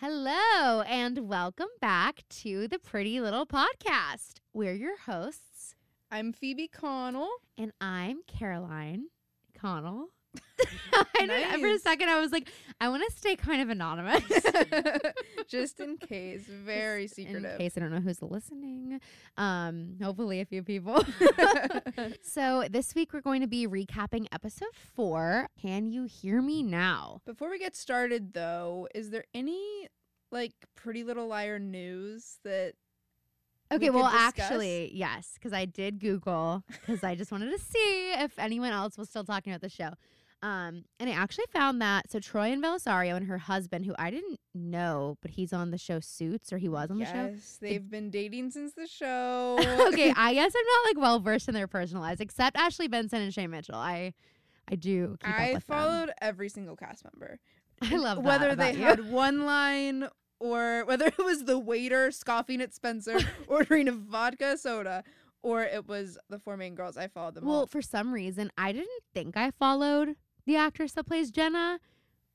[0.00, 4.36] Hello, and welcome back to the Pretty Little Podcast.
[4.54, 5.74] We're your hosts,
[6.10, 7.28] I'm Phoebe Connell.
[7.58, 9.08] and I'm Caroline
[9.52, 10.06] Connell.
[10.92, 12.50] I didn't- For a second, I was like,
[12.80, 14.22] I want to stay kind of anonymous.
[15.48, 16.46] Just in case.
[16.46, 17.52] Very In secretive.
[17.52, 19.00] In case I don't know who's listening.
[19.36, 21.04] Um, hopefully, a few people.
[22.22, 25.48] so, this week we're going to be recapping episode four.
[25.60, 27.20] Can you hear me now?
[27.26, 29.88] Before we get started though, is there any
[30.32, 32.74] like pretty little liar news that
[33.72, 38.12] Okay, we well, actually, yes, because I did Google because I just wanted to see
[38.14, 39.90] if anyone else was still talking about the show.
[40.42, 44.40] Um, and I actually found that so Troian Bellisario and her husband, who I didn't
[44.54, 47.12] know, but he's on the show Suits, or he was on the show.
[47.34, 49.58] yes, they've been dating since the show.
[49.88, 53.20] okay, I guess I'm not like well versed in their personal lives, except Ashley Benson
[53.20, 53.74] and Shay Mitchell.
[53.74, 54.14] I,
[54.70, 55.18] I do.
[55.22, 55.76] Keep up I with them.
[55.76, 57.38] followed every single cast member.
[57.82, 58.78] I love that whether they you.
[58.84, 64.56] had one line or whether it was the waiter scoffing at Spencer ordering a vodka
[64.56, 65.04] soda
[65.42, 66.96] or it was the four main girls.
[66.96, 67.66] I followed them Well, all.
[67.66, 70.16] for some reason, I didn't think I followed
[70.50, 71.80] the actress that plays Jenna,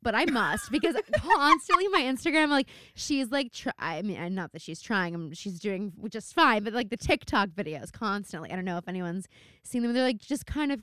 [0.02, 4.61] but I must because constantly my Instagram, like she's like, try- I mean, not that
[4.61, 8.52] she's trying, um, she's doing just fine, but like the TikTok videos constantly.
[8.52, 9.27] I don't know if anyone's
[9.63, 9.94] seen them.
[9.94, 10.81] They're like just kind of,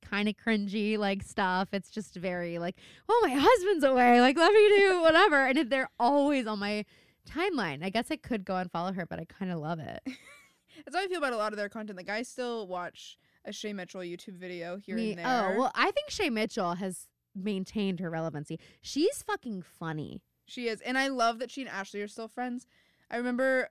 [0.00, 1.68] kind of cringy like stuff.
[1.72, 2.76] It's just very like,
[3.08, 4.20] oh, my husband's away.
[4.20, 6.84] Like, let me do whatever, and they're always on my
[7.28, 7.84] timeline.
[7.84, 10.00] I guess I could go and follow her, but I kind of love it.
[10.84, 11.96] That's how I feel about a lot of their content.
[11.96, 13.18] Like I still watch
[13.48, 15.54] a Shay Mitchell YouTube video here Me- and there.
[15.54, 18.58] Oh, well, I think Shay Mitchell has maintained her relevancy.
[18.80, 20.20] She's fucking funny.
[20.46, 20.80] She is.
[20.80, 22.66] And I love that she and Ashley are still friends.
[23.10, 23.68] I remember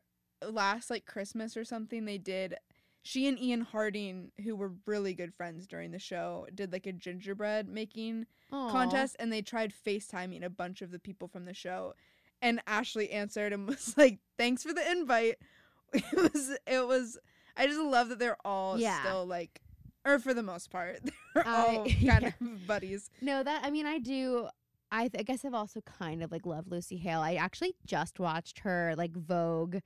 [0.48, 2.56] last like Christmas or something they did
[3.04, 6.92] she and Ian Harding, who were really good friends during the show, did like a
[6.92, 8.70] gingerbread making Aw.
[8.70, 11.94] contest and they tried FaceTiming a bunch of the people from the show.
[12.42, 15.36] And Ashley answered and was like, Thanks for the invite.
[15.94, 17.18] It was it was
[17.56, 19.00] I just love that they're all Yeah.
[19.04, 19.62] still like
[20.08, 21.00] or for the most part,
[21.34, 22.28] they're I- all kind yeah.
[22.42, 23.10] of buddies.
[23.22, 24.48] No, that I mean, I do.
[24.90, 27.20] I, th- I guess I've also kind of like loved Lucy Hale.
[27.20, 29.80] I actually just watched her like Vogue,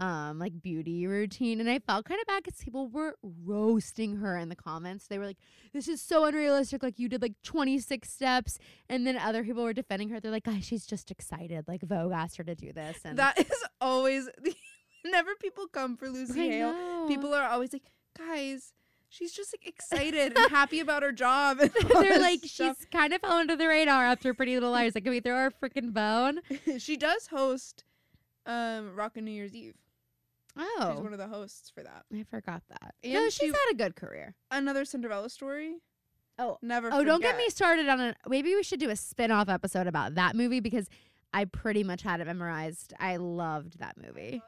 [0.00, 4.36] um, like beauty routine, and I felt kind of bad because people were roasting her
[4.36, 5.06] in the comments.
[5.06, 5.36] They were like,
[5.72, 6.82] "This is so unrealistic.
[6.82, 10.18] Like you did like 26 steps," and then other people were defending her.
[10.18, 11.66] They're like, "Guys, she's just excited.
[11.68, 14.28] Like Vogue asked her to do this." And That is always
[15.04, 17.04] whenever people come for Lucy I Hale, know.
[17.06, 17.84] people are always like,
[18.18, 18.72] guys,
[19.08, 21.58] she's just like excited and happy about her job.
[21.92, 22.76] They're like, stuff.
[22.78, 24.94] she's kind of fell under the radar after Pretty Little Liars.
[24.94, 26.40] Like, can we throw her freaking bone?
[26.78, 27.84] she does host
[28.46, 29.74] um Rockin' New Year's Eve.
[30.56, 30.92] Oh.
[30.94, 32.04] She's one of the hosts for that.
[32.12, 32.94] I forgot that.
[33.04, 34.34] And no, she- she's had a good career.
[34.50, 35.76] Another Cinderella story.
[36.40, 36.88] Oh, Never.
[36.92, 38.14] oh, don't get me started on a.
[38.28, 40.88] Maybe we should do a spin off episode about that movie because
[41.34, 42.94] I pretty much had it memorized.
[43.00, 44.40] I loved that movie.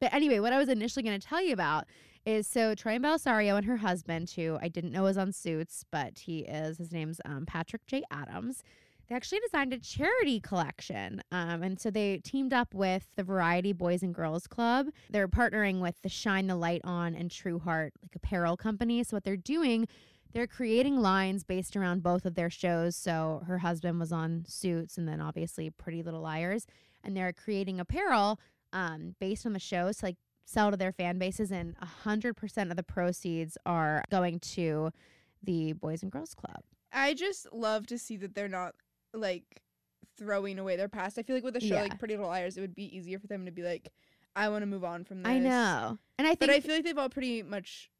[0.00, 1.84] But anyway, what I was initially going to tell you about
[2.24, 6.18] is so Troian Bellisario and her husband, who I didn't know was on Suits, but
[6.20, 6.78] he is.
[6.78, 8.02] His name's um, Patrick J.
[8.10, 8.62] Adams.
[9.08, 13.72] They actually designed a charity collection, um, and so they teamed up with the Variety
[13.72, 14.86] Boys and Girls Club.
[15.10, 19.02] They're partnering with the Shine the Light On and True Heart, like apparel company.
[19.02, 19.88] So what they're doing,
[20.32, 22.94] they're creating lines based around both of their shows.
[22.94, 26.66] So her husband was on Suits, and then obviously Pretty Little Liars,
[27.02, 28.38] and they're creating apparel
[28.72, 30.16] um, based on the shows to like
[30.50, 34.90] sell to their fan bases, and hundred percent of the proceeds are going to
[35.42, 36.62] the Boys and Girls Club.
[36.92, 38.74] I just love to see that they're not
[39.14, 39.62] like
[40.18, 41.18] throwing away their past.
[41.18, 41.82] I feel like with a show Yeah.
[41.82, 43.88] like Pretty Little Liars, it would be easier for them to be like,
[44.36, 45.30] I want to move on from this.
[45.30, 47.90] I know, and I think But I feel like they've all pretty much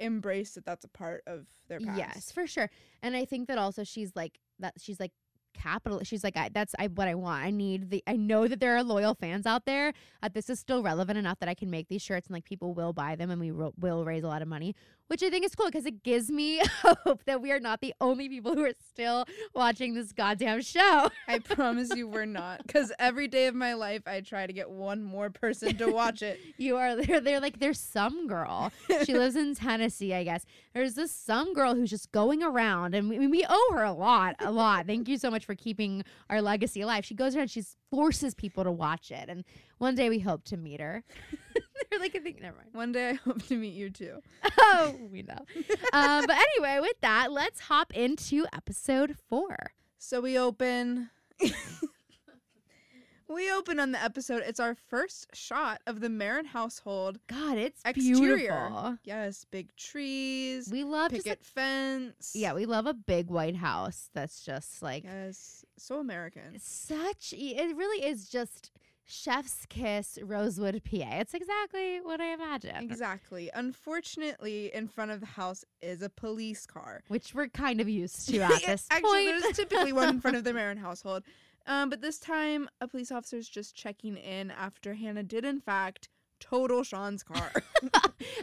[0.00, 1.98] embraced that that's a part of their past.
[1.98, 2.70] Yes, for sure.
[3.02, 4.74] And I think that also she's like that.
[4.78, 5.12] She's like
[5.54, 6.00] capital.
[6.02, 7.44] She's like I, that's I what I want.
[7.44, 8.02] I need the.
[8.06, 9.92] I know that there are loyal fans out there.
[10.22, 12.74] That this is still relevant enough that I can make these shirts and like people
[12.74, 14.74] will buy them and we ro- will raise a lot of money,
[15.08, 17.94] which I think is cool because it gives me hope that we are not the
[18.00, 19.24] only people who are still
[19.54, 21.10] watching this goddamn show.
[21.26, 22.66] I promise you we're not.
[22.66, 26.22] Because every day of my life, I try to get one more person to watch
[26.22, 26.38] it.
[26.58, 28.72] You are they're, they're like there's some girl.
[29.04, 30.44] She lives in Tennessee, I guess.
[30.74, 34.34] There's this some girl who's just going around and we, we owe her a lot,
[34.40, 34.86] a lot.
[34.86, 37.04] Thank you so much for keeping our legacy alive.
[37.04, 39.28] She goes around, she forces people to watch it.
[39.28, 39.44] And
[39.78, 41.04] one day we hope to meet her.
[41.90, 42.68] they're like I think never mind.
[42.72, 44.18] One day I hope to meet you too.
[44.60, 45.38] Oh, we know.
[45.92, 49.72] um, but anyway, with that, let's hop into episode four.
[49.98, 51.10] So we open
[53.30, 54.42] We open on the episode.
[54.46, 57.18] It's our first shot of the Marin household.
[57.26, 58.36] God, it's Exterior.
[58.36, 58.96] beautiful.
[59.04, 62.32] Yes, big trees, We love picket like, fence.
[62.34, 66.58] yeah, we love a big white house that's just like Yes, so American.
[66.58, 68.70] such it really is just
[69.10, 73.50] chef's kiss rosewood pa it's exactly what i imagined Exactly.
[73.54, 77.02] Unfortunately, in front of the house is a police car.
[77.08, 80.20] which we're kind of used to at this Actually, point Actually, there's typically one in
[80.20, 81.22] front of the Marin household.
[81.66, 85.60] Um, but this time, a police officer is just checking in after Hanna did, in
[85.60, 86.08] fact,
[86.40, 87.50] total Sean's car.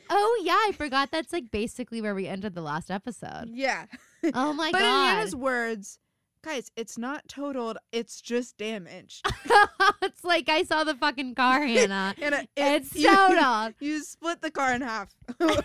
[0.10, 3.86] oh yeah i forgot that's like basically where we ended the last episode yeah.
[4.34, 4.80] oh my god.
[4.80, 6.00] but in Hanna's words,
[6.46, 9.26] guys, it's not totaled, it's just damaged.
[10.02, 14.42] it's like i saw the fucking car hanna Hanna, it, it's you, totaled you split
[14.42, 15.10] the car in half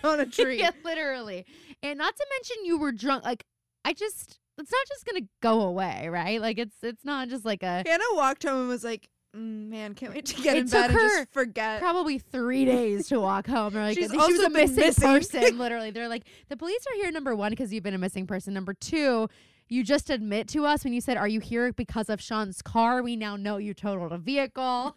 [0.04, 0.58] on a tree.
[0.58, 1.44] yeah, literally
[1.82, 3.44] and not to mention you were drunk like
[3.84, 7.62] i just it's not just gonna go away right like it's it's not just like
[7.62, 10.66] a Hanna walked home and was like, mm, man, can't wait to get It in
[10.68, 11.80] bed and just forget.
[11.80, 13.74] probably three days to walk home.
[13.76, 15.08] Or like, She's she was also a missing, missing.
[15.08, 15.58] person.
[15.58, 17.10] Literally, they're like, the police are here.
[17.10, 18.52] Number one, because you've been a missing person.
[18.52, 19.28] Number two,
[19.70, 23.02] you just admit to us when you said, "Are you here because of Sean's car?"
[23.02, 24.96] We now know you totaled a vehicle.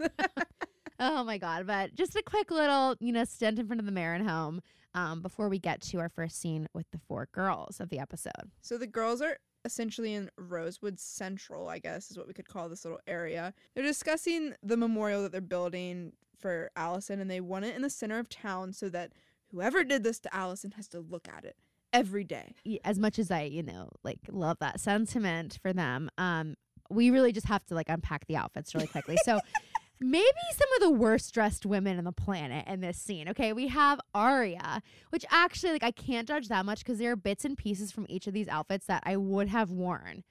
[0.99, 1.65] oh my god!
[1.67, 4.61] But just a quick little, you know, stint in front of the Marin home.
[4.95, 8.51] Um, before we get to our first scene with the four girls of the episode.
[8.61, 12.69] So the girls are essentially in Rosewood Central, I guess is what we could call
[12.69, 13.55] this little area.
[13.73, 17.89] They're discussing the memorial that they're building for Alison, and they want it in the
[17.89, 19.13] center of town so that
[19.47, 21.55] whoever did this to Alison has to look at it
[21.93, 22.55] every day.
[22.83, 26.55] as much as I, you know, like love that sentiment for them, um,
[26.89, 29.17] we really just have to like unpack the outfits really quickly.
[29.23, 29.39] So
[29.99, 33.29] maybe some of the worst dressed women on the planet in this scene.
[33.29, 37.15] Okay, we have Aria, which actually like I can't judge that much because there are
[37.15, 40.23] bits and pieces from each of these outfits that I would have worn.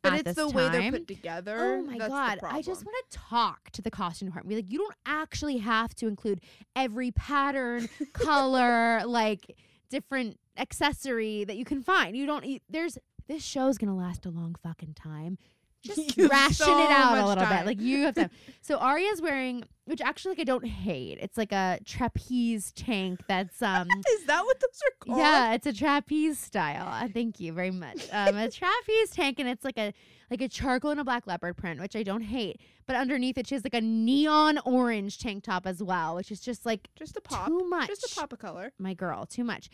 [0.00, 1.58] But it's the way they're put together.
[1.58, 2.38] Oh my god!
[2.44, 4.50] I just want to talk to the costume department.
[4.50, 6.40] Be like, you don't actually have to include
[6.76, 9.56] every pattern, color, like
[9.90, 12.16] different accessory that you can find.
[12.16, 12.44] You don't.
[12.44, 15.38] e- There's this show's gonna last a long fucking time.
[15.84, 17.58] Just You ration so it out a little time.
[17.58, 17.66] bit.
[17.66, 18.30] Like you have time.
[18.60, 21.18] so Aria's wearing, which actually like I don't hate.
[21.20, 25.18] It's like a trapeze tank that's um Is that what those are called?
[25.18, 26.88] yeah, it's a trapeze style.
[27.04, 28.08] Uh, thank you very much.
[28.12, 29.92] Um, a trapeze tank, and it's like a
[30.30, 32.60] like a charcoal and a black leopard print, which I don't hate.
[32.86, 36.40] But underneath it, she has like a neon orange tank top as well, which is
[36.40, 37.46] just like Just a pop.
[37.46, 37.86] too much.
[37.88, 38.72] Just a pop of color.
[38.78, 39.68] My girl, too much.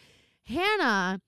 [0.46, 1.20] Hanna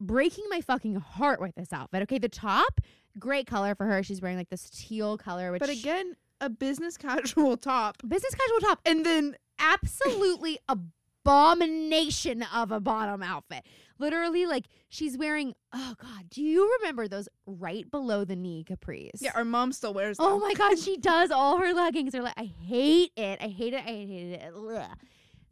[0.00, 2.02] breaking my fucking heart with this outfit.
[2.02, 2.80] Okay, the top,
[3.18, 4.02] great color for her.
[4.02, 7.96] She's wearing like this teal color, which But again, a business casual top.
[8.06, 13.64] business casual top And then absolutely abomination of a bottom outfit.
[13.98, 15.54] Literally, like she's wearing.
[15.74, 19.10] Oh God, do you remember those right below the knee capris?
[19.20, 20.32] yeah, our mom still wears oh them.
[20.34, 21.30] Oh my God, she does.
[21.30, 22.34] All her leggings are like.
[22.38, 23.38] I hate it.
[23.42, 23.82] I hate it.
[23.84, 24.52] I hate it.
[24.56, 24.88] Ugh.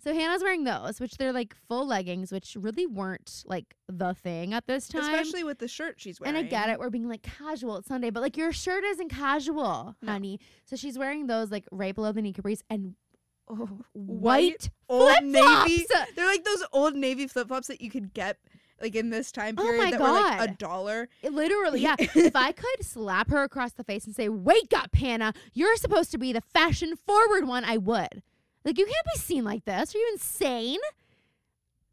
[0.02, 4.54] So Hanna's wearing those, which they're like full leggings, which really weren't like the thing
[4.54, 5.02] at this time.
[5.02, 6.36] Especially with the shirt she's wearing.
[6.36, 9.08] And I get it, we're being like casual at Sunday, but like your shirt isn't
[9.08, 10.12] casual, No.
[10.12, 10.38] honey.
[10.64, 12.94] So she's wearing those like right below the knee capris and
[13.48, 14.22] oh, White
[14.62, 15.68] white Old flip-flops.
[15.68, 15.86] Navy.
[16.14, 18.38] They're like those old Navy flip flops that you could get
[18.80, 21.08] like in this time Oh period my that were like a dollar.
[21.22, 21.96] It Literally, yeah.
[21.98, 25.32] if I could slap her across the face and say, "Wake up, Hanna!
[25.52, 28.22] You're supposed to be the fashion forward one," I would.
[28.64, 29.94] Like you can't be seen like this.
[29.94, 30.78] Are you insane?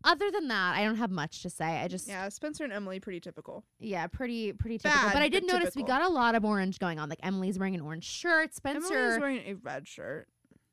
[0.04, 1.66] Other than that, I don't have much to say.
[1.82, 3.64] I just yeah, Spencer and Emily pretty typical.
[3.80, 5.02] Yeah, pretty pretty typical.
[5.02, 6.00] Bad, but I but did notice we typical.
[6.00, 7.10] got a lot of orange going on.
[7.10, 8.52] Like Emily's wearing an orange shirt.
[8.64, 10.28] Emily Spencer, is wearing a red shirt.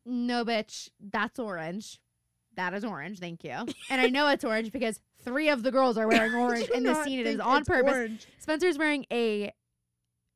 [0.05, 1.99] no bitch, that's orange.
[2.57, 3.21] That is orange.
[3.21, 3.53] Thank you.
[3.91, 6.83] And I know it's orange because three of the girls are wearing orange Do in
[6.83, 7.21] the not scene.
[7.21, 7.93] It is think on it's purpose.
[7.95, 8.27] orange.
[8.39, 9.53] Spencer's wearing a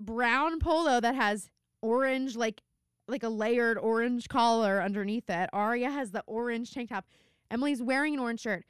[0.01, 1.51] brown polo that has
[1.83, 2.63] orange, like
[3.09, 5.51] like a layered orange collar underneath it.
[5.53, 7.07] Aria has the orange tank top.
[7.51, 8.65] Emily's wearing an orange shirt.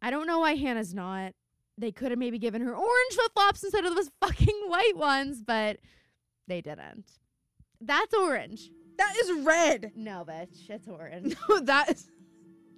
[0.00, 1.32] I don't know why Hanna's not.
[1.78, 5.42] They could have maybe given her orange flip flops instead of those fucking white ones,
[5.42, 5.78] but
[6.46, 7.10] they didn't.
[7.80, 8.70] That's orange.
[8.98, 9.92] That is red.
[9.96, 11.34] No, bitch, it's orange.
[11.48, 12.08] No, that is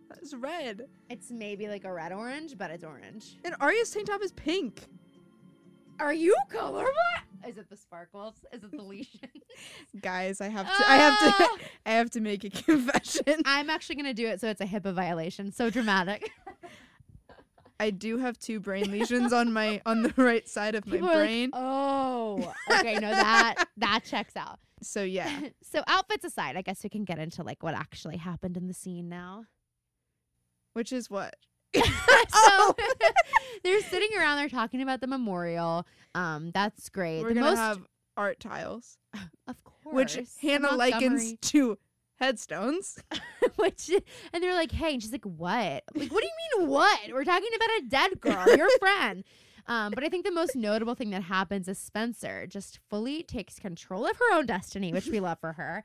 [0.08, 0.82] that is red.
[1.10, 3.36] it's maybe like a red orange, but it's orange.
[3.44, 4.86] And Aria's tank top is pink.
[6.00, 6.88] Are you colorblind?
[7.48, 8.34] Is it the sparkles?
[8.52, 9.28] Is it the lesion?
[10.00, 11.56] Guys, I have to I have to Ah!
[11.86, 13.22] I have to make a confession.
[13.44, 15.52] I'm actually gonna do it so it's a HIPAA violation.
[15.52, 16.30] So dramatic.
[17.78, 21.08] I do have two brain lesions on my on the right side of my People
[21.10, 21.50] are like, brain.
[21.52, 24.58] oh, okay, no that that checks out.
[24.82, 25.48] So yeah.
[25.62, 28.74] so outfits aside, I guess we can get into like what actually happened in the
[28.74, 29.44] scene now.
[30.72, 31.34] Which is what?
[31.76, 31.82] so
[32.32, 32.74] Oh.
[33.64, 35.86] They're sitting around, they're talking about the memorial.
[36.14, 37.22] Um, that's great.
[37.22, 37.82] We're the gonna most have
[38.16, 38.98] art tiles,
[39.48, 39.94] Of course.
[40.16, 41.78] which Hanna likens to
[42.16, 42.98] headstones.
[43.56, 43.90] which
[44.32, 45.82] and they're like, hey, and she's like, what?
[45.94, 47.00] Like, what do you mean what?
[47.12, 49.24] We're talking about a dead girl, your friend.
[49.66, 53.58] Um, but I think the most notable thing that happens is Spencer just fully takes
[53.58, 55.84] control of her own destiny, which we love for her.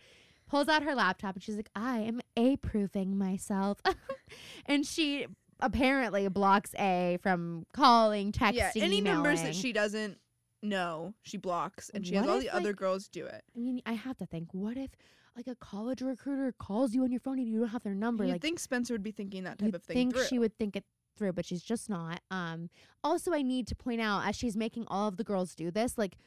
[0.50, 3.80] Pulls out her laptop and she's like, I am A proofing myself.
[4.66, 5.28] and she
[5.60, 10.18] apparently blocks A from calling, texting, yeah, any numbers that she doesn't
[10.62, 13.44] know, she blocks, and she has all if, the other girls do it.
[13.56, 14.92] I mean, I have to think, what if
[15.36, 18.24] like a college recruiter calls you on your phone and you don't have their number?
[18.26, 20.26] You'd like think Spencer would be thinking that type of thing think through.
[20.26, 20.84] she would think it
[21.18, 22.22] through, but she's just not.
[22.32, 22.70] Um,
[23.04, 25.98] also, I need to point out as she's making all of the girls do this,
[25.98, 26.18] like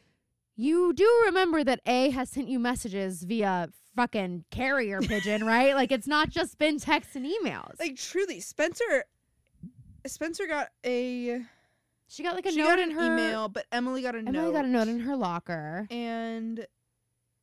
[0.55, 5.75] you do remember that A has sent you messages via fucking carrier pigeon, right?
[5.75, 7.79] Like it's not just been texts and emails.
[7.79, 9.05] like truly, Spencer.
[10.07, 11.43] Spencer got a
[12.09, 14.19] she got like a she note got in an her email, but Emily got a
[14.19, 14.39] Emily note.
[14.41, 15.87] Emily got a note in her locker.
[15.91, 16.67] and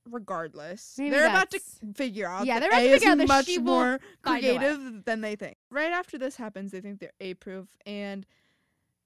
[0.09, 1.59] regardless, Maybe they're about to
[1.95, 2.45] figure out.
[2.45, 4.57] Yeah, they're about to A is figure out that much she more find a way.
[4.57, 5.57] creative than they think.
[5.69, 8.25] Right after this happens, they think they're A proof, and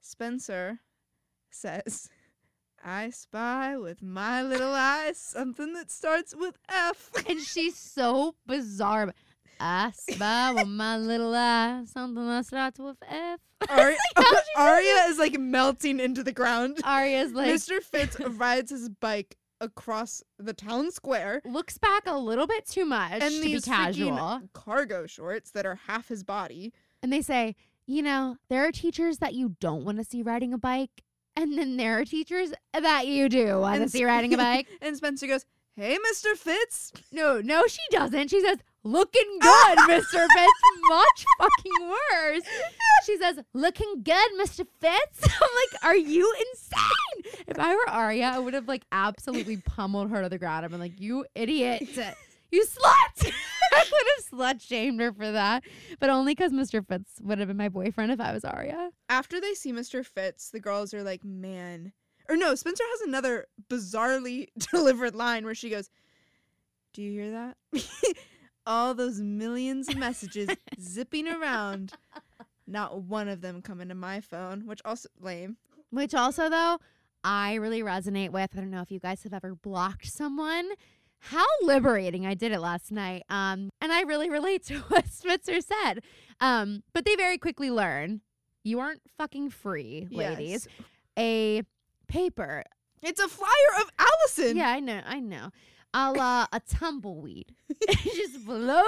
[0.01, 0.79] Spencer
[1.49, 2.09] says,
[2.83, 9.13] "I spy with my little eye something that starts with F." and she's so bizarre.
[9.65, 13.39] I spy with my little eye something that starts with F.
[13.69, 16.79] Ari- how she says Aria is like melting into the ground.
[16.83, 17.81] Aria's like Mr.
[17.81, 23.13] Fitz rides his bike across the town square looks back a little bit too much
[23.21, 24.11] and to be these casual.
[24.11, 26.73] freaking cargo shorts that are half his body.
[27.01, 27.55] And they say,
[27.87, 31.03] you know, there are teachers that you don't want to see riding a bike,
[31.37, 34.67] and then there are teachers that you do want to And see riding a bike.
[34.81, 35.45] and Spencer goes,
[35.77, 36.35] "Hey, Mr.
[36.35, 38.29] Fitz." No, no, she doesn't.
[38.29, 40.25] She says, looking good, Mr.
[40.35, 40.51] Fitz.
[40.89, 42.43] Much fucking worse.
[43.05, 44.65] She says, looking good, Mr.
[44.79, 45.23] Fitz.
[45.23, 47.43] I'm like, are you insane?
[47.47, 50.65] If I were Aria, I would have like absolutely pummeled her to the ground.
[50.65, 51.87] I've been like, you idiot.
[52.51, 53.31] You slut!
[53.73, 55.63] I would have slut shamed her for that,
[55.99, 56.85] but only because Mr.
[56.87, 58.91] Fitz would have been my boyfriend if I was Aria.
[59.09, 60.05] After they see Mr.
[60.05, 61.93] Fitz, the girls are like, "Man."
[62.29, 65.89] Or no, Spencer has another bizarrely delivered line where she goes,
[66.93, 67.57] "Do you hear that?
[68.65, 70.49] All those millions of messages
[70.81, 71.93] zipping around.
[72.65, 75.57] Not one of them coming to my phone, which also lame.
[75.89, 76.79] Which also, though,
[77.23, 78.51] I really resonate with.
[78.55, 80.69] I don't know if you guys have ever blocked someone.
[81.19, 82.25] How liberating!
[82.25, 86.01] I did it last night, um, and I really relate to what Spencer said.
[86.41, 88.21] Um, but they very quickly learn
[88.63, 90.67] you aren't fucking free, ladies.
[90.69, 90.87] Yes.
[91.19, 91.63] A
[92.07, 92.63] paper,
[93.01, 94.55] It's a flyer of Alison.
[94.57, 95.49] yeah, I know, I know,
[95.93, 97.53] a la a tumbleweed.
[97.69, 98.85] it just blows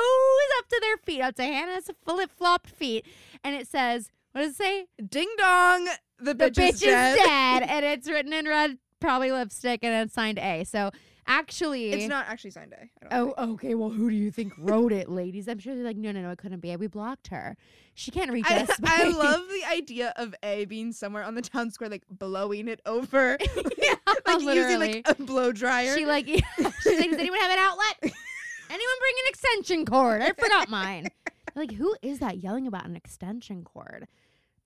[0.59, 3.05] up to their feet, up to Hanna's flip flopped feet,
[3.43, 4.87] and it says, "What does it say?
[5.07, 5.87] Ding dong.
[6.17, 7.17] The, the bitch, is dead.
[7.17, 10.63] dead, and it's written in red, probably lipstick, and it's signed A.
[10.63, 10.91] So
[11.27, 13.75] actually, It's not actually signed don't Oh, okay.
[13.75, 15.47] Well, who do you think wrote it, ladies?
[15.47, 16.75] I'm sure they're like, no, no, no, it couldn't be.
[16.75, 17.57] We blocked her.
[17.93, 18.69] She can't reach I, us.
[18.83, 22.81] I love the idea of A being somewhere on the town square, like blowing it
[22.85, 23.37] over,
[23.77, 25.95] yeah, like using like a blow dryer.
[25.95, 27.97] she like, she's like, does anyone have an outlet?
[28.01, 30.21] Anyone bring an extension cord?
[30.21, 31.07] I forgot mine.
[31.55, 34.07] like, who is that yelling about an extension cord?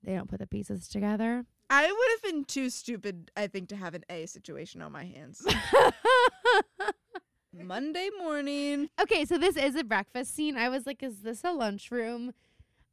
[0.03, 1.45] They don't put the pieces together.
[1.69, 5.05] I would have been too stupid, I think, to have an A situation on my
[5.05, 5.45] hands.
[7.53, 8.89] Monday morning.
[9.01, 10.57] okay, so this is a breakfast scene.
[10.57, 12.33] I was like, is this a lunchroom?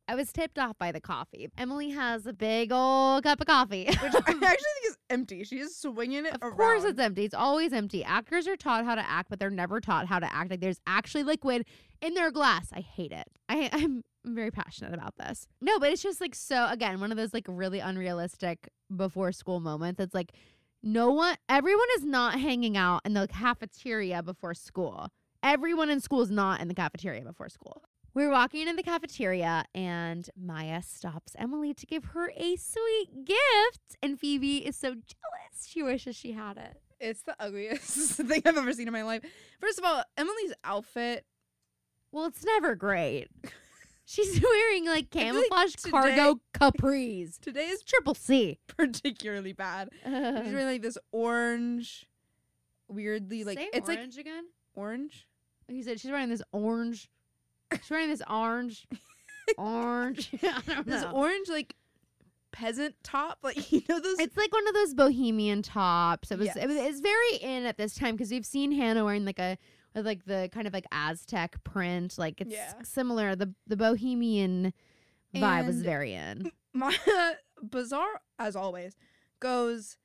[0.08, 1.48] I was tipped off by the coffee.
[1.58, 3.86] Emily has a big old cup of coffee.
[3.86, 5.42] Which I actually think is empty.
[5.44, 6.56] She is swinging it Of around.
[6.56, 7.24] course it's empty.
[7.24, 8.04] It's always empty.
[8.04, 10.50] Actors are taught how to act, but they're never taught how to act.
[10.50, 11.66] Like there's actually liquid
[12.00, 12.68] in their glass.
[12.72, 13.26] I hate it.
[13.48, 15.48] I, I'm very passionate about this.
[15.60, 19.58] No, but it's just like so again, one of those like really unrealistic before school
[19.60, 20.00] moments.
[20.00, 20.32] It's like
[20.84, 25.08] no one everyone is not hanging out in the cafeteria before school.
[25.42, 27.82] Everyone in school is not in the cafeteria before school.
[28.16, 33.98] We're walking in the cafeteria and Maya stops Emily to give her a sweet gift.
[34.02, 35.66] And Phoebe is so jealous.
[35.66, 36.80] She wishes she had it.
[36.98, 39.22] It's the ugliest thing I've ever seen in my life.
[39.60, 41.26] First of all, Emily's outfit.
[42.10, 43.28] Well, it's never great.
[44.06, 47.38] She's wearing like feel like camouflage today- cargo capris.
[47.42, 48.58] Today is Triple C.
[48.66, 49.90] particularly bad.
[50.02, 52.06] She's wearing like this orange,
[52.88, 54.44] weirdly like it's like orange again.
[54.74, 55.26] orange.
[55.68, 57.10] He said she's wearing this orange.
[57.72, 58.86] She's wearing this orange.
[59.58, 60.30] orange.
[60.42, 61.10] I don't This know.
[61.12, 61.74] orange like
[62.52, 64.18] peasant top, like you know those.
[64.18, 66.30] It's like one of those bohemian tops.
[66.30, 69.24] It was, it was it's very in at this time because we've seen Hanna wearing
[69.24, 69.58] like a
[69.94, 72.16] with like the kind of like Aztec print.
[72.18, 72.72] Like it's Yeah.
[72.82, 73.34] similar.
[73.36, 74.72] The the bohemian
[75.34, 76.50] vibe was very in.
[76.72, 77.32] My uh,
[77.62, 78.96] bizarre as always
[79.40, 79.96] goes.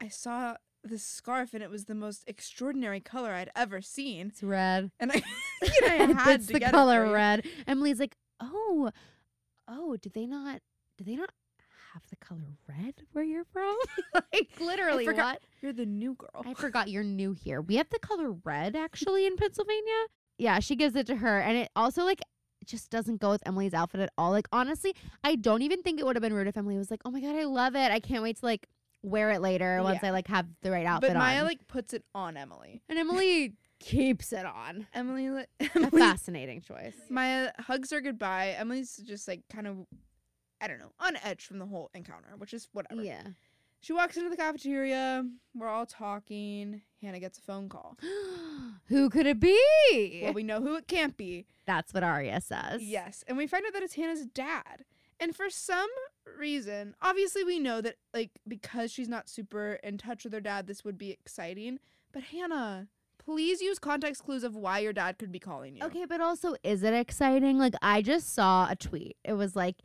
[0.00, 4.28] I saw this scarf and it was the most extraordinary color I'd ever seen.
[4.28, 4.90] It's red.
[4.98, 5.16] And I,
[5.62, 7.12] you know, I had it's to the get it color you.
[7.12, 7.46] red.
[7.66, 8.90] Emily's like, oh,
[9.68, 10.60] oh, did they not?
[10.98, 11.30] Did they not
[11.94, 13.76] have the color red where you're from?
[14.14, 15.42] like literally, forgot- what?
[15.60, 16.42] You're the new girl.
[16.44, 17.60] I forgot you're new here.
[17.60, 20.06] We have the color red actually in Pennsylvania.
[20.38, 22.20] Yeah, she gives it to her, and it also like
[22.64, 24.30] just doesn't go with Emily's outfit at all.
[24.32, 27.00] Like honestly, I don't even think it would have been rude if Emily was like,
[27.04, 27.92] "Oh my god, I love it!
[27.92, 28.66] I can't wait to like
[29.02, 30.08] wear it later once Yeah.
[30.08, 31.14] I like have the right outfit on.
[31.16, 32.82] but Maya on." like puts it on Emily.
[32.88, 34.86] and Emily keeps it on.
[34.94, 36.94] Emily, li- A Emily fascinating choice.
[37.10, 38.54] Maya hugs her goodbye.
[38.58, 39.78] Emily's just like kind of,
[40.60, 43.02] I don't know, on edge from the whole encounter, which is whatever.
[43.02, 43.22] Yeah.
[43.80, 45.26] She walks into the cafeteria.
[45.56, 46.82] We're all talking.
[47.00, 47.98] Hanna gets a phone call.
[48.86, 50.20] Who could it be?
[50.22, 51.46] Well, we know who it can't be.
[51.66, 52.80] That's what Aria says.
[52.82, 53.24] Yes.
[53.26, 54.84] And we find out that it's Hanna's dad.
[55.18, 55.88] And for some
[56.38, 60.66] reason, obviously we know that like because she's not super in touch with her dad,
[60.66, 61.78] this would be exciting.
[62.12, 62.88] But Hanna,
[63.24, 65.84] please use context clues of why your dad could be calling you.
[65.84, 67.58] Okay, but also, is it exciting?
[67.58, 69.16] Like, I just saw a tweet.
[69.24, 69.76] It was like,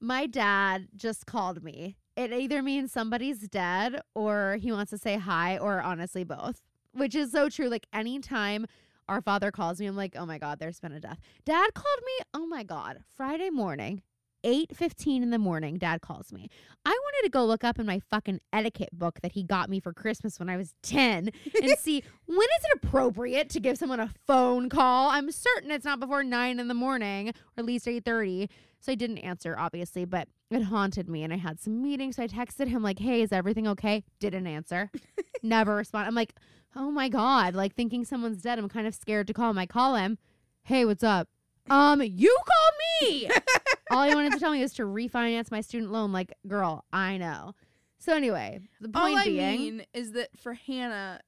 [0.00, 1.96] my dad just called me.
[2.16, 7.14] It either means somebody's dead or he wants to say hi, or honestly, both, which
[7.14, 7.68] is so true.
[7.68, 8.66] Like, anytime
[9.08, 11.18] our father calls me, I'm like, oh my God, there's been a death.
[11.44, 14.02] Dad called me, oh my God, Friday morning.
[14.44, 16.48] 8:15 in the morning dad calls me.
[16.84, 19.80] I wanted to go look up in my fucking etiquette book that he got me
[19.80, 21.30] for Christmas when I was 10
[21.62, 25.10] and see when is it appropriate to give someone a phone call.
[25.10, 28.48] I'm certain it's not before 9 in the morning or at least 8:30.
[28.80, 32.16] So I didn't answer obviously, but it haunted me and I had some meetings.
[32.16, 34.90] So I texted him like, "Hey, is everything okay?" Didn't answer.
[35.42, 36.06] Never respond.
[36.06, 36.34] I'm like,
[36.76, 38.58] "Oh my god, like thinking someone's dead.
[38.58, 39.58] I'm kind of scared to call him.
[39.58, 40.18] I call him,
[40.62, 41.28] "Hey, what's up?"
[41.70, 43.30] Um, you called me.
[43.90, 46.12] All he wanted to tell me was to refinance my student loan.
[46.12, 47.54] Like, girl, I know.
[47.98, 51.20] So anyway, the point All I being, mean is that for Hanna,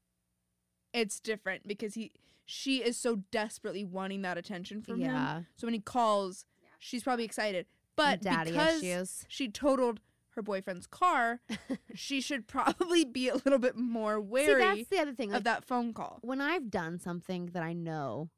[0.93, 2.13] it's different because he
[2.45, 5.11] she is so desperately wanting that attention from him.
[5.13, 6.45] yeah, So when he calls,
[6.79, 7.67] she's probably excited.
[7.97, 9.25] But daddy because issues.
[9.29, 10.01] she totaled
[10.31, 11.41] her boyfriend's car,
[11.95, 15.31] she should probably be a little bit more See, wary that's the other thing.
[15.31, 16.19] Like, of that phone call.
[16.23, 18.31] when I've done something that I know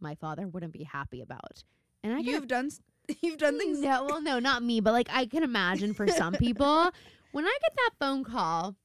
[0.00, 1.64] my father wouldn't be happy about,
[2.02, 2.70] and I You've done
[3.22, 3.80] you've done things.
[3.80, 6.90] No, well, no, not me, but like I can imagine for some people,
[7.32, 8.76] when I get that phone call,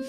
[0.00, 0.06] mm,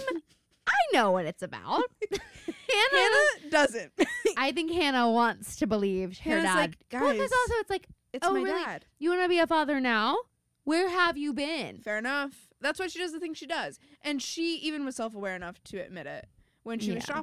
[0.67, 1.83] I know what it's about.
[2.11, 3.91] Hanna, Hanna doesn't.
[4.37, 6.55] I think Hanna wants to believe her Hanna's dad.
[6.55, 8.51] like, "Guys, also it's like, It's Oh, my really?
[8.63, 8.85] dad.
[8.99, 10.17] you want to be a father now?
[10.63, 11.79] Where have you been?
[11.81, 12.47] Fair enough.
[12.61, 15.61] That's why she does the thing she does, and she even was self aware enough
[15.65, 16.27] to admit it
[16.63, 17.15] when she was Yeah.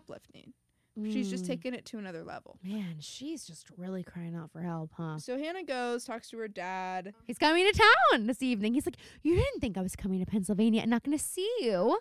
[1.05, 1.49] She's just Mm.
[1.49, 2.59] taking it to another level.
[2.63, 5.19] Man, she's just really crying out for help, huh?
[5.19, 7.15] So Hanna goes, talks to her dad.
[7.27, 7.79] He's coming to
[8.13, 8.75] town this evening.
[8.75, 11.51] He's like, You didn't think I was coming to Pennsylvania and not going to see
[11.61, 11.99] you.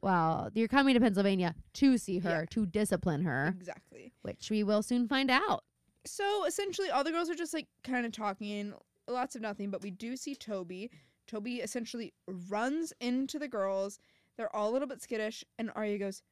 [0.00, 2.44] Well, you're coming to Pennsylvania to see her, Yeah.
[2.50, 4.12] to discipline her, Exactly.
[4.22, 5.64] which we will soon find out.
[6.04, 8.74] So essentially, all the girls are just like kind of talking,
[9.06, 9.70] lots of nothing.
[9.70, 10.90] But we do see Toby.
[11.28, 14.00] Toby essentially runs into the girls.
[14.36, 16.22] They're all a little bit skittish, and Aria goes,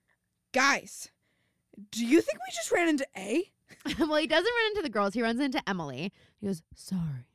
[0.53, 1.11] "Guys,
[1.91, 3.51] do you think we just ran into A?"
[3.99, 5.15] well, he doesn't run into the girls.
[5.15, 6.13] He runs into Emily.
[6.41, 7.27] He goes, Sorry.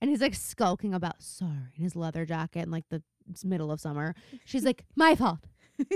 [0.00, 3.02] And he's like skulking about sorry in his leather jacket in like the
[3.44, 4.14] middle of summer.
[4.44, 5.40] She's like, My fault.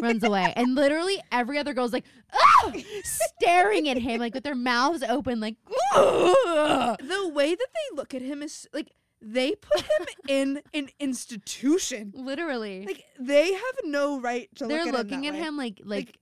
[0.02, 0.52] Runs away.
[0.56, 2.72] And literally every other girl's like, ah!
[3.02, 5.56] staring at him, like with their mouths open, like,
[5.94, 8.90] "Ugh." The way that they look at him is like
[9.22, 12.12] they put him in an institution.
[12.14, 12.84] literally.
[12.84, 15.46] Like they have no right to They're look at looking him at way.
[15.46, 16.18] him like, like,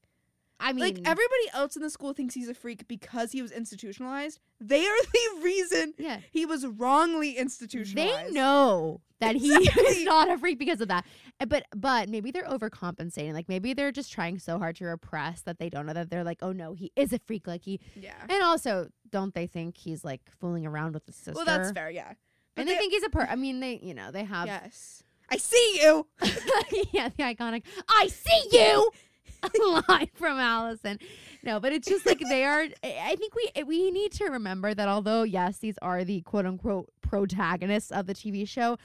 [0.61, 3.53] I mean, like everybody else in the school thinks he's a freak because he was
[3.53, 4.41] institutionalized.
[4.61, 6.19] They are the reason yeah.
[6.33, 8.27] he was wrongly institutionalized.
[8.29, 9.85] They know that he Exactly.
[9.85, 11.05] is not a freak because of that.
[11.41, 13.35] Uh, But but maybe they're overcompensating.
[13.35, 16.25] Like maybe they're just trying so hard to repress that they don't know that they're
[16.25, 17.47] like, oh no, he is a freak.
[17.47, 18.15] Like he Yeah.
[18.29, 21.33] and also don't they think he's like fooling around with the sister?
[21.35, 21.91] Well, that's fair.
[21.91, 22.15] Yeah.
[22.55, 23.27] But and they, think he's a per.
[23.31, 25.05] I mean, they you know they have yes.
[25.31, 26.07] I see you.
[26.93, 28.91] yeah the iconic I see you
[29.89, 30.99] line from Alison.
[31.43, 32.67] No, but it's just like they are.
[32.83, 36.89] I think we we need to remember that although yes, these are the quote unquote
[37.01, 38.79] protagonists of the TV show,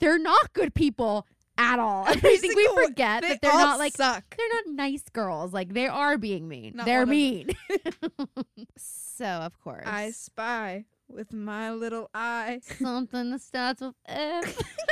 [0.00, 2.04] they're not good people at all.
[2.08, 4.36] I think we forget They that they're not like suck.
[4.36, 5.52] they're not nice girls.
[5.52, 6.72] Like they are being mean.
[6.76, 8.36] Not they're one of them.
[8.56, 8.66] mean.
[8.76, 12.60] so of course, I spy with my little eye.
[12.78, 14.58] something that starts with F.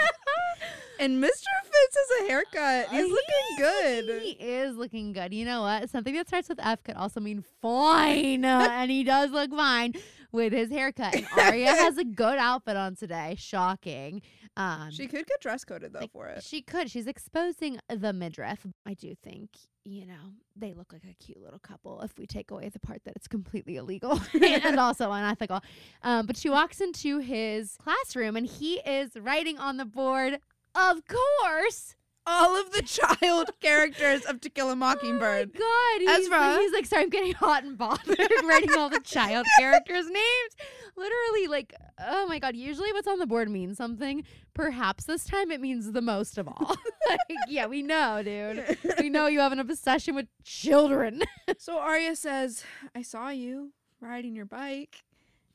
[1.00, 1.28] And Mr.
[1.64, 2.88] Fitz has a haircut.
[2.90, 4.22] He's looking good.
[4.22, 5.34] He is looking good.
[5.34, 5.90] You know what?
[5.90, 9.94] Something that starts with F could also mean fine, and he does look fine.
[10.30, 11.14] with his haircut.
[11.14, 13.34] And Aria has a good outfit on today.
[13.38, 14.22] Shocking.
[14.56, 16.42] Um, She could get dress coded though like, for it.
[16.42, 16.90] She could.
[16.90, 18.66] She's exposing the midriff.
[18.86, 19.50] I do think,
[19.84, 23.02] you know, they look like a cute little couple if we take away the part
[23.04, 25.60] that it's completely illegal and also unethical.
[26.02, 30.38] Um, but she walks into his classroom and he is writing on the board,
[30.74, 31.96] of course.
[32.26, 35.50] All of the child characters of To Kill a Mockingbird.
[35.56, 36.16] Oh my god.
[36.18, 36.38] He's, Ezra.
[36.38, 40.56] Like, he's like, sorry, I'm getting hot and bothered writing all the child characters' names.
[40.96, 42.54] Literally, like, oh my god.
[42.54, 44.24] Usually what's on the board means something.
[44.54, 46.76] Perhaps this time it means the most of all.
[47.08, 48.78] like, yeah, we know, dude.
[49.00, 51.22] We know you have an obsession with children.
[51.58, 52.62] so Aria says,
[52.94, 55.02] "I saw you riding your bike."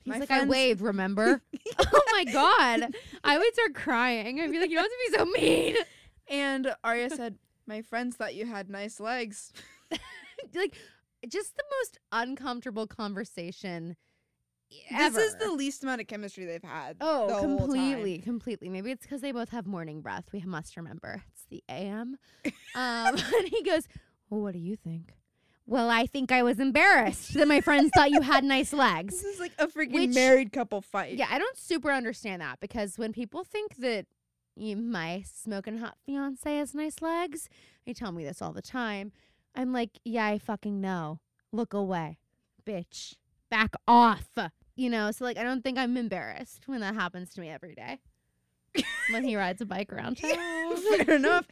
[0.04, 1.42] He's My like, I waved, remember?
[1.80, 2.96] oh my god.
[3.24, 4.40] I would start crying.
[4.40, 5.76] I'd be like, you don't have to be so mean.
[6.30, 9.52] And Aria said, "My friends thought you had nice legs."
[10.56, 10.76] like,
[11.28, 13.96] just the most uncomfortable conversation.
[14.92, 15.16] Ever.
[15.16, 17.00] This is the least amount of chemistry they've had.
[17.00, 17.58] the Oh, whole time.
[17.60, 18.68] completely, completely.
[18.68, 20.26] Maybe it's because they both have morning breath.
[20.34, 22.18] We must remember it's the AM.
[22.76, 23.88] Um, and he goes,
[24.30, 25.14] "Well, what do you think?"
[25.66, 29.22] Well, I think I was embarrassed that my friends thought you had nice legs.
[29.22, 31.18] This is like a freaking Which- married couple fight.
[31.18, 34.06] Yeah, I don't super understand that because when people think that
[34.60, 37.50] my smoking hot fiance has nice legs,
[37.86, 39.12] they tell me this all the time.
[39.56, 41.20] I'm like, yeah, I fucking know.
[41.52, 42.20] Look away,
[42.66, 43.16] bitch.
[43.50, 44.28] Back off.
[44.76, 47.74] You know, so like, I don't think I'm embarrassed when that happens to me every
[47.74, 48.00] day.
[49.10, 50.32] when he rides a bike around town.
[50.36, 51.48] Yeah, fair enough.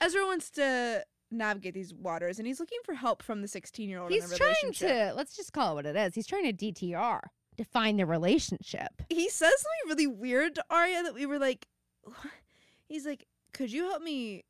[0.00, 4.14] Ezra wants to navigate these waters, and he's looking for help from the 16-year-old in
[4.14, 6.14] He's the trying to, let's just call it what it is.
[6.14, 7.20] He's trying to DTR,
[7.56, 9.02] define the relationship.
[9.08, 11.66] He says something really weird to Aria that we were like,
[12.90, 13.24] he's like,
[13.54, 14.44] "Could you help me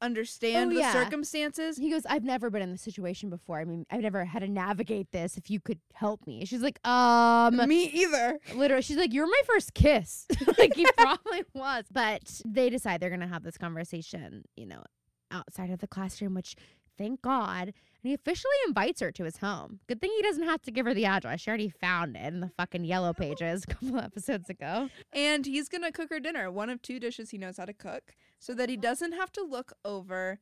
[0.00, 0.92] understand Oh, the yeah.
[0.92, 3.58] circumstances?" He goes, I've never been in this situation before.
[3.60, 5.36] I mean, I've never had to navigate this.
[5.36, 6.44] If you could help me.
[6.44, 8.38] She's like, um, Me either.
[8.54, 10.26] literally, she's like, you're my first kiss.
[10.58, 11.84] like, he probably was.
[11.90, 14.82] But they decide they're going to have this conversation, you know,
[15.30, 16.54] outside of the classroom, which
[16.96, 17.68] thank God.
[17.68, 19.80] And he officially invites her to his home.
[19.88, 21.40] Good thing he doesn't have to give her the address.
[21.40, 23.14] She already found it in the fucking yellow oh.
[23.14, 24.90] pages a couple episodes ago.
[25.12, 28.14] And he's gonna cook her dinner, one of two dishes he knows how to cook,
[28.38, 30.40] so that he doesn't have to look over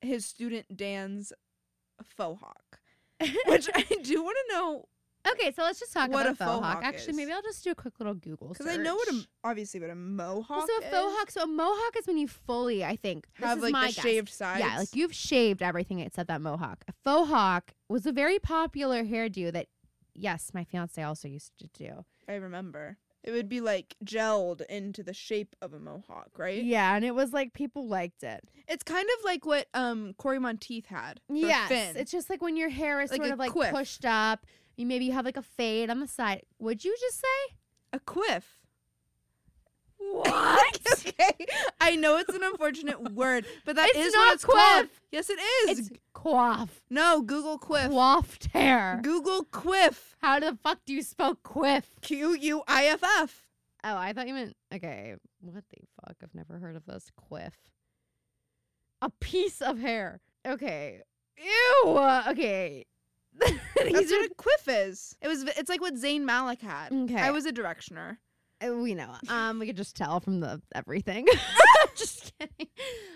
[0.00, 1.32] his student Dan's
[2.02, 2.80] faux hawk.
[3.46, 4.88] Which I do want to know
[5.30, 6.80] Okay, so let's just talk What about a faux hawk.
[6.84, 7.16] Actually, is.
[7.16, 9.90] maybe I'll just do a quick little Google because I know what a obviously what
[9.90, 10.70] a mohawk is.
[10.82, 11.30] so a faux hawk.
[11.30, 14.02] So a mohawk is when you fully, I think, have is like my the guess.
[14.04, 14.60] shaved sides.
[14.60, 16.84] Yeah, like you've shaved everything except that mohawk.
[16.88, 19.68] A faux hawk was a very popular hairdo that,
[20.14, 22.04] yes, my fiance also used to do.
[22.28, 22.98] I remember.
[23.24, 26.60] It would be like gelled into the shape of a mohawk, right?
[26.64, 28.40] Yeah, and it was like people liked it.
[28.66, 31.20] It's kind of like what um Cory Monteith had.
[31.28, 31.96] Yes, Finn.
[31.96, 33.70] it's just like when your hair is Like sort of like quiff.
[33.70, 34.44] pushed up.
[34.76, 36.42] You maybe you have like a fade on the side.
[36.58, 37.56] Would you just say
[37.92, 38.58] a quiff.
[39.98, 40.78] what?
[41.06, 41.46] okay,
[41.80, 44.86] I know it's an unfortunate word, but that is It's what not it's called.
[44.88, 45.00] quiff.
[45.12, 45.78] Yes, it is.
[45.78, 47.90] it's coif, no, Google quiff.
[47.90, 49.00] coiffed hair.
[49.02, 50.16] Google quiff.
[50.20, 51.84] How the fuck do you spell quiff?
[52.00, 53.46] Q U I F F.
[53.84, 55.14] Oh, I thought you meant okay.
[55.40, 56.16] What the fuck?
[56.22, 57.10] I've never heard of this.
[57.16, 57.54] Quiff.
[59.02, 60.20] A piece of hair.
[60.46, 61.00] Okay.
[61.36, 61.98] Ew.
[62.28, 62.84] Okay.
[63.40, 65.16] That's what a quiff is.
[65.20, 65.42] It was.
[65.44, 66.92] It's like what Zayn Malik had.
[66.92, 67.16] Okay.
[67.16, 68.18] I was a directioner.
[68.62, 69.12] are, we know.
[69.28, 71.26] Um, we could just tell from the everything.
[71.96, 72.68] just kidding.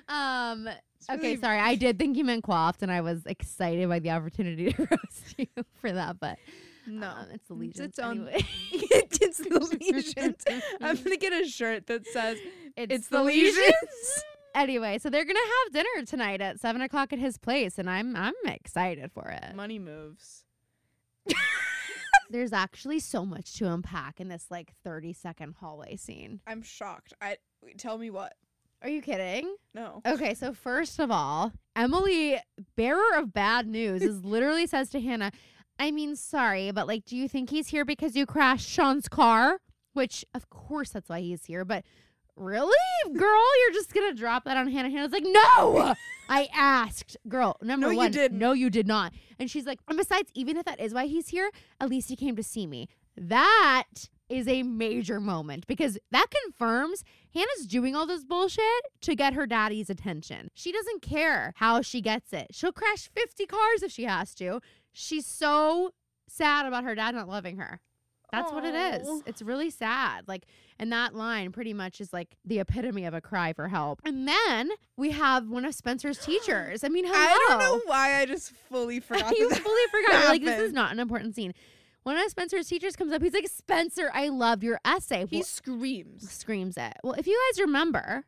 [0.09, 0.69] Um.
[1.09, 1.59] Okay, really- sorry.
[1.61, 5.35] I did think you meant coiffed, and I was excited by the opportunity to roast
[5.39, 5.47] you
[5.81, 6.19] for that.
[6.19, 6.39] But
[6.87, 7.85] No, um, it's the it's legion.
[7.85, 10.43] its own- it's the lesions.
[10.81, 12.39] I'm gonna get a shirt that says
[12.77, 13.57] It's, it's the legions.
[13.57, 14.25] lesions.
[14.57, 18.17] Anyway, so they're gonna have dinner tonight at seven o'clock at his place, and I'm
[18.17, 19.55] I'm excited for it.
[19.55, 20.45] Money moves.
[22.31, 26.41] There's actually so much to unpack in this like 30 second hallway scene.
[26.47, 27.13] I'm shocked.
[27.21, 27.37] I
[27.77, 28.33] tell me what.
[28.83, 29.57] Are you kidding?
[29.75, 30.01] No.
[30.07, 32.39] Okay, so first of all, Emily,
[32.77, 35.33] bearer of bad news, is literally says to Hanna,
[35.79, 39.61] I mean, sorry, but like, do you think he's here because you crashed Sean's car?
[39.93, 41.85] Which, of course, that's why he's here, but
[42.37, 42.75] really?
[43.17, 44.91] Girl, you're just gonna drop that on Hanna.
[44.91, 45.95] Hanna's like, no!
[46.29, 47.17] I asked.
[47.29, 48.39] Girl, number No, you one, didn't.
[48.39, 49.13] no, you did not.
[49.39, 52.17] And she's like, and besides, even if that is why he's here, at least he
[52.17, 52.89] came to see me.
[53.17, 53.85] That
[54.29, 58.63] is a major moment because that confirms Hanna's doing all this bullshit
[59.03, 60.49] to get her daddy's attention.
[60.53, 62.49] She doesn't care how she gets it.
[62.51, 64.61] She'll crash 50 cars if she has to.
[64.93, 65.93] She's so
[66.29, 67.81] sad about her dad not loving her.
[68.33, 69.23] That's what it is.
[69.25, 70.27] It's really sad.
[70.27, 70.47] Like,
[70.79, 74.01] and that line pretty much is like the epitome of a cry for help.
[74.05, 76.83] And then we have one of Spencer's teachers.
[76.85, 77.17] I mean, hello.
[77.17, 79.37] I don't know why I just fully forgot.
[79.37, 80.29] you fully forgot.
[80.29, 81.55] Like, this is not an important scene.
[82.03, 83.23] one of Spencer's teachers comes up.
[83.23, 85.27] He's like, Spencer, I love your essay.
[85.31, 86.31] He Well, screams.
[86.31, 86.95] screams it.
[87.05, 88.25] Well, if you guys remember,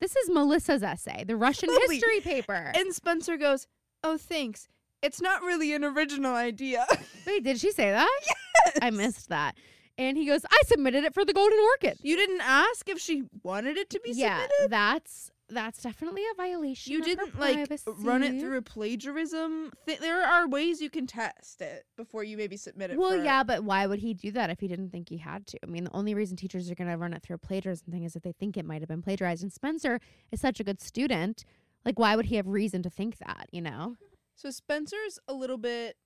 [0.00, 2.72] this is Melissa's essay, the Russian history paper.
[2.74, 3.66] And Spencer goes,
[4.04, 4.68] "Oh, thanks.
[5.02, 6.86] It's not really an original idea."
[7.26, 8.20] Wait, did she say that?
[8.26, 8.78] Yes.
[8.82, 9.56] I missed that.
[9.98, 11.98] And he goes, I submitted it for the Golden Orchid.
[12.02, 14.70] You didn't ask if she wanted it to be yeah, submitted.
[14.70, 16.92] that's that's definitely a violation.
[16.92, 19.70] You didn't like run it through a plagiarism.
[19.86, 22.98] Th- there are ways you can test it before you maybe submit it.
[22.98, 25.58] Well, yeah, but why would he do that if he didn't think he had to?
[25.62, 28.04] I mean, the only reason teachers are going to run it through a plagiarism thing
[28.04, 29.42] is if they think it might have been plagiarized.
[29.42, 31.44] And Spencer is such a good student.
[31.84, 33.96] Like, why would he have reason to think that, you know?
[34.34, 35.96] So Spencer's a little bit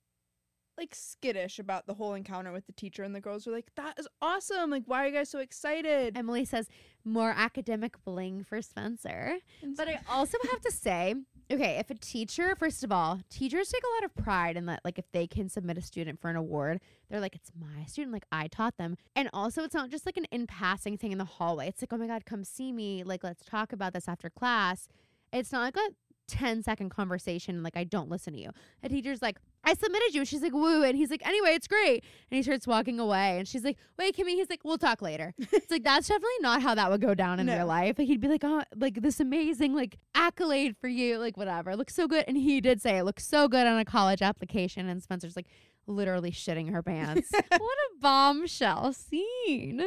[0.77, 3.97] like skittish about the whole encounter with the teacher, and the girls are like, "That
[3.97, 4.69] is awesome!
[4.69, 6.67] Like, why are you guys so excited?" Emily says,
[7.07, 9.37] more academic bling for Spencer.
[9.75, 11.15] But I also have to say,
[11.51, 14.81] okay, if a teacher, first of all, teachers take a lot of pride in that,
[14.83, 18.13] like, if they can submit a student for an award, they're like, it's my student,
[18.13, 18.97] like, I taught them.
[19.15, 21.69] And also, it's not just like an in passing thing in the hallway.
[21.69, 23.03] It's like, oh my God, come see me.
[23.03, 24.87] Like, let's talk about this after class.
[25.31, 25.89] It's not like a
[26.27, 28.51] 10 second conversation, like, I don't listen to you.
[28.83, 30.23] A teacher's like, I submitted you.
[30.25, 30.83] She's like, woo.
[30.83, 32.03] And he's like, anyway, it's great.
[32.29, 33.37] And he starts walking away.
[33.39, 34.29] And she's like, wait, Kimmy.
[34.35, 35.33] He's like, we'll talk later.
[35.39, 37.55] it's like, that's definitely not how that would go down in No.
[37.57, 37.97] real life.
[37.97, 41.17] Like, he'd be like, oh, like this amazing, like, accolade for you.
[41.17, 41.71] Like, whatever.
[41.71, 42.25] It looks so good.
[42.27, 44.87] And he did say it looks so good on a college application.
[44.89, 45.47] And Spencer's like,
[45.87, 47.29] literally shitting her pants.
[47.49, 49.81] what a bombshell scene.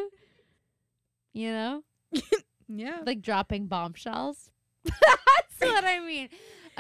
[1.33, 1.83] You know?
[2.69, 4.51] yeah, Like dropping bombshells.
[5.69, 6.29] that's what I mean.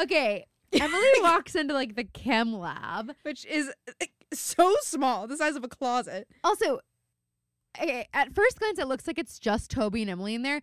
[0.00, 0.46] Okay.
[0.72, 3.12] Emily walks into like the chem lab.
[3.22, 6.28] which is like, so small, the size of a closet.
[6.44, 6.78] Also,
[7.80, 10.60] okay, at first glance, it looks like it's just Toby and Emily in there.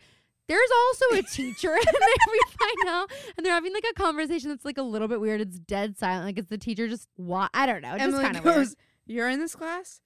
[0.47, 3.11] There's also a teacher in there, we find out.
[3.35, 5.41] And they're having like a conversation that's like a little bit weird.
[5.41, 6.23] It's dead silent.
[6.25, 7.95] Like, it's the teacher just, wa- I don't know.
[7.95, 8.67] It's Emily goes, weird.
[9.07, 9.99] "You're in this class,"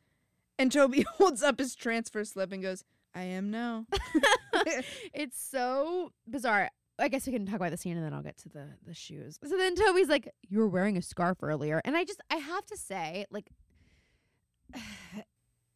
[0.57, 3.85] and Toby holds up his transfer slip and goes, "I am now."
[5.13, 6.69] It's so bizarre.
[7.01, 8.93] I guess we can talk about the scene and then I'll get to the the
[8.93, 9.39] shoes.
[9.43, 12.65] So then Toby's like, "You were wearing a scarf earlier," and I just I have
[12.67, 13.49] to say, like,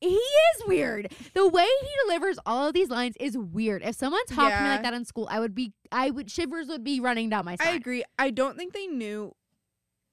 [0.01, 1.11] he is weird.
[1.33, 3.81] The way he delivers all of these lines is weird.
[3.83, 6.67] If someone talked to me like that in school, I would be, I would shivers
[6.67, 8.03] would be running down my I agree.
[8.19, 9.33] I don't think they knew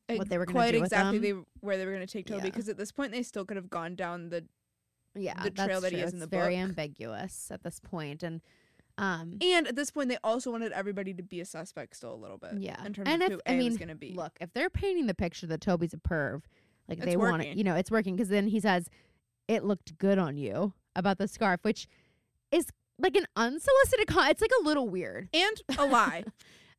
[0.09, 2.45] What they were gonna quite exactly they where they were going to take Toby Yeah.
[2.45, 4.45] because at this point they still could have gone down the
[5.15, 6.07] Yeah, the trail that's that he true.
[6.07, 8.41] is in It's the very ambiguous at this point, and
[8.99, 12.17] um, and at this point they also wanted everybody to be a suspect still a
[12.17, 12.53] little bit.
[12.59, 12.85] Yeah.
[12.85, 14.13] in terms And of if- who I A was going to be.
[14.15, 16.43] look, if they're painting the picture that Toby's a perv,
[16.89, 17.59] like It's they want it, working.
[17.59, 18.89] you know, it's working because then he says,
[19.49, 21.87] "It looked good on you" about the scarf, which
[22.51, 22.67] is
[22.99, 24.07] like an unsolicited.
[24.09, 25.29] Con- it's like a little weird.
[25.33, 26.25] and a lie.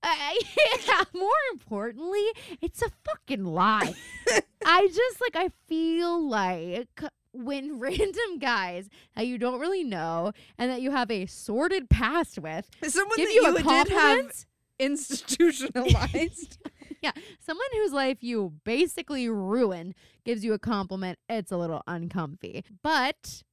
[0.04, 0.40] I,
[0.88, 2.22] yeah, more importantly,
[2.62, 3.94] it's a fucking lie.
[4.66, 7.02] I just like I feel like
[7.34, 12.40] when random guys that you don't really know and that you have a sordid past
[12.40, 14.46] with Someone give that you, you a did have compliment.
[14.80, 16.58] institutionalized.
[17.02, 19.94] yeah, someone whose life you basically ruined
[20.26, 21.20] gives you a compliment.
[21.30, 23.44] It's a little uncomfy, but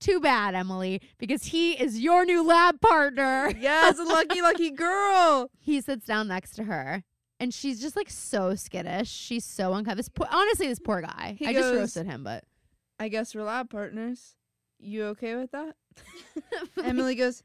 [0.00, 3.52] too bad, Emily, because he is your new lab partner.
[3.58, 5.50] yes, a lucky, lucky girl.
[5.60, 7.02] He sits down next to her.
[7.40, 9.10] And she's just like so skittish.
[9.10, 10.26] She's so uncomfortable.
[10.30, 11.36] Honestly, this poor guy.
[11.38, 12.44] He I just roasted him, but
[12.98, 14.34] I guess we're lab partners.
[14.78, 15.76] You okay with that?
[16.84, 17.42] Emily goes,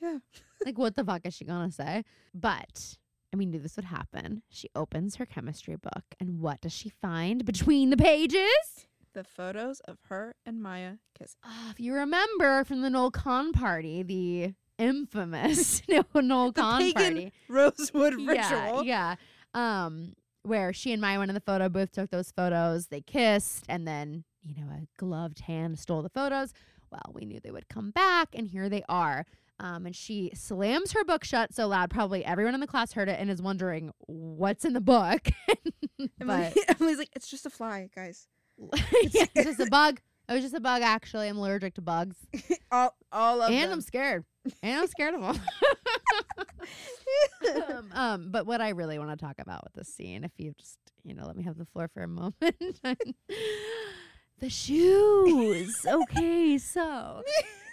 [0.00, 0.18] Yeah.
[0.64, 2.04] like, what the fuck is she gonna say?
[2.34, 2.96] But
[3.32, 4.42] and we knew this would happen.
[4.48, 8.86] She opens her chemistry book, and what does she find between the pages?
[9.12, 11.38] The photos of her and Maya kissing.
[11.44, 15.82] Ah, if you remember from the Noel Kahn party, the infamous
[16.14, 17.32] Noel Kahn party.
[17.48, 18.84] Rosewood Yeah, ritual.
[18.84, 19.14] yeah.
[19.52, 23.64] Um, where she and Maya went in the photo booth, took those photos, they kissed,
[23.68, 26.52] and then, you know, a gloved hand stole the photos.
[26.90, 29.26] Well, we knew they would come back, and here they are.
[29.60, 33.08] Um, and she slams her book shut so loud, probably everyone in the class heard
[33.08, 35.28] it and is wondering what's in the book.
[36.18, 38.26] But Emily's like, It's just a fly, guys.
[39.12, 40.00] yeah, it's just a bug.
[40.28, 41.28] It was just a bug, actually.
[41.28, 42.16] I'm allergic to bugs.
[42.70, 43.72] All, all of and them.
[43.72, 44.24] I'm scared.
[44.62, 45.40] And I'm scared of them.
[47.68, 50.52] um, um, but what I really want to talk about with this scene, if you
[50.58, 52.80] just, you know, let me have the floor for a moment.
[54.38, 55.84] The shoes.
[55.86, 57.22] Okay, so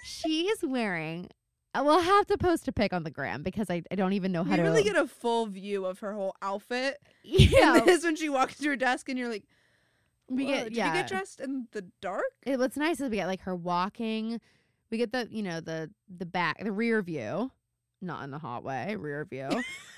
[0.04, 1.30] she is wearing.
[1.74, 4.14] Uh, I will have to post a pic on the gram because I, I don't
[4.14, 6.98] even know how we to really get a full view of her whole outfit.
[7.24, 7.78] yeah.
[7.78, 9.46] And this when she walks to her desk and you're like,
[10.30, 10.88] we get did yeah.
[10.88, 12.24] you get dressed in the dark?
[12.46, 14.40] it, what's nice is we get like her walking.
[14.90, 17.52] We get the you know the the back the rear view
[18.02, 19.50] not in a hot way, rear view.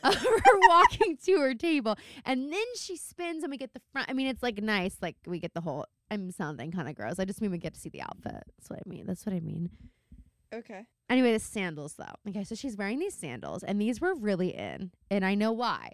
[0.04, 4.10] uh, we're walking to her table, and then she spins, and we get the front.
[4.10, 5.86] I mean, it's like nice, like we get the whole.
[6.12, 7.18] I'm sounding kind of gross.
[7.20, 8.44] I just mean we get to see the outfit.
[8.58, 9.06] That's what I mean.
[9.08, 9.70] That's what I mean.
[10.54, 10.86] Okay.
[11.10, 12.30] Anyway, the sandals though.
[12.30, 15.94] Okay, so she's wearing these sandals, and these were really in, and I know why.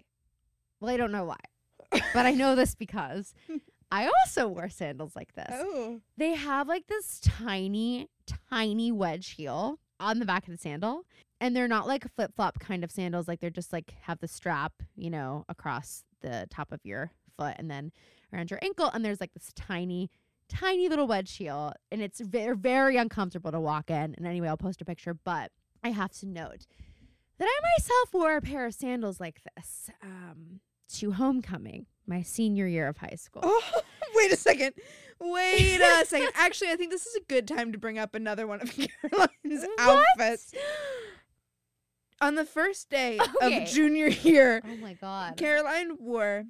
[0.80, 3.34] Well, I don't know why, but I know this because
[3.92, 5.50] I also wore sandals like this.
[5.52, 6.00] Oh.
[6.16, 8.08] They have like this tiny,
[8.48, 11.04] tiny wedge heel on the back of the sandal.
[11.40, 13.26] And they're not like flip flop kind of sandals.
[13.26, 17.54] Like they're just like have the strap, you know, across the top of your foot
[17.58, 17.92] and then
[18.32, 18.90] around your ankle.
[18.92, 20.10] And there's like this tiny,
[20.48, 21.72] tiny little wedge heel.
[21.90, 24.14] And it's very, very uncomfortable to walk in.
[24.16, 25.14] And anyway, I'll post a picture.
[25.14, 25.50] But
[25.82, 26.66] I have to note
[27.38, 30.60] that I myself wore a pair of sandals like this um,
[30.96, 33.40] to homecoming, my senior year of high school.
[33.42, 33.80] Oh,
[34.14, 34.74] wait a second.
[35.18, 36.28] Wait a second.
[36.34, 38.70] Actually, I think this is a good time to bring up another one of
[39.02, 39.78] Caroline's What?
[40.18, 40.52] outfits.
[42.20, 43.62] On the first day Okay.
[43.64, 45.36] of junior year, Oh my god.
[45.36, 46.44] Caroline wore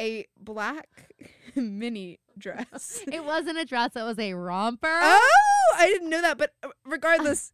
[0.00, 0.88] a black
[1.54, 3.02] mini dress.
[3.12, 4.88] It wasn't a dress, it was a romper.
[4.88, 7.52] oh, I didn't know that, but uh, regardless,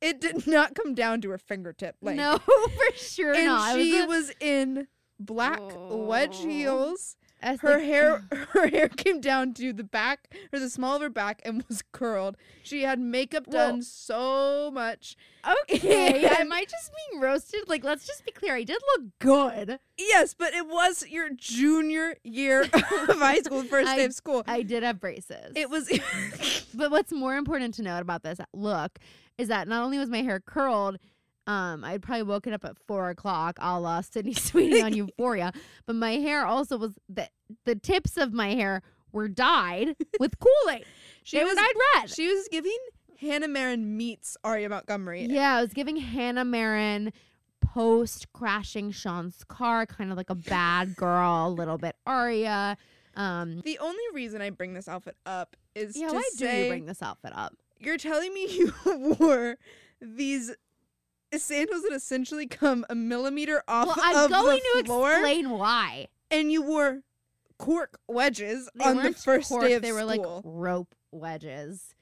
[0.00, 2.18] it did not come down to her fingertip length.
[2.18, 3.74] no, for sure and not.
[3.76, 4.86] She was, a- was in
[5.18, 6.48] black wedge Oh.
[6.48, 7.16] heels.
[7.42, 11.08] It's Her hair her hair came down to the back or the small of her
[11.08, 12.36] back and was curled.
[12.62, 15.16] She had makeup Well- done so much.
[15.70, 17.68] Okay, Am I just being roasted.
[17.68, 18.54] Like, let's just be clear.
[18.54, 19.78] I did look good.
[19.96, 24.42] Yes, but it was your junior year of high school, first day of school.
[24.46, 25.52] I did have braces.
[25.56, 25.88] It was
[26.74, 28.98] but what's more important to note about this look
[29.38, 30.98] is that not only was my hair curled,
[31.48, 35.52] um, I'd probably woken up at four o'clock, a la Sydney Sweeney on Euphoria,
[35.86, 37.28] but my hair also was the
[37.64, 40.84] the tips of my hair were dyed with Kool Aid.
[41.24, 42.10] she They was were dyed red.
[42.10, 42.76] she was giving
[43.20, 45.24] Hanna Marin meets Aria Montgomery.
[45.24, 47.12] Yeah, I was giving Hanna Marin
[47.60, 52.76] post crashing Sean's car, kind of like a bad girl, a little bit Aria.
[53.16, 56.68] Um, The only reason I bring this outfit up is yeah, to why do you
[56.68, 57.54] bring this outfit up?
[57.80, 58.72] you're telling me you
[59.18, 59.56] wore
[60.00, 60.52] these
[61.36, 65.50] sandals that essentially come a millimeter off Well, of I'm going the to floor, explain
[65.50, 66.06] why.
[66.30, 67.00] and you wore
[67.58, 69.88] cork wedges They on the first cork, day of school.
[69.88, 71.94] they were like rope wedges.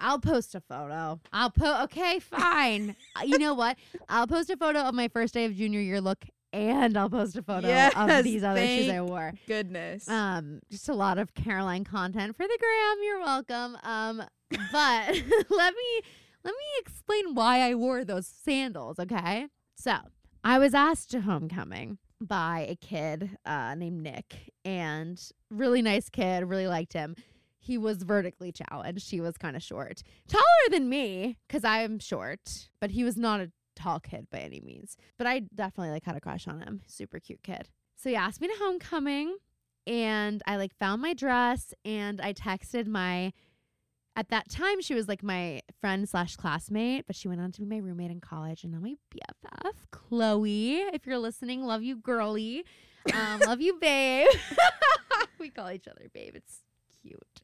[0.00, 1.20] I'll post a photo.
[1.32, 1.80] I'll put.
[1.84, 2.96] Okay, fine.
[3.16, 3.76] Uh, you know what?
[4.08, 7.36] I'll post a photo of my first day of junior year look, and I'll post
[7.36, 9.34] a photo Yes, of these other shoes I wore.
[9.46, 10.08] Goodness.
[10.08, 12.96] Um, just a lot of Caroline content for the gram.
[13.04, 13.76] You're welcome.
[13.84, 14.22] Um,
[14.72, 15.08] but
[15.50, 16.00] let me
[16.44, 18.98] let me explain why I wore those sandals.
[18.98, 19.96] Okay, so
[20.44, 26.44] I was asked to homecoming by a kid uh, named Nick, and really nice kid.
[26.44, 27.16] Really liked him.
[27.58, 29.10] He was vertically challenged.
[29.10, 33.40] He was kind of short, taller than me because I'm short, but he was not
[33.40, 34.96] a tall kid by any means.
[35.16, 36.82] But I definitely like had a crush on him.
[36.86, 37.68] Super cute kid.
[37.96, 39.36] So he asked me to homecoming
[39.86, 43.32] and I like found my dress and I texted my
[44.14, 47.60] at that time she was like my friend slash classmate, but she went on to
[47.60, 50.76] be my roommate in college and now my BFF, Chloe.
[50.92, 52.64] If you're listening, love you, girly.
[53.14, 54.28] Um, love you, babe.
[55.38, 56.34] we call each other babe.
[56.36, 56.62] It's
[57.02, 57.40] cute.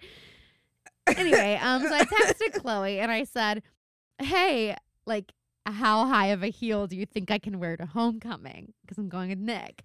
[1.16, 3.62] Anyway, um, so I texted Chloe and I said,
[4.20, 4.76] Hey,
[5.06, 5.32] like
[5.66, 8.72] how high of a heel do you think I can wear to homecoming?
[8.82, 9.82] Because I'm going with Nick.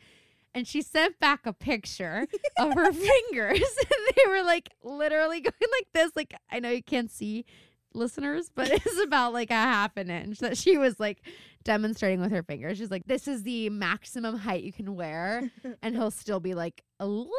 [0.56, 2.28] And she sent back a picture
[2.60, 3.60] of her fingers.
[3.80, 6.12] and they were like literally going like this.
[6.16, 7.46] Like, I know you can't see
[7.94, 11.22] listeners, but it's about like a half an inch that she was like
[11.64, 12.78] demonstrating with her fingers.
[12.78, 15.50] She's like, this is the maximum height you can wear.
[15.82, 17.32] and he'll still be like a little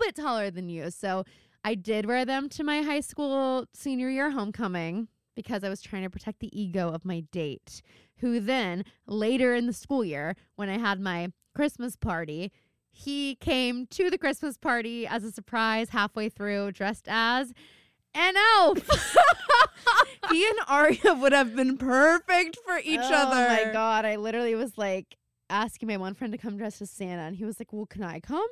[0.00, 0.90] bit taller than you.
[0.90, 1.24] So
[1.64, 6.02] I did wear them to my high school senior year homecoming because I was trying
[6.02, 7.82] to protect the ego of my date,
[8.20, 12.52] who then later in the school year, when I had my Christmas party,
[12.90, 17.52] he came to the Christmas party as a surprise halfway through, dressed as
[18.14, 18.78] an elf.
[20.30, 23.46] he and Aria would have been perfect for each oh other.
[23.46, 24.04] Oh my god!
[24.04, 25.16] I literally was like
[25.50, 28.02] asking my one friend to come dressed as Santa, and he was like, "Well, can
[28.02, 28.46] I come?"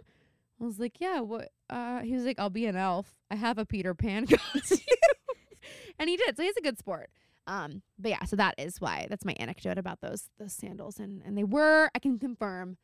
[0.60, 1.50] I was like, "Yeah." What?
[1.68, 3.14] Uh, he was like, "I'll be an elf.
[3.30, 4.78] I have a Peter Pan costume,"
[5.98, 6.36] and he did.
[6.36, 7.10] So he's a good sport.
[7.46, 11.22] Um, but yeah, so that is why that's my anecdote about those those sandals, and
[11.24, 12.76] and they were I can confirm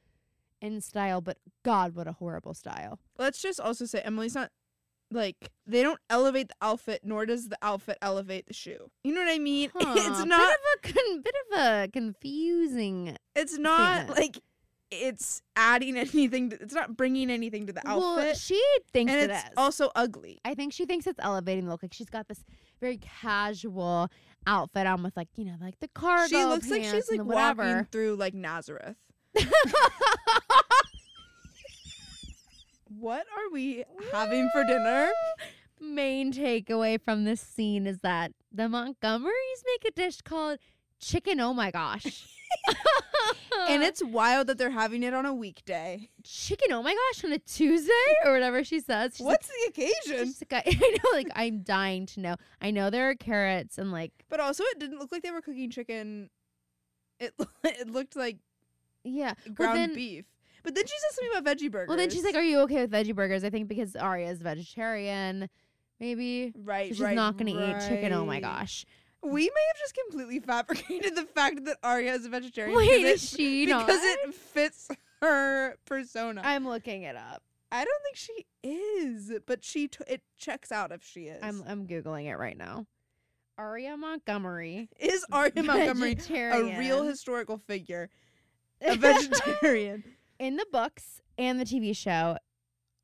[0.61, 3.01] in style, but God, what a horrible style.
[3.19, 4.51] Let's just also say Emily's not
[5.11, 8.91] like they don't elevate the outfit, nor does the outfit elevate the shoe.
[9.05, 9.71] You know what I mean?
[9.75, 10.39] Huh, it's not.
[10.83, 13.17] bit of a con- bit of a confusing.
[13.35, 14.19] It's not statement.
[14.19, 14.43] like
[14.93, 16.51] it's adding anything.
[16.51, 18.25] To, it's not bringing anything to the outfit.
[18.25, 18.63] Well, she
[18.93, 19.51] thinks and it it's is.
[19.57, 20.41] also ugly.
[20.45, 21.83] I think she thinks it's elevating the look.
[21.83, 22.45] Like she's got this
[22.81, 24.09] very casual
[24.47, 26.29] outfit on with like you know like the cargo.
[26.29, 28.97] she looks like she's like the walking through like Nazareth.
[32.99, 35.11] What are we having for dinner?
[35.81, 40.59] Main takeaway from this scene is that the Montgomerys make a dish called
[41.03, 41.41] chicken.
[41.41, 42.25] Oh my gosh.
[43.69, 46.09] and it's wild that they're having it on a weekday.
[46.25, 46.73] chicken.
[46.73, 47.93] Oh my gosh, on a Tuesday
[48.25, 49.17] or whatever she says.
[49.17, 50.27] She's What's the occasion?
[50.27, 52.37] she's like, I, know, like I'm dying to know.
[52.61, 55.43] I know there are carrots and like But also, it didn't look like they were
[55.43, 56.31] cooking chicken.
[57.19, 57.35] It
[57.65, 58.39] it looked like
[59.05, 59.35] yeah.
[59.55, 60.25] ground then- beef.
[60.65, 61.89] But then she says something about veggie burgers.
[61.89, 65.51] Well, then she's like, "Are you okay with veggie burgers?" I think because Aria's vegetarian,
[65.99, 66.53] maybe.
[66.57, 68.13] right, So she's right, not going to eat chicken.
[68.13, 68.87] Oh my gosh.
[69.23, 72.77] We may have just completely fabricated the fact that Aria is a vegetarian.
[72.77, 73.87] Wait, because is it- she not?
[73.87, 74.89] because it fits
[75.21, 76.43] her persona.
[76.45, 77.43] I'm looking it up.
[77.71, 81.41] I don't think she is, but she t- it checks out if she is.
[81.43, 82.87] I'm I'm googling it right now.
[83.57, 88.11] Aria Montgomery, is Aria Montgomery a real historical figure?
[88.85, 90.03] A vegetarian.
[90.41, 92.37] in the books and the TV show.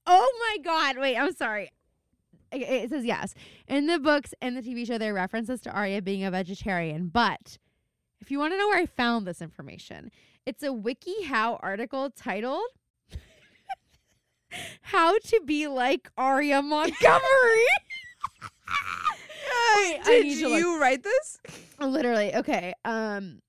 [0.06, 0.98] Oh my God!
[0.98, 1.70] Wait, I'm sorry.
[2.52, 3.34] It- says yes
[3.66, 4.98] in the books and the TV show.
[4.98, 7.58] There are references to Aria being a vegetarian, but
[8.20, 10.10] if you want to know where I found this information,
[10.46, 12.64] it's a WikiHow article titled
[14.82, 17.66] "How to Be Like Aria Montgomery."
[19.50, 20.58] I Did need to look.
[20.58, 21.38] you write this?
[21.80, 22.74] Literally, okay.
[22.84, 23.40] Um,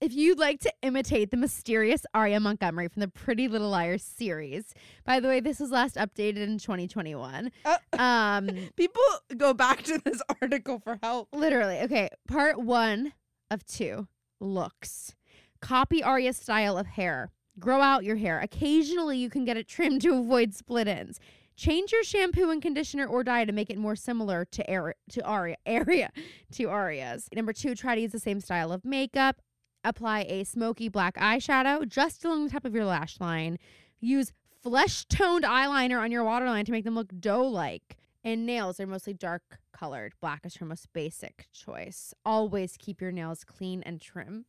[0.00, 4.74] if you'd like to imitate the mysterious Aria Montgomery from the Pretty Little Liars series,
[5.04, 7.50] by the way, this was last updated in 2021.
[7.64, 9.02] Uh, Um, People
[9.36, 11.28] go back to this article for help.
[11.32, 12.08] literally, okay.
[12.28, 13.12] Part one
[13.50, 14.06] of two
[14.40, 15.14] looks.
[15.62, 17.32] Copy Aria's style of hair.
[17.58, 18.38] Grow out your hair.
[18.40, 21.18] Occasionally, you can get it trimmed to avoid split ends.
[21.56, 25.24] Change your shampoo and conditioner or dye to make it more similar to Ar- to
[25.24, 26.10] Aria area
[26.52, 27.28] to Aria's.
[27.34, 29.40] Number two, try to use the same style of makeup.
[29.86, 33.56] Apply a smoky black eyeshadow just along the top of your lash line.
[34.00, 37.96] Use flesh toned eyeliner on your waterline to make them look dough like.
[38.24, 40.14] And nails are mostly dark colored.
[40.20, 42.12] Black is her most basic choice.
[42.24, 44.46] Always keep your nails clean and trim.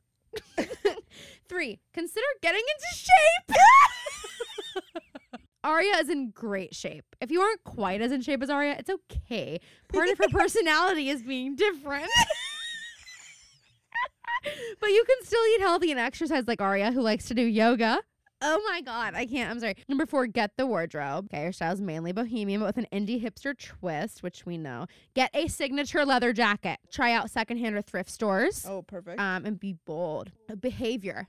[1.47, 3.57] Three, consider getting into shape.
[5.63, 7.15] Aria is in great shape.
[7.21, 9.59] If you aren't quite as in shape as Aria, it's okay.
[9.93, 12.09] Part of her personality is being different.
[14.79, 17.99] But you can still eat healthy and exercise like Aria, who likes to do yoga.
[18.39, 19.49] Oh my god, I can't.
[19.49, 19.75] I'm sorry.
[19.89, 21.25] Number four, get the wardrobe.
[21.33, 24.85] Okay, your style's mainly bohemian, but with an indie hipster twist, which we know.
[25.15, 26.77] Get a signature leather jacket.
[26.91, 28.63] Try out secondhand or thrift stores.
[28.67, 29.19] Oh, perfect.
[29.19, 30.31] Um, and be bold.
[30.59, 31.27] Behavior.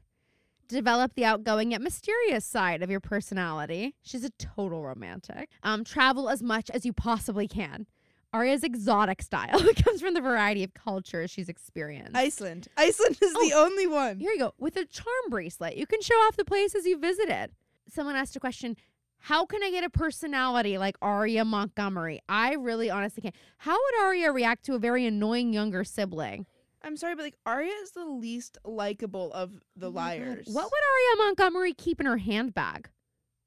[0.68, 3.94] Develop the outgoing yet mysterious side of your personality.
[4.02, 5.48] She's a total romantic.
[5.62, 7.86] Um, travel as much as you possibly can.
[8.32, 12.14] Aria's exotic style comes from the variety of cultures she's experienced.
[12.14, 12.68] Iceland.
[12.76, 14.18] Iceland is the oh, only one.
[14.20, 14.54] Here you go.
[14.58, 17.52] With a charm bracelet, you can show off the places you visited.
[17.88, 18.76] Someone asked a question
[19.18, 22.20] How can I get a personality like Aria Montgomery?
[22.28, 23.34] I really honestly can't.
[23.58, 26.44] How would Aria react to a very annoying younger sibling?
[26.82, 29.94] I'm sorry, but like Aria is the least likable of the Oh God.
[29.94, 30.46] liars.
[30.52, 32.88] What would Aria Montgomery keep in her handbag?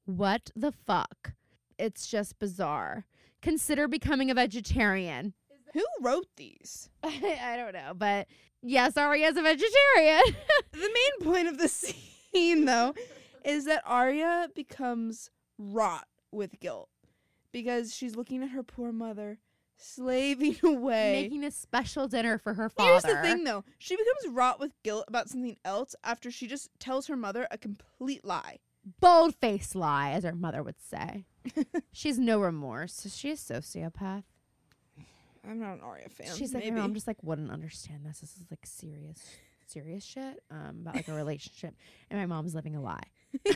[0.06, 1.32] What the fuck?
[1.78, 3.06] It's just bizarre.
[3.42, 5.34] Consider becoming a vegetarian.
[5.74, 6.88] Who wrote these?
[7.02, 8.28] I don't know, but
[8.62, 10.22] yes, Aria's a vegetarian.
[10.72, 11.68] The main point of the
[12.32, 12.94] scene, though,
[13.44, 16.88] is that Aria becomes wrought with guilt
[17.52, 19.38] because she's looking at her poor mother
[19.76, 21.22] slaving away.
[21.22, 22.90] Making a special dinner for her father.
[22.90, 23.64] Here's the thing, though.
[23.78, 27.58] She becomes wrought with guilt about something else after she just tells her mother a
[27.58, 28.58] complete lie.
[29.00, 31.26] Bold faced lie, as her mother would say.
[31.92, 33.04] She's no remorse.
[33.06, 34.24] Is she a sociopath?
[35.48, 36.34] I'm not an Aria fan.
[36.34, 36.76] She's like, maybe.
[36.76, 38.20] mom just like wouldn't understand this.
[38.20, 39.18] This is like serious,
[39.66, 41.74] serious shit um, about like a relationship,
[42.10, 43.02] and my mom's living a lie.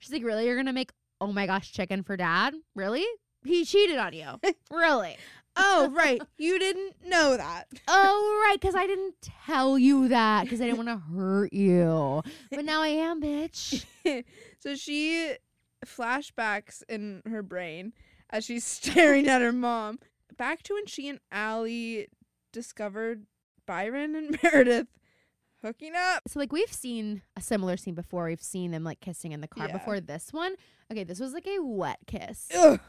[0.00, 0.46] She's like, really?
[0.46, 2.54] You're gonna make oh my gosh chicken for dad?
[2.74, 3.04] Really?
[3.44, 4.40] He cheated on you?
[4.70, 5.16] really?
[5.56, 6.20] Oh, right.
[6.38, 7.64] You didn't know that.
[7.88, 9.14] Oh right, because I didn't
[9.46, 13.84] tell you that because I didn't want to hurt you, but now I am, bitch.
[14.58, 15.34] so she
[15.86, 17.92] flashbacks in her brain
[18.30, 19.98] as she's staring at her mom
[20.36, 22.08] back to when she and Allie
[22.52, 23.26] discovered
[23.66, 24.88] Byron and Meredith
[25.62, 26.22] hooking up.
[26.28, 28.26] So like we've seen a similar scene before.
[28.26, 29.72] We've seen them like kissing in the car Yeah.
[29.78, 30.54] before this one.
[30.90, 32.48] Okay, this was like a wet kiss.
[32.54, 32.80] Ugh.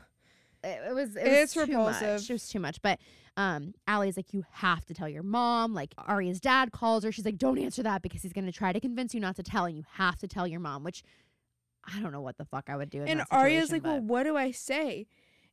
[0.66, 1.16] It, was.
[1.16, 2.14] It It's was too repulsive.
[2.14, 2.30] Much.
[2.30, 2.82] It was too much.
[2.82, 3.00] But
[3.38, 5.74] um, Allie's like, you have to tell your mom.
[5.74, 7.12] Like Aria's dad calls her.
[7.12, 9.66] She's like, don't answer that because he's gonna try to convince you not to tell,
[9.66, 10.84] and you have to tell your mom.
[10.84, 11.04] Which
[11.84, 13.04] I don't know what the fuck I would do.
[13.04, 15.08] In and situation, like, well, what do I say?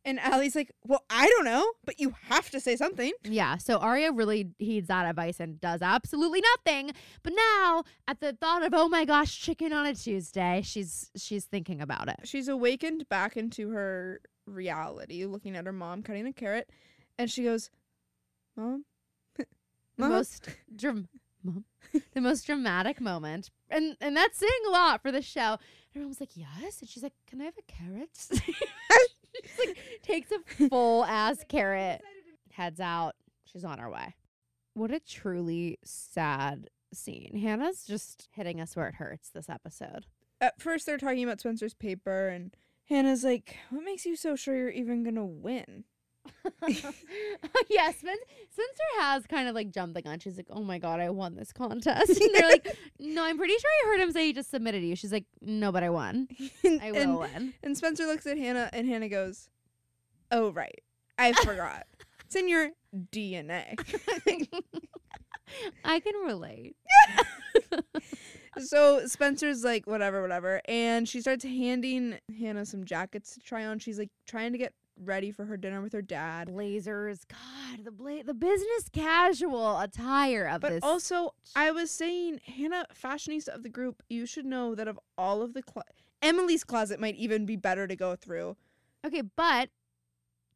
[0.04, 3.12] And Allie's like, well, I don't know, but you have to say something.
[3.22, 6.90] Yeah, so Aria really heeds that advice and does absolutely nothing.
[7.22, 11.44] But now, at the thought of oh my gosh, chicken on a Tuesday, she's she's
[11.44, 12.20] thinking about it.
[12.24, 16.68] She's awakened back into her reality, looking at her mom cutting a carrot,
[17.16, 17.70] and she goes,
[18.56, 18.84] "Mom,
[19.98, 21.08] The most dram-
[21.44, 21.64] mom,
[22.12, 25.58] the most dramatic moment, and and that's saying a lot for the show.
[25.94, 28.08] And mom's like, yes, and she's like, can I have a carrot?
[29.34, 32.02] she's like, takes a full ass carrot,
[32.50, 33.14] heads out.
[33.44, 34.14] She's on her way.
[34.74, 37.38] What a truly sad scene.
[37.40, 40.06] Hanna's just hitting us where it hurts this episode.
[40.40, 42.54] At first, they're talking about Spencer's paper, and
[42.88, 45.84] Hanna's like, "What makes you so sure you're even gonna win?"
[46.68, 48.16] yeah, Spen-
[48.50, 50.18] Spencer has kind of like jumped the gun.
[50.18, 53.54] She's like, "Oh my god, I won this contest." And they're like, "No, I'm pretty
[53.54, 56.28] sure I heard him say he just submitted you." She's like, "No, but I won.
[56.64, 59.48] and, I and- will win." and Spencer looks at Hanna, and Hanna goes,
[60.30, 60.82] "Oh right,
[61.18, 61.86] I forgot.
[62.24, 62.70] it's in your
[63.12, 63.74] DNA."
[65.84, 66.76] I can relate.
[68.58, 73.78] so Spencer's like, "Whatever, whatever," and she starts handing Hanna some jackets to try on.
[73.78, 76.48] She's like trying to get ready for her dinner with her dad.
[76.48, 80.82] Blazers, God, the bla- the business casual attire of But this.
[80.84, 85.42] also, I was saying, Hanna, fashionista of the group, you should know that of all
[85.42, 85.82] of the clo-
[86.20, 88.56] Emily's closet might even be better to go through.
[89.04, 89.70] okay, but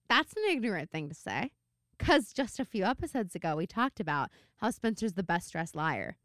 [0.09, 1.51] that's an ignorant thing to say.
[1.99, 6.17] Because just a few episodes ago, we talked about how Spencer's the best dressed liar.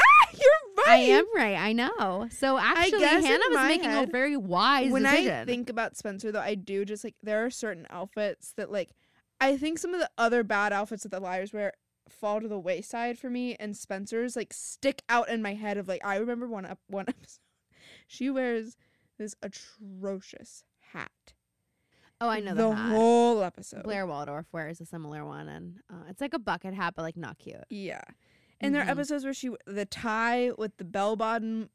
[0.00, 0.88] Ah, You're right.
[0.88, 1.56] I am right.
[1.56, 2.28] I know.
[2.30, 5.40] So actually, Hanna was making head, a very wise When decision.
[5.40, 8.90] I think about Spencer, though, I do just like there are certain outfits that like
[9.40, 11.72] I think some of the other bad outfits that the liars wear
[12.08, 15.88] fall to the wayside for me, and Spencer's like stick out in my head of
[15.88, 17.40] like I remember one up one episode.
[18.06, 18.76] She wears
[19.18, 21.10] this atrocious hat.
[22.20, 23.82] oh, I know the the whole episode.
[23.82, 27.16] Blair Waldorf wears a similar one, and uh, it's like a bucket hat, but like
[27.16, 27.64] not cute.
[27.70, 28.02] Yeah.
[28.60, 28.88] And there Mhm.
[28.88, 31.70] are episodes where she the tie with the bell bottom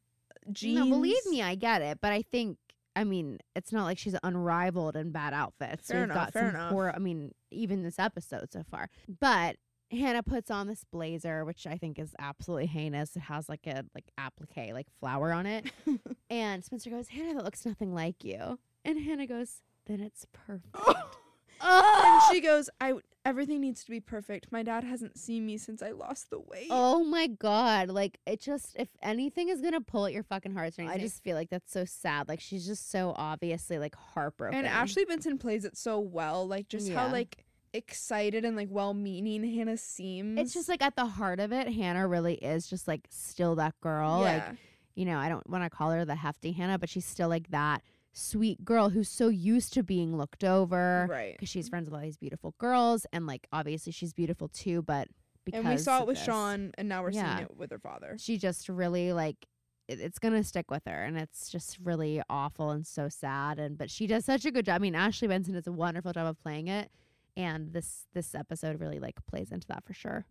[0.51, 0.79] jeans.
[0.79, 2.57] No, believe me, I get it, but I think.
[2.93, 5.87] I mean, it's not like she's unrivaled in bad outfits.
[5.87, 6.71] Fair We've enough, got fair some enough.
[6.73, 6.91] poor.
[6.93, 8.89] I mean, even this episode so far.
[9.21, 9.55] But
[9.91, 13.15] Hanna puts on this blazer, which I think is absolutely heinous.
[13.15, 15.71] It has like a like applique, like flower on it.
[16.29, 20.75] and Spencer goes, "Hanna, that looks nothing like you." And Hanna goes, "Then it's perfect."
[21.63, 22.93] and she goes, "I
[23.23, 24.51] everything needs to be perfect.
[24.51, 27.89] My dad hasn't seen me since I lost the weight." Oh my god!
[27.89, 31.35] Like it just if anything is gonna pull at your fucking heartstrings, I just feel
[31.35, 32.27] like that's so sad.
[32.27, 34.57] Like she's just so obviously like heartbroken.
[34.57, 36.47] and Ashley Benson plays it so well.
[36.47, 40.39] Like just how like excited and like well-meaning Hanna seems.
[40.39, 43.79] it's just like at the heart of it, Hanna really is just like still that
[43.81, 44.19] girl.
[44.21, 44.51] Like yeah.
[44.95, 47.49] you know, I don't want to call her the hefty Hanna, but she's still like
[47.51, 47.81] that
[48.13, 51.33] sweet girl who's so used to being looked over right.
[51.33, 55.07] because she's friends with all these beautiful girls, and like obviously she's beautiful too, but
[55.45, 57.35] because And we saw it with this, Sean, and now we're Yeah.
[57.37, 58.15] seeing it with her father.
[58.19, 59.47] she just really like
[59.87, 63.77] it, it's gonna stick with her and it's just really awful and so sad and
[63.77, 66.27] but she does such a good job i mean ashley benson does a wonderful job
[66.27, 66.91] of playing it
[67.35, 70.25] and this this episode really like plays into that for sure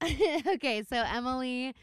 [0.02, 1.74] okay so emily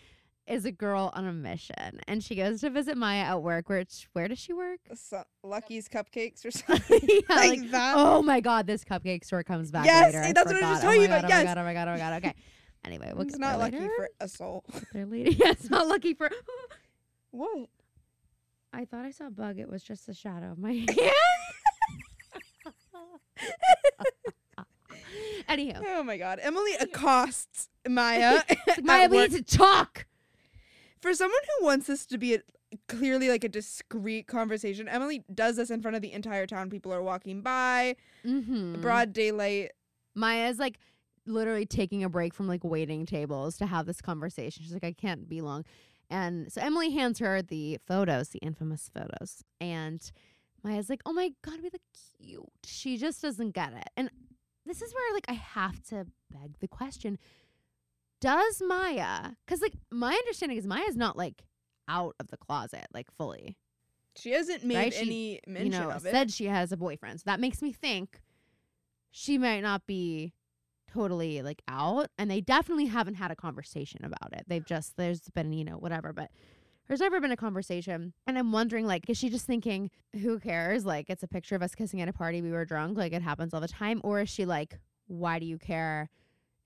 [0.50, 4.08] is a girl on a mission and she goes to visit maya at work which
[4.14, 7.94] where does she work So, Lucky's cupcakes or something yeah, like, like, that.
[7.98, 10.82] oh my god this cupcake store comes back Yes, later that's what I was just
[10.82, 10.82] forgot.
[10.82, 11.56] telling oh you my about, God, yes.
[11.58, 12.34] oh my god oh my god oh my god okay
[12.86, 13.94] anyway we'll it's get not there lucky later.
[13.96, 14.66] for assault.
[14.94, 16.30] They're leading yeah it's not lucky for
[17.32, 17.70] what?
[18.74, 19.60] I thought I saw a bug.
[19.60, 20.90] It was just a shadow of my hand.
[25.48, 26.40] Anyhow, Oh my god.
[26.42, 28.42] Emily accosts Maya.
[28.68, 29.32] at Maya, we work.
[29.32, 30.06] need to talk.
[31.02, 32.40] For someone who wants this to be a,
[32.88, 36.70] clearly like a discreet conversation, Emily does this in front of the entire town.
[36.70, 37.96] People are walking by,
[38.26, 38.82] Mm-hmm.
[38.82, 39.72] broad daylight.
[40.16, 40.78] Maya's like
[41.26, 44.64] literally taking a break from like waiting tables to have this conversation.
[44.64, 45.64] She's like, I can't be long.
[46.10, 49.44] And so Emily hands her the photos, the infamous photos.
[49.62, 50.02] And
[50.64, 51.82] Maya's like, oh my God, we look
[52.20, 52.44] cute.
[52.66, 53.90] She just doesn't get it.
[53.96, 54.10] And
[54.66, 57.18] this is where like I have to beg the question
[58.22, 61.44] Does Maya, because like my understanding is Maya's not like
[61.88, 63.58] out of the closet, like fully.
[64.16, 66.12] She hasn't made Right, she, any mention you know, of it.
[66.12, 67.20] said she has a boyfriend.
[67.22, 68.22] So that makes me think
[69.12, 70.34] she might not be
[70.92, 72.08] totally like out.
[72.18, 74.44] And they definitely haven't had a conversation about it.
[74.48, 76.12] They've just there's been, you know, whatever.
[76.12, 76.32] But
[76.88, 78.14] there's never been a conversation.
[78.28, 80.86] And I'm wondering, like, is she just thinking, who cares?
[80.86, 82.42] Like, it's a picture of us kissing at a party.
[82.42, 82.98] We were drunk.
[82.98, 84.02] Like, it happens all the time.
[84.04, 86.10] Or is she like, why do you care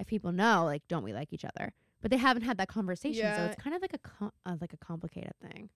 [0.04, 0.64] if people know?
[0.66, 1.74] Like, don't we like each other?
[2.02, 4.74] But they haven't had that conversation, so it's kind of like a com- uh, like
[4.74, 5.70] a complicated thing.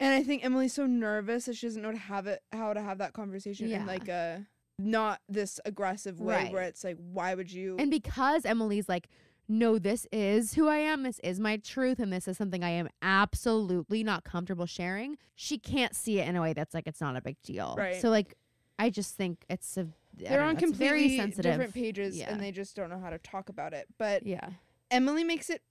[0.00, 2.72] And I think Emily's so nervous that she doesn't know how to have it, how
[2.72, 3.80] to have that conversation Yeah.
[3.80, 4.46] in like a
[4.78, 7.76] not this aggressive way where it's like, why would you?
[7.78, 9.08] And because Emily's like,
[9.46, 11.02] no, this is who I am.
[11.02, 11.98] This is my truth.
[12.00, 15.16] And this is something I am absolutely not comfortable sharing.
[15.34, 17.74] She can't see it in a way that's like, it's not a big deal.
[17.76, 18.00] Right.
[18.00, 18.34] So, like,
[18.78, 19.86] I just think it's a,
[20.16, 22.30] they're on know, completely different pages, Yeah.
[22.32, 23.86] and they just don't know how to talk about it.
[23.98, 24.48] But Yeah.
[24.90, 25.62] Emily makes it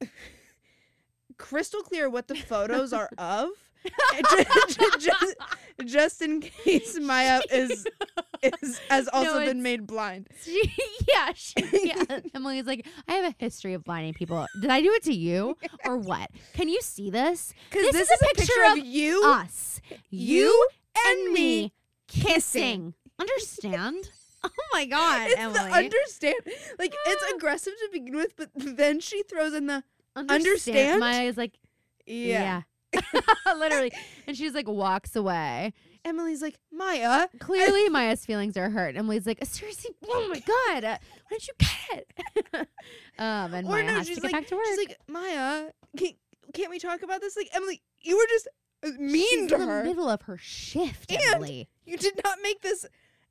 [1.38, 3.48] crystal clear what the photos are of,
[4.30, 5.36] just, just,
[5.84, 7.86] just in case Maya is
[8.42, 10.28] is has also No, been made blind.
[10.42, 10.72] She,
[11.08, 12.20] yeah, she, yeah.
[12.34, 14.46] Emily's like, I have a history of blinding people.
[14.60, 16.30] Did I do it to you or what?
[16.54, 17.52] Can you see this?
[17.70, 19.80] Because This this, is is a picture, picture of you, Us,
[20.10, 20.68] you,
[21.06, 21.72] and and me.
[22.08, 22.94] kissing.
[23.18, 24.08] Understand?
[24.44, 25.58] Oh my God, It's Emily.
[25.58, 26.36] the understand.
[26.78, 29.82] Like it's aggressive to begin with, but then she throws in the
[30.14, 31.00] understand?
[31.00, 31.54] Maya's like,
[32.06, 32.62] yeah.
[32.94, 33.00] yeah.
[33.58, 33.90] Literally.
[34.28, 35.72] And she's like, walks away.
[36.04, 37.26] Emily's like Maya.
[37.40, 38.96] Clearly, Maya's feelings are hurt.
[38.96, 40.98] Emily's like, seriously, oh my God, uh,
[41.28, 42.06] why didn't you get
[42.54, 42.68] it?
[43.18, 44.64] um, and Or Maya no, has to get like back to work.
[44.68, 45.70] she's like Maya.
[45.96, 46.14] Can't,
[46.54, 47.36] can't we talk about this?
[47.36, 48.48] Like Emily, you were just
[48.86, 49.82] uh, mean she's to in the her.
[49.84, 51.68] middle of her shift, And- Emily.
[51.84, 52.86] You did not make this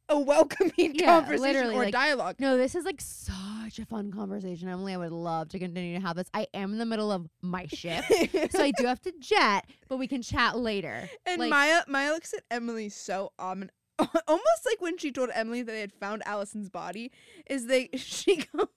[0.09, 2.35] a welcoming Yeah, conversation or like- dialogue.
[2.39, 4.93] No, this is like such a fun conversation, Emily.
[4.93, 6.29] I would love to continue to have this.
[6.33, 8.07] I am in the middle of my shift.
[8.51, 11.09] so I do have to jet, but we can chat later.
[11.25, 13.69] and like- Maya, Maya looks at Emily so omin-
[14.27, 17.11] almost like when she told Emily that they had found Alison's body.
[17.49, 18.67] Is they she goes,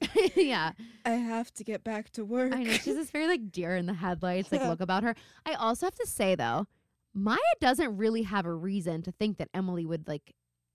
[0.36, 0.72] yeah.
[1.04, 2.52] I have to get back to work.
[2.54, 5.16] I know she's this very like deer in the headlights like look about her.
[5.46, 6.66] I also have to say though,
[7.14, 10.34] Maya doesn't really have a reason to think that Emily would like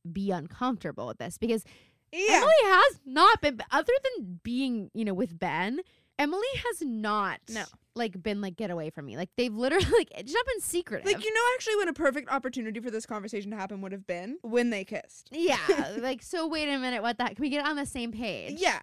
[0.09, 1.63] be uncomfortable with this because
[2.11, 2.35] yeah.
[2.37, 5.79] Emily has not been other than being, you know, with Ben,
[6.19, 7.63] Emily has not No.
[7.95, 9.15] like been like get away from me.
[9.17, 11.05] Like they've literally like it's not been secretive.
[11.05, 14.05] Like you know, actually, when a perfect opportunity for this conversation to happen would have
[14.05, 15.29] been when they kissed.
[15.31, 15.57] yeah,
[15.99, 18.79] like so wait a minute, what that can we get on the same page Yeah,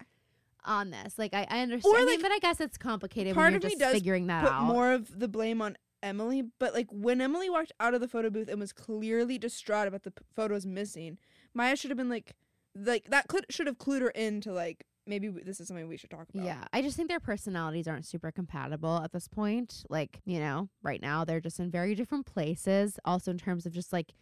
[0.64, 1.18] on this?
[1.18, 3.58] Like I, I understand Or, I mean, but I guess it's complicated part when you're
[3.58, 4.64] of me just does figuring that put out.
[4.64, 6.42] more of the blame on Emily.
[6.58, 10.02] But like when Emily walked out of the photo booth and was clearly distraught about
[10.02, 11.18] the p- photos missing,
[11.54, 12.34] Maya should have been like,
[12.74, 16.10] like that could should have clued her into like maybe this is something we should
[16.10, 16.44] talk about.
[16.44, 19.84] Yeah, I just think their personalities aren't super compatible at this point.
[19.88, 22.98] Like, you know, right now they're just in very different places.
[23.04, 24.12] Also, in terms of just like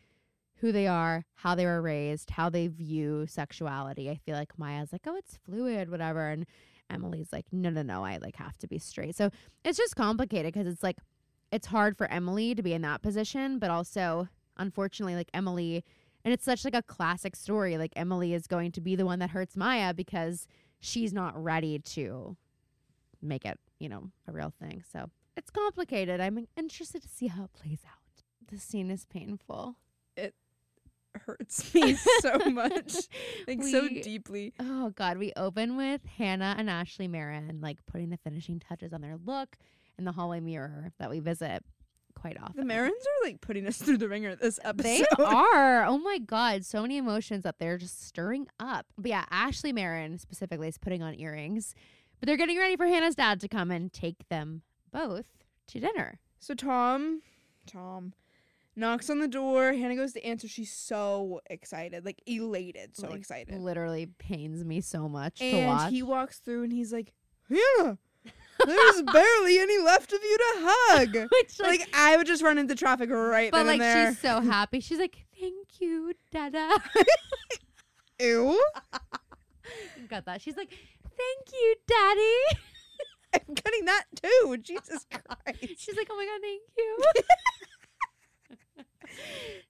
[0.60, 4.08] who they are, how they were raised, how they view sexuality.
[4.08, 6.28] I feel like Maya's like, oh, it's fluid, whatever.
[6.28, 6.46] And
[6.88, 9.16] Emily's like, no, no, no, I like have to be straight.
[9.16, 9.30] So
[9.64, 10.96] it's just complicated because it's like,
[11.52, 15.84] it's hard for Emily to be in that position, but also, unfortunately, like Emily,
[16.24, 17.78] and it's such like a classic story.
[17.78, 20.46] Like, Emily is going to be the one that hurts Maya because
[20.80, 22.36] she's not ready to
[23.22, 24.82] make it, you know, a real thing.
[24.92, 26.20] So it's complicated.
[26.20, 28.22] I'm interested to see how it plays out.
[28.50, 29.76] The scene is painful.
[30.16, 30.34] It
[31.24, 32.94] hurts me so much,
[33.46, 34.52] like so deeply.
[34.60, 39.00] Oh God, we open with Hanna and Ashley Marin like putting the finishing touches on
[39.00, 39.56] their look
[39.98, 41.62] in the hallway mirror that we visit
[42.14, 42.66] quite often.
[42.66, 44.84] The Marins are like putting us through the ringer this episode.
[44.84, 45.84] They are.
[45.84, 46.64] Oh my God.
[46.64, 48.86] So many emotions that they're just stirring up.
[48.96, 51.74] But yeah, Ashley Marin specifically is putting on earrings.
[52.18, 55.26] But they're getting ready for Hanna's dad to come and take them both
[55.68, 56.18] to dinner.
[56.38, 57.20] So Tom,
[57.66, 58.14] Tom,
[58.74, 59.74] knocks on the door.
[59.74, 60.48] Hanna goes to answer.
[60.48, 63.58] She's so excited, like elated, so Like, excited.
[63.60, 67.12] Literally pains me so much to And he walks through and he's like,
[67.50, 67.98] Hanna,
[68.64, 71.14] there's barely any left of you to hug.
[71.32, 74.10] Which, like, like I would just run into traffic right but then like and there.
[74.12, 74.80] she's so happy.
[74.80, 76.68] She's like, "Thank you, Dada."
[78.20, 78.58] Ew.
[80.08, 80.40] Got that?
[80.40, 82.60] She's like, "Thank you, Daddy."
[83.34, 84.56] I'm getting that too.
[84.58, 85.74] Jesus Christ.
[85.78, 86.98] She's like, "Oh my god, thank you."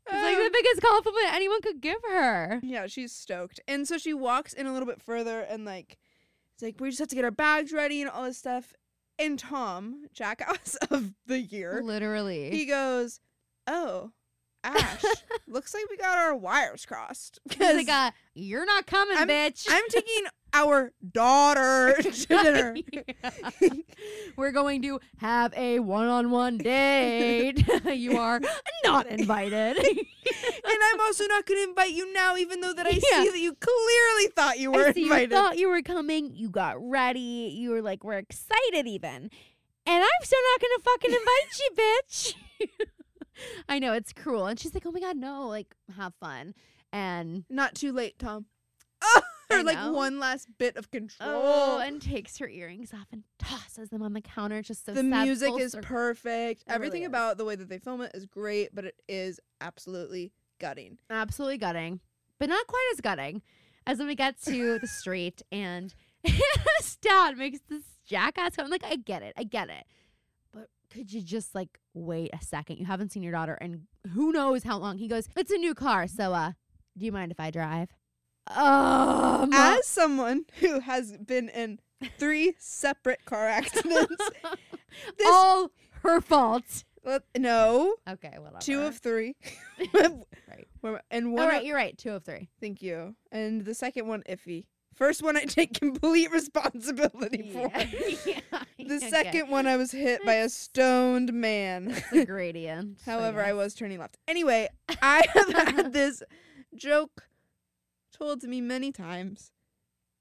[0.09, 2.61] it's like the biggest compliment anyone could give her.
[2.63, 3.61] Yeah, she's stoked.
[3.67, 5.99] And so she walks in a little bit further and like
[6.57, 8.73] it's like we just have to get our bags ready and all this stuff.
[9.19, 12.51] And Tom, jackass of the year, Literally.
[12.51, 13.21] he goes,
[13.67, 14.11] "Oh,
[14.65, 15.03] Ash,
[15.47, 19.67] looks like we got our wires crossed because like, uh, "You're not coming, I'm- bitch."
[19.71, 20.25] I'm taking
[20.65, 23.31] our daughter to dinner." Yeah.
[24.37, 27.67] We're going to have a one-on-one date.
[27.87, 28.41] you are
[28.85, 29.79] not invited.
[29.79, 33.23] and I'm also not going to invite you now, even though that I Yeah.
[33.25, 35.31] see that you clearly thought you were I see invited.
[35.31, 36.33] you thought you were coming.
[36.35, 37.53] You got ready.
[37.57, 39.31] You were like, we're excited even.
[39.87, 42.35] and I'm still not gonna fucking invite you, bitch.
[43.69, 45.47] I know it's cruel, and she's like, "Oh my god, no!
[45.47, 46.55] Like, have fun."
[46.93, 48.47] And Not too late, Tom.
[49.51, 51.31] Or like one last bit of control.
[51.33, 54.61] oh, and takes her earrings off and tosses them on the counter.
[54.61, 55.89] Just so the sad, music is circle.
[55.89, 56.63] perfect.
[56.63, 57.09] It Everything really is.
[57.09, 60.99] about the way that they film it is great, but it is absolutely gutting.
[61.11, 62.01] absolutely gutting,
[62.41, 63.43] but not quite as gutting
[63.87, 65.95] as when we get to the street and
[66.25, 68.55] his dad makes this jackass.
[68.59, 69.85] I'm like, I get it, I get it,
[70.53, 72.79] but could you just like wait a second?
[72.79, 73.83] You haven't seen your daughter, and
[74.13, 74.99] who knows how long.
[74.99, 76.53] He goes, it's a new car, so uh,
[76.99, 77.91] do you mind if I drive?
[78.49, 81.81] Um, As someone who has been in
[82.19, 84.15] three separate car accidents,
[85.19, 85.71] this all
[86.03, 86.85] her fault.
[87.37, 88.59] no, Okay, whatever.
[88.61, 89.37] two of three,
[89.95, 90.67] right.
[91.11, 91.51] And one.
[91.51, 91.97] All of- you're right.
[91.97, 92.49] Two of three.
[92.61, 93.15] thank you.
[93.33, 94.65] And the second one, iffy.
[94.95, 97.71] First one, I take complete responsibility for.
[98.27, 98.41] Yeah.
[98.79, 99.11] The Okay.
[99.11, 102.01] second one, I was hit by a stoned man.
[102.13, 102.99] A gradient.
[103.05, 104.17] However, I was turning left.
[104.29, 104.69] Anyway,
[105.03, 106.23] I have had this
[106.75, 107.25] joke
[108.17, 109.51] told to me many times.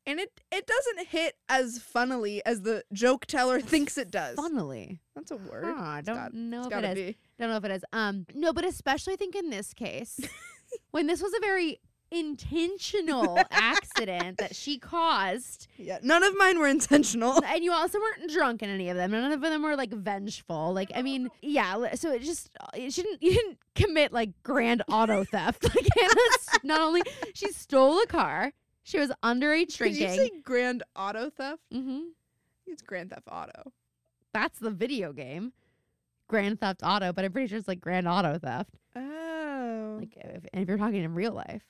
[0.08, 4.36] And it, it doesn't hit as funnily as the joke teller thinks it does.
[4.36, 5.00] funnily.
[5.16, 5.66] That's a word.
[5.66, 6.96] Huh, I don't got- know if it is.
[7.14, 7.18] be.
[7.40, 7.84] Don't know if it is.
[7.92, 10.20] Um, no, but especially I think in this case,
[10.92, 11.80] when this was a very
[12.12, 16.00] intentional accident that she caused, Yeah.
[16.02, 17.42] None of mine were intentional.
[17.46, 19.12] and you also weren't drunk in any of them.
[19.12, 20.74] None of them were like vengeful.
[20.74, 21.94] Like, I mean, yeah.
[21.96, 25.64] So it just it shouldn't you didn't commit like grand auto theft.
[25.64, 27.02] Like Hanna's not only
[27.34, 28.54] she stole a car,
[28.84, 30.10] she was underage Did you drinking.
[30.18, 31.62] say grand auto theft?
[31.74, 32.00] mm-hmm.
[32.68, 33.72] It's Grand Theft Auto.
[34.34, 35.54] That's the video game,
[36.28, 37.14] Grand Theft Auto.
[37.14, 38.72] But I'm pretty sure it's like Grand Auto Theft.
[38.96, 39.98] Oh.
[40.00, 41.62] Like if, if you're talking in real life.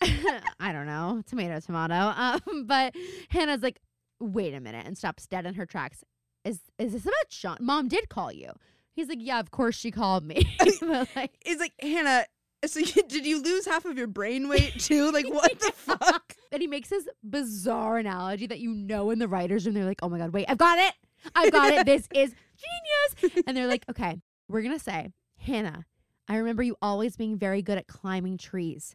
[0.60, 1.94] I don't know, tomato, tomato.
[1.94, 2.94] Um, but
[3.30, 3.80] Hanna's like,
[4.20, 6.04] wait a minute, and stops dead in her tracks.
[6.44, 7.56] Is is this about Sean?
[7.60, 8.52] Mom did call you.
[8.94, 10.56] He's like, yeah, of course she called me.
[10.80, 12.24] But, like, it's like, Hanna,
[12.64, 15.10] so you, did you lose half of your brain weight too?
[15.10, 16.34] Like, what the fuck?
[16.50, 19.74] and he makes this bizarre analogy that you know in the writers' room.
[19.74, 20.94] They're like, oh my god, wait, I've got it,
[21.34, 21.86] I've got it.
[21.86, 23.42] This is genius.
[23.46, 25.84] And they're like, okay, we're gonna say, Hanna,
[26.28, 28.94] I remember you always being very good at climbing trees.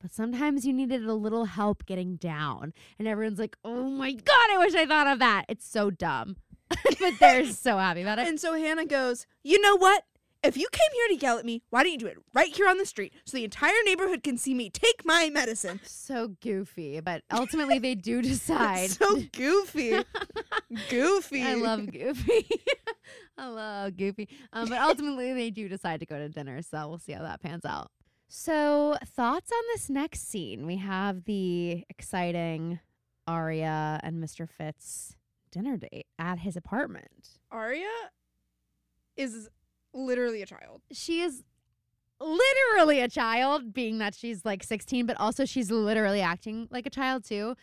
[0.00, 2.74] But sometimes you needed a little help getting down.
[2.98, 5.46] And everyone's like, oh my God, I wish I thought of that.
[5.48, 6.36] It's so dumb.
[7.00, 8.28] but they're so happy about it.
[8.28, 10.04] And so Hanna goes, You know what?
[10.44, 12.68] If you came here to yell at me, why don't you do it right here
[12.68, 15.80] on the street so the entire neighborhood can see me take my medicine?
[16.06, 17.00] So goofy.
[17.00, 18.90] But ultimately, they do decide.
[18.90, 20.04] so goofy.
[20.90, 21.42] goofy.
[21.42, 22.46] I love Goofy.
[23.38, 24.28] I love Goofy.
[24.52, 26.60] Um, but ultimately, they do decide to go to dinner.
[26.62, 27.90] So we'll see how that pans out.
[28.28, 30.66] So, thoughts on this next scene?
[30.66, 32.80] We have the exciting
[33.26, 34.48] Aria and Mr.
[34.48, 35.16] Fitz
[35.50, 37.38] dinner date at his apartment.
[37.50, 37.88] Aria
[39.16, 39.48] is
[39.94, 40.82] literally a child.
[40.92, 41.44] She is
[42.20, 46.90] literally a child, being that she's like 16, but also she's literally acting like a
[46.90, 47.56] child too.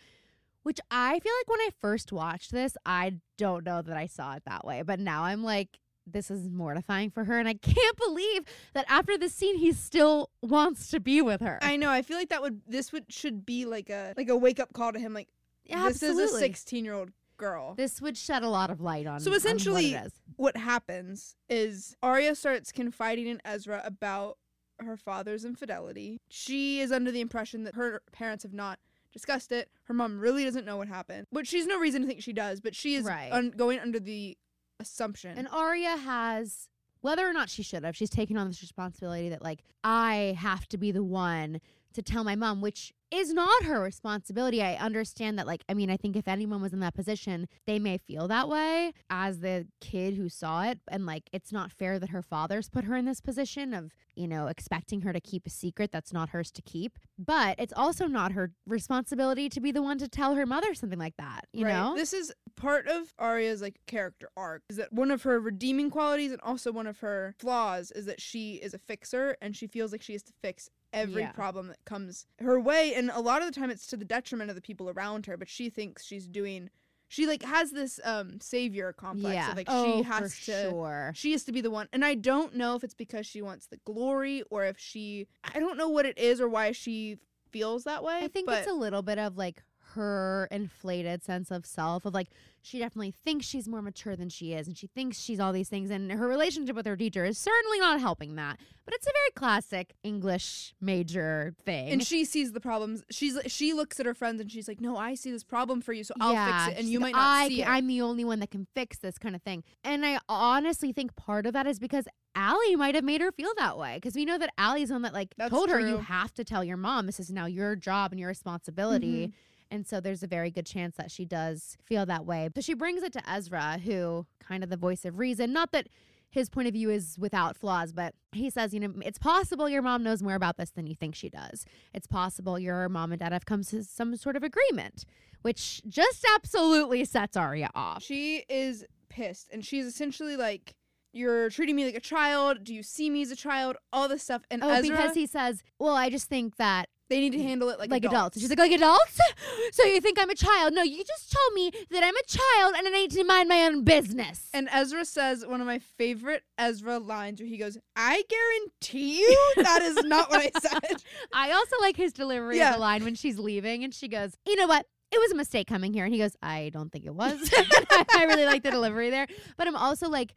[0.62, 4.34] Which I feel like when I first watched this, I don't know that I saw
[4.34, 4.82] it that way.
[4.82, 7.38] But now I'm like, this is mortifying for her.
[7.38, 11.58] And I can't believe that after this scene, he still wants to be with her.
[11.62, 11.90] I know.
[11.90, 14.72] I feel like that would this would should be like a like a wake up
[14.72, 15.14] call to him.
[15.14, 15.28] Like
[15.70, 16.22] Absolutely.
[16.22, 17.10] this is a sixteen year old
[17.42, 17.74] girl.
[17.74, 19.20] This would shed a lot of light on.
[19.20, 20.12] So on what essentially- it is.
[20.36, 24.38] what happens is Aria starts confiding in Ezra about
[24.78, 26.20] her father's infidelity.
[26.28, 28.78] She is under the impression that her parents have not
[29.12, 29.70] discussed it.
[29.84, 32.60] Her mom really doesn't know what happened, which she's no reason to think she does.
[32.60, 33.30] But she is Right.
[33.32, 34.38] un- going under the
[34.80, 35.36] assumption.
[35.36, 36.68] And Aria has,
[37.00, 40.66] whether or not she should have, she's taken on this responsibility that, like, I have
[40.68, 41.60] to be the one
[41.92, 44.62] to tell my mom, which is not her responsibility.
[44.62, 47.78] I understand that, like, I mean, I think if anyone was in that position, they
[47.78, 50.78] may feel that way as the kid who saw it.
[50.88, 54.26] And, like, it's not fair that her father's put her in this position of, you
[54.26, 56.98] know, expecting her to keep a secret that's not hers to keep.
[57.18, 60.98] But it's also not her responsibility to be the one to tell her mother something
[60.98, 61.72] like that, you Right.
[61.74, 61.94] know?
[61.94, 64.62] this is part of Aria's like character arc.
[64.70, 68.20] Is that one of her redeeming qualities and also one of her flaws is that
[68.22, 71.32] she is a fixer and she feels like she has to fix every Yeah.
[71.32, 74.50] problem that comes her way and a lot of the time it's to the detriment
[74.50, 76.70] of the people around her but she thinks she's doing
[77.08, 79.50] she like has this um savior complex yeah.
[79.50, 81.12] of, like oh, she has for to sure.
[81.14, 83.66] she has to be the one and i don't know if it's because she wants
[83.66, 87.18] the glory or if she i don't know what it is or why she
[87.50, 89.62] feels that way I think it's a little bit of like
[89.94, 92.28] her inflated sense of self of like
[92.60, 95.68] she definitely thinks she's more mature than she is and she thinks she's all these
[95.68, 99.10] things and her relationship with her teacher is certainly not helping that but it's a
[99.12, 103.02] very classic english major thing And she sees the problems.
[103.10, 105.92] She's she looks at her friends and she's like, "No, I see this problem for
[105.92, 107.68] you, so I'll Yeah, fix it." And you like, might not I see it.
[107.68, 109.62] I'm the only one that can fix this kind of thing.
[109.84, 113.52] And I honestly think part of that is because Allie might have made her feel
[113.58, 113.94] that way.
[113.96, 116.44] Because we know that Allie's the one that like That's told her you have to
[116.44, 117.06] tell your mom.
[117.06, 119.28] This is now your job and your responsibility.
[119.28, 119.32] Mhm.
[119.72, 122.50] And so there's a very good chance that she does feel that way.
[122.54, 125.50] But she brings it to Ezra, who kind of the voice of reason.
[125.50, 125.88] Not that
[126.28, 129.80] his point of view is without flaws, but he says, you know, it's possible your
[129.80, 131.64] mom knows more about this than you think she does.
[131.94, 135.06] It's possible your mom and dad have come to some sort of agreement,
[135.40, 138.02] which just absolutely sets Aria off.
[138.02, 140.74] She is pissed, and she's essentially like,
[141.12, 142.64] "You're treating me like a child.
[142.64, 143.76] Do you see me as a child?
[143.92, 147.20] All this stuff." And Oh, Ezra, because he says, well, I just think that they
[147.20, 148.14] need to handle it like, like, adults.
[148.14, 148.36] adults.
[148.36, 149.20] And She's like, like adults?
[149.72, 150.74] So you think I'm a child?
[150.74, 153.64] No, you just told me that I'm a child and I need to mind my
[153.64, 154.48] own business.
[154.52, 159.52] And Ezra says one of my favorite Ezra lines where he goes, I guarantee you
[159.62, 161.02] that is not what I said.
[161.32, 164.56] I also like his delivery of the line when she's leaving and she goes, You
[164.56, 164.86] know what?
[165.12, 166.04] It was a mistake coming here.
[166.04, 167.38] And he goes, I don't think it was.
[168.14, 169.26] I really like the delivery there.
[169.56, 170.34] But I'm also like,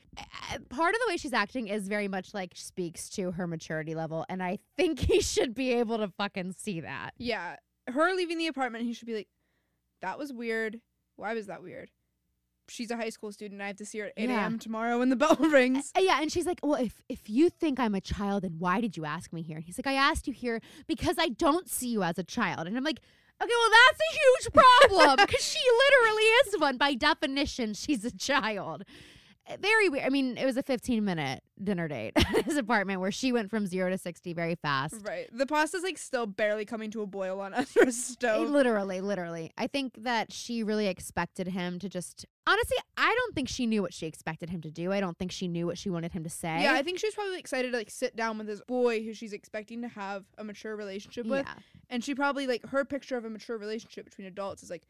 [0.70, 4.26] part of the way she's acting is very much like speaks to her maturity level.
[4.30, 7.12] And I think he should be able to fucking see that.
[7.18, 7.56] yeah.
[7.88, 9.28] Her leaving the apartment, he should be like,
[10.02, 10.82] That was weird.
[11.18, 11.92] Why was that weird?
[12.68, 13.62] She's a high school student.
[13.62, 14.42] I have to see her at 8 Yeah.
[14.42, 14.58] a.m.
[14.58, 15.92] tomorrow when the bell rings.
[15.96, 18.82] Uh, yeah, and she's like, "Well, if if you think I'm a child, then why
[18.82, 21.70] did you ask me here?" And he's like, "I asked you here because I don't
[21.70, 23.02] see you as a child." And I'm like,
[23.42, 27.74] "Okay, well, that's a huge problem because she literally is one by definition.
[27.74, 28.84] She's a child."
[29.60, 30.06] Very weird.
[30.06, 33.50] I mean, it was a 15 minute dinner date at his apartment where she went
[33.50, 34.96] from zero to 60 very fast.
[35.04, 35.28] Right.
[35.32, 38.50] The pasta's like still barely coming to a boil on Ezra's Uh, stove.
[38.50, 39.52] Literally, literally.
[39.58, 42.26] I think that she really expected him to just.
[42.48, 44.91] Honestly, I don't think she knew what she expected him to do.
[44.91, 46.64] I don't think she knew what she wanted him to say.
[46.64, 49.34] Yeah, I think she's probably excited to like sit down with this boy who she's
[49.34, 51.46] expecting to have a mature relationship with.
[51.46, 51.54] Yeah.
[51.89, 54.84] And she probably like her picture of a mature relationship between adults is like,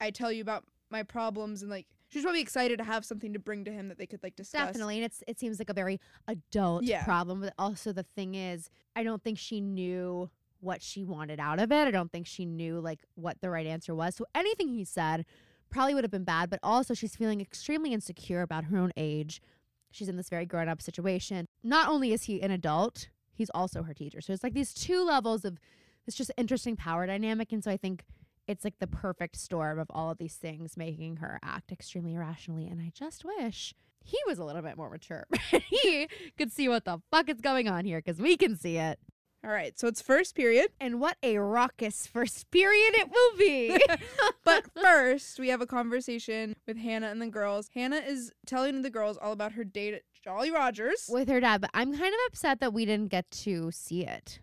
[0.00, 3.38] I tell you about my problems and like she's probably excited to have something to
[3.38, 4.66] bring to him that they could like discuss.
[4.68, 5.98] Definitely, and it's it seems like a very
[6.28, 7.04] adult Yeah.
[7.04, 7.40] problem.
[7.40, 10.30] But also the thing is, I don't think she knew
[10.60, 11.86] what she wanted out of it.
[11.88, 14.14] I don't think she knew like what the right answer was.
[14.14, 15.24] So anything he said
[15.70, 16.50] probably would have been bad.
[16.50, 19.40] But also, she's feeling extremely insecure about her own age.
[19.90, 21.46] She's in this very grown up situation.
[21.62, 24.20] Not only is he an adult, he's also her teacher.
[24.20, 25.58] So it's like these two levels of
[26.06, 27.52] it's just interesting power dynamic.
[27.52, 28.04] And so I think
[28.50, 32.66] it's like the perfect storm of all of these things making her act extremely irrationally.
[32.66, 33.74] And I just wish
[34.04, 35.24] he was a little bit more mature.
[35.68, 38.98] he could see what the fuck is going on here because we can see it.
[39.44, 40.70] All right, so it's first period.
[40.80, 43.78] And what a raucous first period it will be.
[44.44, 47.70] But first, we have a conversation with Hanna and the girls.
[47.72, 51.08] Hanna is telling the girls all about her date at Jolly Rogers.
[51.08, 54.40] with her dad, but I'm kind of upset that we didn't get to see it.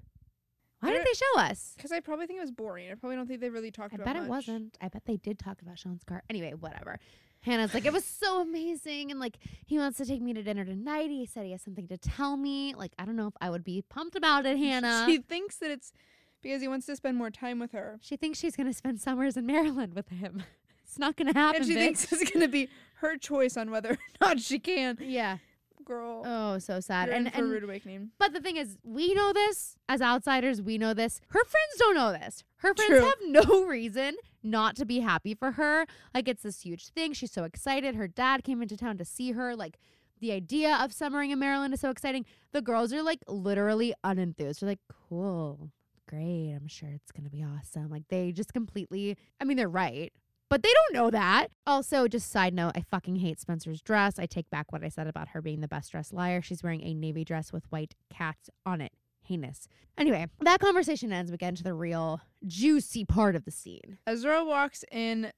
[0.80, 1.74] Why didn't they show us?
[1.76, 2.92] Because I probably think it was boring.
[2.92, 4.30] I probably don't think they really talked I about bet it much.
[4.30, 4.78] wasn't.
[4.82, 6.24] I bet they did talk about Sean's car.
[6.30, 7.00] Anyway, whatever.
[7.42, 9.10] Hanna's like, it was so amazing.
[9.12, 11.10] And like, he wants to take me to dinner tonight.
[11.10, 12.76] He said he has something to tell me.
[12.76, 15.04] Like, I don't know if I would be pumped about it, Hanna.
[15.08, 15.94] She thinks that it's
[16.44, 18.00] because he wants to spend more time with her.
[18.02, 20.44] She thinks she's going to spend summers in Maryland with him.
[20.90, 21.64] It's not going to happen.
[21.64, 21.80] and she bitch.
[21.80, 22.70] thinks it's going to be
[23.02, 24.98] her choice on whether or not she can.
[25.02, 25.38] Yeah.
[25.88, 27.08] Girl, Oh, so sad.
[27.08, 28.12] you're And, in for a and rude awakening.
[28.20, 30.62] but the thing is, we know this as outsiders.
[30.62, 31.22] We know this.
[31.30, 32.44] Her friends don't know this.
[32.58, 33.06] Her friends True.
[33.06, 35.86] have no reason not to be happy for her.
[36.14, 37.14] Like it's this huge thing.
[37.14, 37.96] She's so excited.
[37.96, 39.56] Her dad came into town to see her.
[39.56, 39.78] Like
[40.20, 42.26] the idea of summering in Maryland is so exciting.
[42.52, 44.60] The girls are like literally unenthused.
[44.60, 44.80] They're like,
[45.10, 45.72] cool,
[46.10, 46.54] great.
[46.54, 47.90] I'm sure it's gonna be awesome.
[47.90, 49.16] Like they just completely.
[49.40, 50.12] I mean, they're right.
[50.50, 51.48] But they don't know that.
[51.66, 54.18] Also, just side note, I fucking hate Spencer's dress.
[54.18, 56.41] I take back what I said about her being the best dressed liar.
[56.41, 58.93] She's wearing a navy dress with white cats on it.
[59.28, 59.68] Heinous.
[59.98, 61.32] Anyway, that conversation ends.
[61.32, 63.98] We get into the real juicy part of the scene.
[64.08, 65.34] Ezra walks in,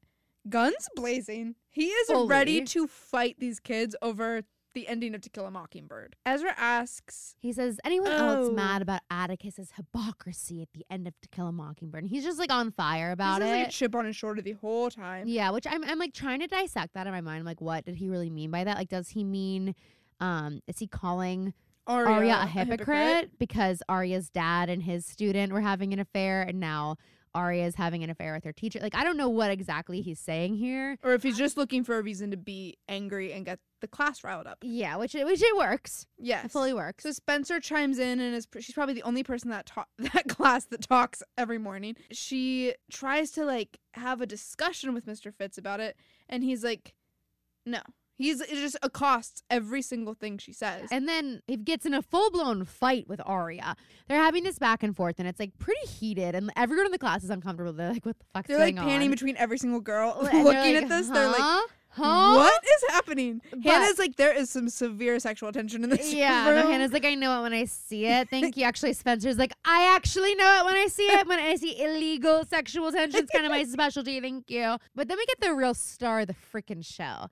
[0.47, 1.55] guns blazing.
[1.71, 2.27] He is Fully.
[2.27, 4.43] ready to fight these kids over
[4.79, 6.15] the ending of To Kill a Mockingbird.
[6.25, 8.53] Ezra asks, He says, anyone else Oh.
[8.53, 12.03] mad about Atticus's hypocrisy at the end of To Kill a Mockingbird?
[12.03, 13.51] And he's just like on fire about this it.
[13.59, 15.27] like a chip on his shoulder the whole time.
[15.27, 17.39] Yeah, which I'm I'm like trying to dissect that in my mind.
[17.39, 18.77] I'm like, what did he really mean by that?
[18.77, 19.75] Like, does he mean
[20.19, 21.53] um is he calling
[21.87, 26.59] Aria, Aria a hypocrite, because Aria's dad and his student were having an affair and
[26.59, 26.97] now
[27.35, 28.79] Aria is having an affair with her teacher.
[28.81, 30.97] Like I don't know what exactly he's saying here.
[31.03, 34.23] Or if he's just looking for a reason to be angry and get the class
[34.23, 34.57] riled up.
[34.61, 36.05] Yeah, which it, which it works.
[36.17, 36.45] Yes.
[36.45, 37.03] It fully works.
[37.03, 40.65] So Spencer chimes in and is she's probably the only person that ta- that class
[40.65, 41.95] that talks every morning.
[42.11, 45.33] She tries to like have a discussion with Mr.
[45.33, 45.95] Fitz about it
[46.27, 46.93] and he's like
[47.65, 47.81] no.
[48.19, 50.89] He's it just accosts every single thing she says.
[50.91, 53.77] And then he gets in a full blown fight with Aria.
[54.09, 56.35] They're having this back and forth, and it's like pretty heated.
[56.35, 57.71] And everyone in the class is uncomfortable.
[57.71, 60.43] They're like, "What the fuck's they're like going panning on?" between every single girl looking
[60.43, 61.07] like, at this.
[61.07, 61.65] They're like "Huh?
[61.91, 62.35] Huh?
[62.35, 63.41] what is happening?
[63.51, 66.59] But- Hanna's like there is some severe sexual tension in this Yeah, room.
[66.59, 68.29] no, Hanna's like, I know it when I see it.
[68.31, 68.63] Thank you.
[68.65, 71.25] Actually, Spencer's like, I actually know it when I see it.
[71.25, 74.19] When I see illegal sexual tension, it's kind of my specialty.
[74.19, 74.77] Thank you.
[74.93, 77.27] But then we get the real star of the freaking show.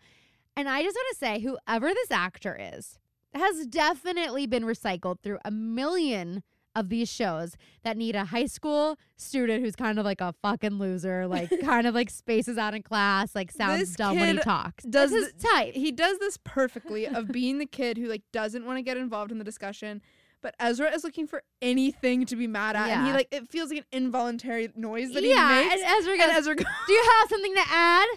[0.58, 2.98] And I just want to say, whoever this actor is,
[3.34, 6.42] has definitely been recycled through a million
[6.76, 10.80] of these shows that need a high school student who's kind of like a fucking
[10.80, 14.44] loser, like kind of like spaces out in class, like sounds This dumb when he
[14.44, 14.84] talks.
[14.84, 15.74] does That's his type.
[15.76, 19.32] he does this perfectly of being the kid who like doesn't want to get involved
[19.32, 20.02] in the discussion
[20.42, 23.70] but Ezra is looking for anything to be mad at and he like it feels
[23.70, 26.94] like an involuntary noise that yeah, he makes and Ezra goes, and Ezra goes, Do
[26.94, 28.08] you have something to add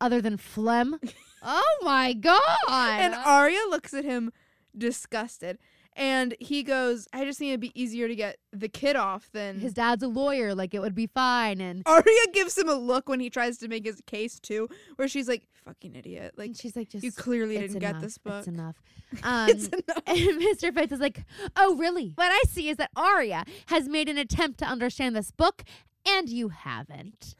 [0.00, 1.00] other than phlegm?
[1.44, 2.58] oh my god!
[2.68, 4.32] and Aria looks at him
[4.76, 5.58] disgusted
[5.96, 9.60] and he goes I just think it'd be easier to get the kid off than
[9.60, 11.60] his dad's a lawyer, like it would be fine.
[11.60, 15.06] And Aria gives him a look when he tries to make his case too where
[15.06, 18.34] she's like fucking idiot like and she's like, just you clearly didn't get this book
[18.38, 18.76] It's enough.
[19.22, 20.02] Um, It's enough.
[20.06, 20.74] and Mr.
[20.74, 21.24] Fitz is like,
[21.56, 22.12] oh really?
[22.16, 25.62] What I see is that Aria has made an attempt to understand this book,
[26.06, 27.36] and you haven't.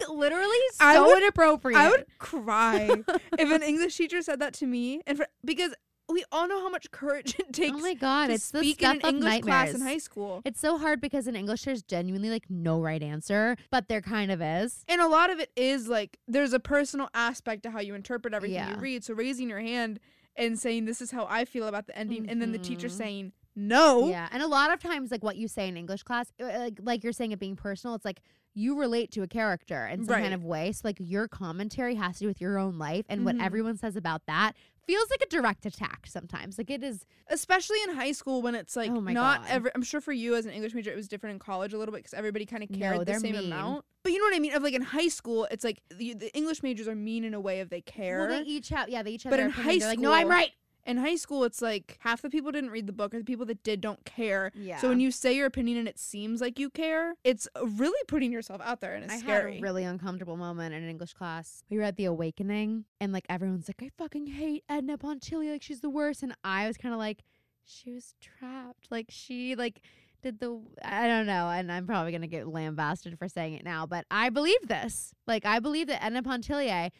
[0.00, 1.78] Like literally I so would- inappropriate.
[1.80, 2.90] I would cry
[3.38, 5.74] if an English teacher said that to me, and for, because
[6.10, 8.28] we all know how much courage it takes oh my god!
[8.28, 9.70] to It's the speak stuff in an of English nightmares.
[9.70, 10.40] class in high school.
[10.44, 14.30] It's so hard because in English there's genuinely like no right answer, but there kind
[14.30, 14.84] of is.
[14.88, 18.32] And a lot of it is like there's a personal aspect to how you interpret
[18.32, 18.70] everything Yeah.
[18.70, 19.04] you read.
[19.04, 20.00] So raising your hand
[20.34, 22.92] and saying this is how I feel about the ending, and then the teacher Mhm.
[22.92, 24.08] saying no.
[24.08, 26.78] Yeah, and a lot of times, like what you say in English class, uh, like
[26.80, 28.20] like you're saying it being personal, it's like
[28.54, 30.22] you relate to a character in some Right.
[30.22, 30.72] kind of way.
[30.72, 33.42] So like your commentary has to do with your own life, and what Mhm.
[33.44, 34.52] everyone says about that
[34.86, 36.56] feels like a direct attack sometimes.
[36.56, 37.04] Like it is.
[37.28, 39.50] Especially in high school when it's like Oh not God.
[39.50, 39.70] every.
[39.74, 41.92] I'm sure for you as an English major, it was different in college a little
[41.92, 43.44] bit because everybody kind of No, cared the same mean.
[43.52, 43.84] amount.
[44.02, 44.54] But you know what I mean?
[44.54, 47.40] Of like in high school, it's like the, the English majors are mean in a
[47.40, 48.20] way of they care.
[48.20, 48.88] Well, they each have.
[48.88, 49.30] Yeah, they each have.
[49.30, 50.50] But in high They're like, no, I'm right.
[50.88, 53.46] In high school it's like half the people didn't read the book or the people
[53.46, 54.78] that did don't care Yeah.
[54.78, 58.32] so when you say your opinion and it seems like you care it's really putting
[58.32, 61.12] yourself out there and it's I scary had a really uncomfortable moment in an English
[61.12, 61.62] class.
[61.70, 65.80] We read the awakening, and like everyone's like, I fucking hate Edna Pontellier, like she's
[65.82, 66.22] the worst.
[66.22, 67.22] And I was kind of like,
[67.64, 68.86] she was trapped.
[68.90, 69.80] Like she like
[70.22, 73.84] did the I don't know, and I'm probably gonna get lambasted for saying it now,
[73.86, 75.12] but I believe this.
[75.26, 76.90] Like I believe that Edna Pontellier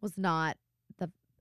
[0.00, 0.56] was not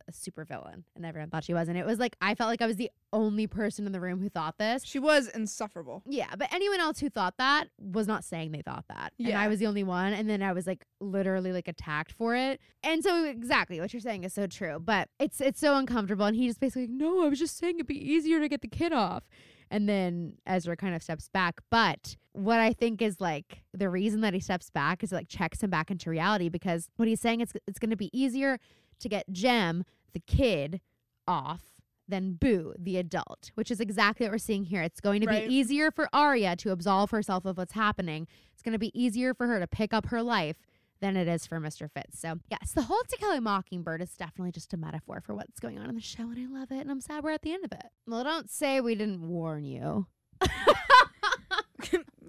[0.07, 1.67] the super villain, and everyone thought she was.
[1.67, 4.19] And it was like I felt like I was the only person in the room
[4.21, 4.83] who thought this.
[4.83, 8.85] she was insufferable Yeah, but anyone else who thought that was not saying they thought
[8.89, 9.13] that.
[9.19, 9.39] And Yeah.
[9.41, 10.13] I was the only one.
[10.13, 12.59] And then I was like literally like attacked for it.
[12.83, 14.79] And so exactly what you're saying is so true.
[14.79, 16.25] But it's it's so uncomfortable.
[16.25, 18.61] And he just basically like, no, I was just saying it'd be easier to get
[18.61, 19.23] the kid off.
[19.69, 21.59] And then Ezra kind of steps back.
[21.69, 25.27] But what I think is like the reason that he steps back is it like
[25.27, 28.59] checks him back into reality because what he's saying is it's gonna be easier
[28.99, 29.83] to get Jem,
[30.13, 30.81] the kid,
[31.27, 31.61] off
[32.07, 34.81] than Boo, the adult, which is exactly what we're seeing here.
[34.81, 35.47] It's going to Right.
[35.47, 38.27] be easier for Aria to absolve herself of what's happening.
[38.53, 40.55] It's going to be easier for her to pick up her life
[41.01, 41.91] than it is for Mr.
[41.91, 42.19] Fitz.
[42.19, 45.59] So, yes, the whole To Kill a Mockingbird is definitely just a metaphor for what's
[45.59, 47.53] going on in the show, and I love it, and I'm sad we're at the
[47.53, 47.85] end of it.
[48.07, 50.07] Well, don't say we didn't warn you.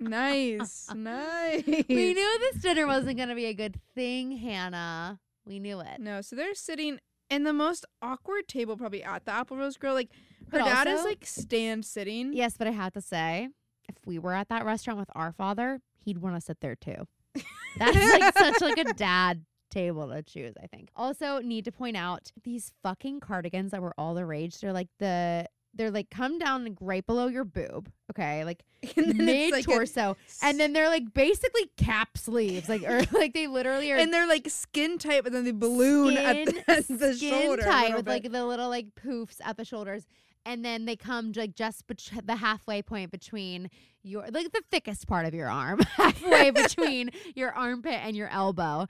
[0.00, 5.18] nice nice We knew this dinner wasn't going to be a good thing, Hanna.
[5.44, 5.98] We knew it.
[5.98, 6.98] no so they're sitting
[7.30, 10.10] in the most awkward table probably at the Apple Rose Grille like
[10.50, 13.48] her But dad is like stand sitting Yes, but I have to say,
[13.88, 17.06] if we were at that restaurant with our father, he'd want to sit there too.
[17.78, 20.88] That's like such like a dad table to choose, I think.
[20.96, 24.58] Also, need to point out these fucking cardigans that were all the rage.
[24.58, 25.46] They're like the
[25.78, 28.62] they're like come down like right below your boob, okay, like
[28.96, 33.46] mid like a- torso, and then they're like basically cap sleeves, like or like they
[33.46, 36.88] literally are and they're like skin tight but then they balloon at the, skin- at
[36.88, 38.10] the skin shoulder a tight with bit.
[38.10, 40.06] like the little like poofs at the shoulders.
[40.46, 43.68] And then they come like just bet- the halfway point between
[44.02, 45.80] your like the thickest part of your arm.
[45.80, 48.86] Halfway between your armpit and your elbow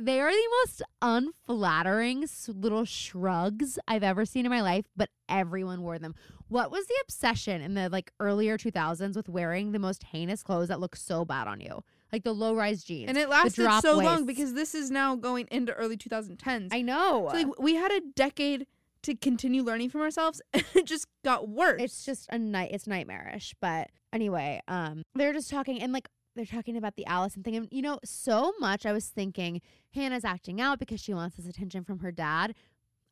[0.00, 5.82] they are the most unflattering little shrugs I've ever seen in my life, but everyone
[5.82, 6.14] wore them.
[6.48, 10.68] What was the obsession in the like earlier 2000s with wearing the most heinous clothes
[10.68, 11.82] that look so bad on you?
[12.12, 13.08] like the low rise jeans.
[13.08, 16.70] And it lasted so long because this is now going into early 2010s.
[16.72, 17.28] I know.
[17.30, 18.66] So, like we had a decade
[19.02, 21.80] to continue learning from ourselves and it just got worse.
[21.80, 26.46] it's just a night it's nightmarish but anyway um they're just talking and like they're
[26.46, 29.60] talking about the alison thing and you know so much i was thinking
[29.94, 32.54] hanna's acting out because she wants this attention from her dad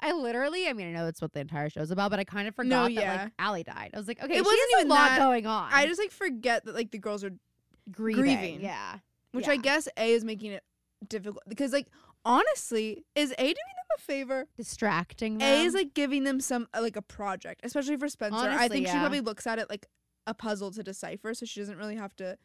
[0.00, 2.46] i literally i mean i know that's what the entire show's about but i kind
[2.48, 4.86] of forgot No, that like Ali died i was like okay It she wasn't even
[4.86, 5.18] a lot that.
[5.18, 7.32] going on I just like forget that like the girls are
[7.90, 8.60] grieving, grieving.
[8.60, 8.98] yeah
[9.32, 10.62] which I guess A is making it
[11.06, 11.86] difficult because like
[12.24, 14.46] honestly, is A doing them a favor?
[14.56, 15.48] distracting them.
[15.48, 18.36] A is like giving them some uh, like a project, especially for Spencer.
[18.36, 19.86] I Honestly, think she probably looks at it like
[20.26, 22.36] a puzzle to decipher, so she doesn't really have to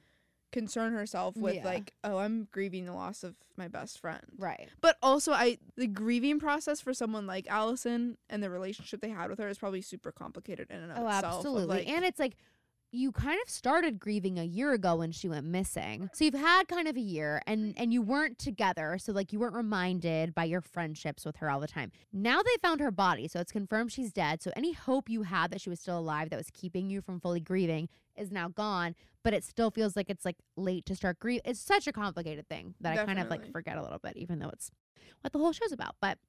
[0.54, 1.66] concern herself with Yeah.
[1.66, 4.22] like, oh, I'm grieving the loss of my best friend.
[4.38, 9.10] right But also, I the grieving process for someone like Alison and the relationship they
[9.10, 11.36] had with her is probably super complicated in and of oh itself.
[11.38, 12.38] absolutely like- and it's like
[12.94, 16.10] you kind of started grieving a year ago when she went missing.
[16.14, 17.82] So you've had kind of a year and mm-hmm.
[17.82, 21.60] and you weren't together, so like you weren't reminded by your friendships with her all
[21.60, 21.92] the time.
[22.14, 24.44] Now they found her body, so it's confirmed she's dead.
[24.44, 27.20] So any hope you had that she was still alive that was keeping you from
[27.20, 31.20] fully grieving is now gone, but it still feels like it's like late to start
[31.20, 31.42] grieve.
[31.46, 34.38] It's such a complicated thing that I kind of like forget a little bit even
[34.38, 34.70] though it's
[35.22, 35.96] what the whole show's about.
[36.00, 36.20] But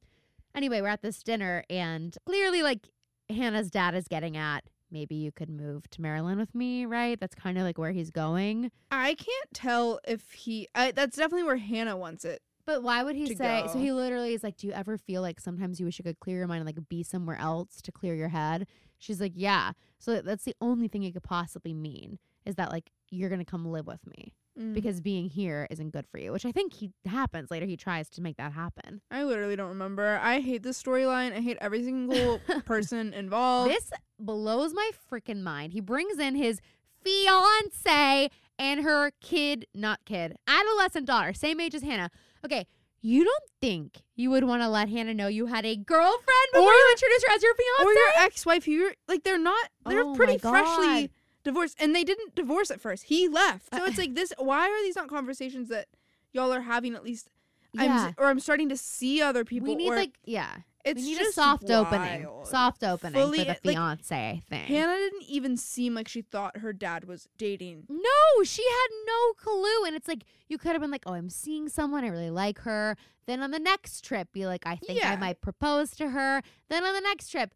[0.54, 2.88] anyway, we're at this dinner and clearly like
[3.28, 7.20] Hanna's dad is getting at maybe you could move to Maryland with me, right?
[7.20, 8.70] That's kind of like where he's going.
[8.90, 10.68] I can't tell if he.
[10.74, 12.40] I, that's definitely where Hanna wants it.
[12.64, 13.64] But why would he say?
[13.70, 16.20] So he literally is like, "Do you ever feel like sometimes you wish you could
[16.20, 18.66] clear your mind and like be somewhere else to clear your head?"
[18.98, 22.90] She's like, "Yeah." So that's the only thing it could possibly mean is that like
[23.10, 24.72] you're gonna come live with me Mm.
[24.72, 26.30] because being here isn't good for you.
[26.32, 27.66] Which I think he happens later.
[27.66, 29.00] He tries to make that happen.
[29.10, 30.20] I literally don't remember.
[30.22, 31.36] I hate this storyline.
[31.36, 33.72] I hate every single person involved.
[33.72, 33.90] This
[34.20, 35.72] blows my freaking mind.
[35.72, 36.60] He brings in his
[37.02, 42.10] fiance and her kid, not kid, adolescent daughter, same age as Hanna.
[42.44, 42.66] Okay,
[43.02, 46.68] you don't think you would want to let Hanna know you had a girlfriend before
[46.68, 47.84] Or- you introduce her as your fiance?
[47.84, 51.10] or your ex-wife you're like they're not they're Oh pretty freshly
[51.44, 53.04] divorced and they didn't divorce at first.
[53.04, 53.72] He left.
[53.72, 54.02] So it's uh-uh.
[54.02, 55.86] like this why are these not conversations that
[56.32, 57.28] y'all are having at least
[57.76, 58.12] I'm yeah.
[58.18, 60.56] or I'm starting to see other people we need or like yeah.
[60.84, 62.26] it's we need just a soft opening.
[62.44, 64.64] Soft opening Fully, for the eh, like, fiance thing.
[64.66, 67.84] Hanna didn't even seem like she thought her dad was dating.
[67.88, 69.86] No, she had no clue.
[69.86, 72.04] And it's like, you could have been like, oh, I'm seeing someone.
[72.04, 72.96] I really like her.
[73.26, 76.42] Then on the next trip, be like, I think I might propose to her.
[76.68, 77.54] Then on the next trip,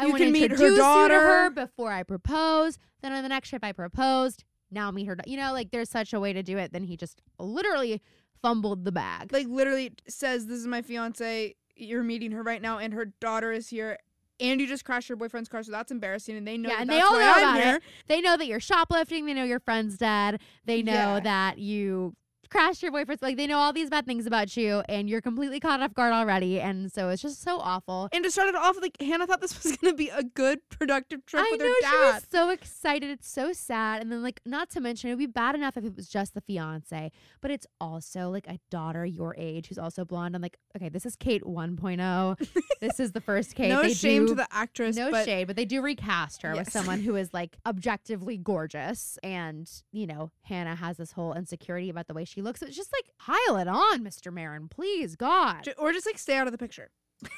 [0.00, 1.50] I You can meet her to her daughter.
[1.50, 2.78] before I propose.
[3.02, 4.44] Then on the next trip, I proposed.
[4.70, 5.16] Now meet her.
[5.26, 6.72] You know, like there's such a way to do it.
[6.72, 8.00] Then he just literally
[8.42, 9.32] fumbled the bag.
[9.32, 11.54] Like literally says this is my fiance.
[11.76, 13.98] You're meeting her right now and her daughter is here.
[14.38, 16.34] And you just crashed your boyfriend's car, so that's embarrassing.
[16.34, 17.82] And they know Yeah, that and they all know I'm about it.
[18.08, 19.26] They know that you're shoplifting.
[19.26, 20.40] They know your friend's dead.
[20.64, 21.20] They know Yeah.
[21.20, 22.14] that you
[22.50, 23.22] crashed your boyfriend's.
[23.22, 26.12] Like they know all these bad things about you, and you're completely caught off guard
[26.12, 26.60] already.
[26.60, 28.08] And so it's just so awful.
[28.12, 31.24] And to start it off, like Hanna thought this was gonna be a good, productive
[31.26, 33.10] trip I with know her she was so excited.
[33.10, 34.02] It's so sad.
[34.02, 36.34] And then like not to mention it would be bad enough if it was just
[36.34, 40.34] the fiance, but it's also like a daughter your age who's also blonde.
[40.36, 42.48] I'm like, okay, this is Kate 1.0.
[42.80, 43.68] this is the first Kate.
[43.68, 46.54] no They shame do- to the actress, no but shade, but they do recast her
[46.54, 49.18] with someone who is like objectively gorgeous.
[49.22, 52.62] And, you know, Hanna has this whole insecurity about the way she looks.
[52.62, 54.32] It's just like, pile it on, Mr.
[54.32, 55.68] Marin, please, God.
[55.78, 56.90] or just like stay out of the picture.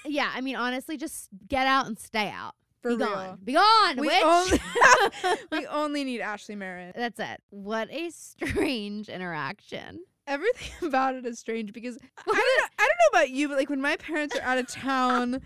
[0.06, 2.54] yeah, I mean, honestly, just get out and stay out.
[2.82, 3.06] For Be real.
[3.06, 3.38] gone.
[3.44, 4.22] Be gone, We witch.
[4.24, 4.60] only
[5.52, 6.92] we only need Ashley Marin.
[6.96, 7.40] That's it.
[7.50, 10.00] What a strange interaction.
[10.26, 13.56] Everything about it is strange because I don't know, I don't know about you, but
[13.56, 15.40] like when my parents are out of town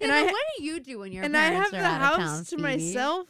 [0.00, 1.76] And I I, ha- what do you do when your and I have are the
[1.78, 3.26] of town, house to myself,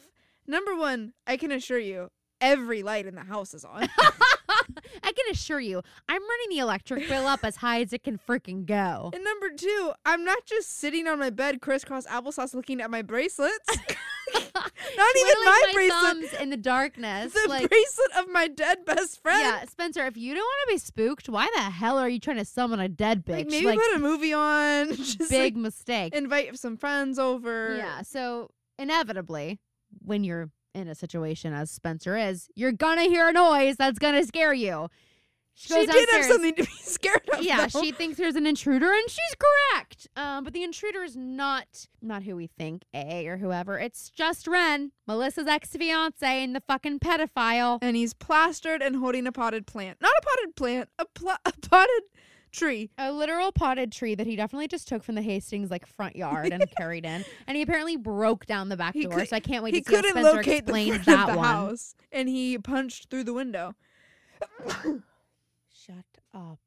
[0.46, 2.10] number one, I can assure you,
[2.40, 3.88] every light in the house is on.
[5.02, 8.18] I can assure you, I'm running the electric bill up as high as it can
[8.18, 9.10] freaking go.
[9.14, 13.02] and number two, I'm not just sitting on my bed crisscross applesauce looking at my
[13.02, 13.66] bracelets.
[14.34, 16.40] not even my, my bracelet.
[16.40, 17.32] in the darkness.
[17.32, 19.40] The like, bracelet of my dead best friend.
[19.40, 22.36] yeah, Spencer, if you don't want to be spooked, why the hell are you trying
[22.38, 23.36] to summon a dead bitch?
[23.36, 24.94] Like maybe put a movie on.
[24.94, 26.14] Just big like, mistake.
[26.14, 27.76] invite some friends over.
[27.76, 29.60] Yeah, so inevitably,
[30.04, 34.24] when you're in a situation as Spencer is, you're gonna hear a noise that's gonna
[34.24, 34.88] scare you.
[35.60, 37.42] She goes did have something to be scared of.
[37.42, 37.80] yeah, though.
[37.80, 39.34] she thinks there's an intruder, and she's
[39.74, 40.06] correct.
[40.14, 43.76] Um, but the intruder is not not who we think, A or whoever.
[43.76, 47.80] It's just Wren, Melissa's ex fiance, and the fucking pedophile.
[47.82, 49.98] and he's plastered and holding a potted plant.
[50.00, 52.02] Not a potted plant, a, pl- a potted
[52.50, 52.90] tree.
[52.98, 56.52] A literal potted tree that he definitely just took from the Hastings like front yard
[56.52, 59.18] and carried in, and he apparently broke down the back He door.
[59.18, 61.06] could- so I can't wait he to see how couldn't Spencer locate the explains front
[61.06, 61.46] that of the one.
[61.46, 63.74] house, and he punched through the window.
[65.72, 66.58] Shut up.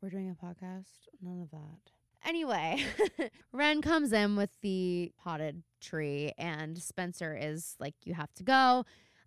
[0.00, 1.08] We're doing a podcast?
[1.22, 1.90] None of that.
[2.26, 2.82] Anyway,
[3.52, 8.84] Wren comes in with the potted tree, and Spencer is like, You have to go.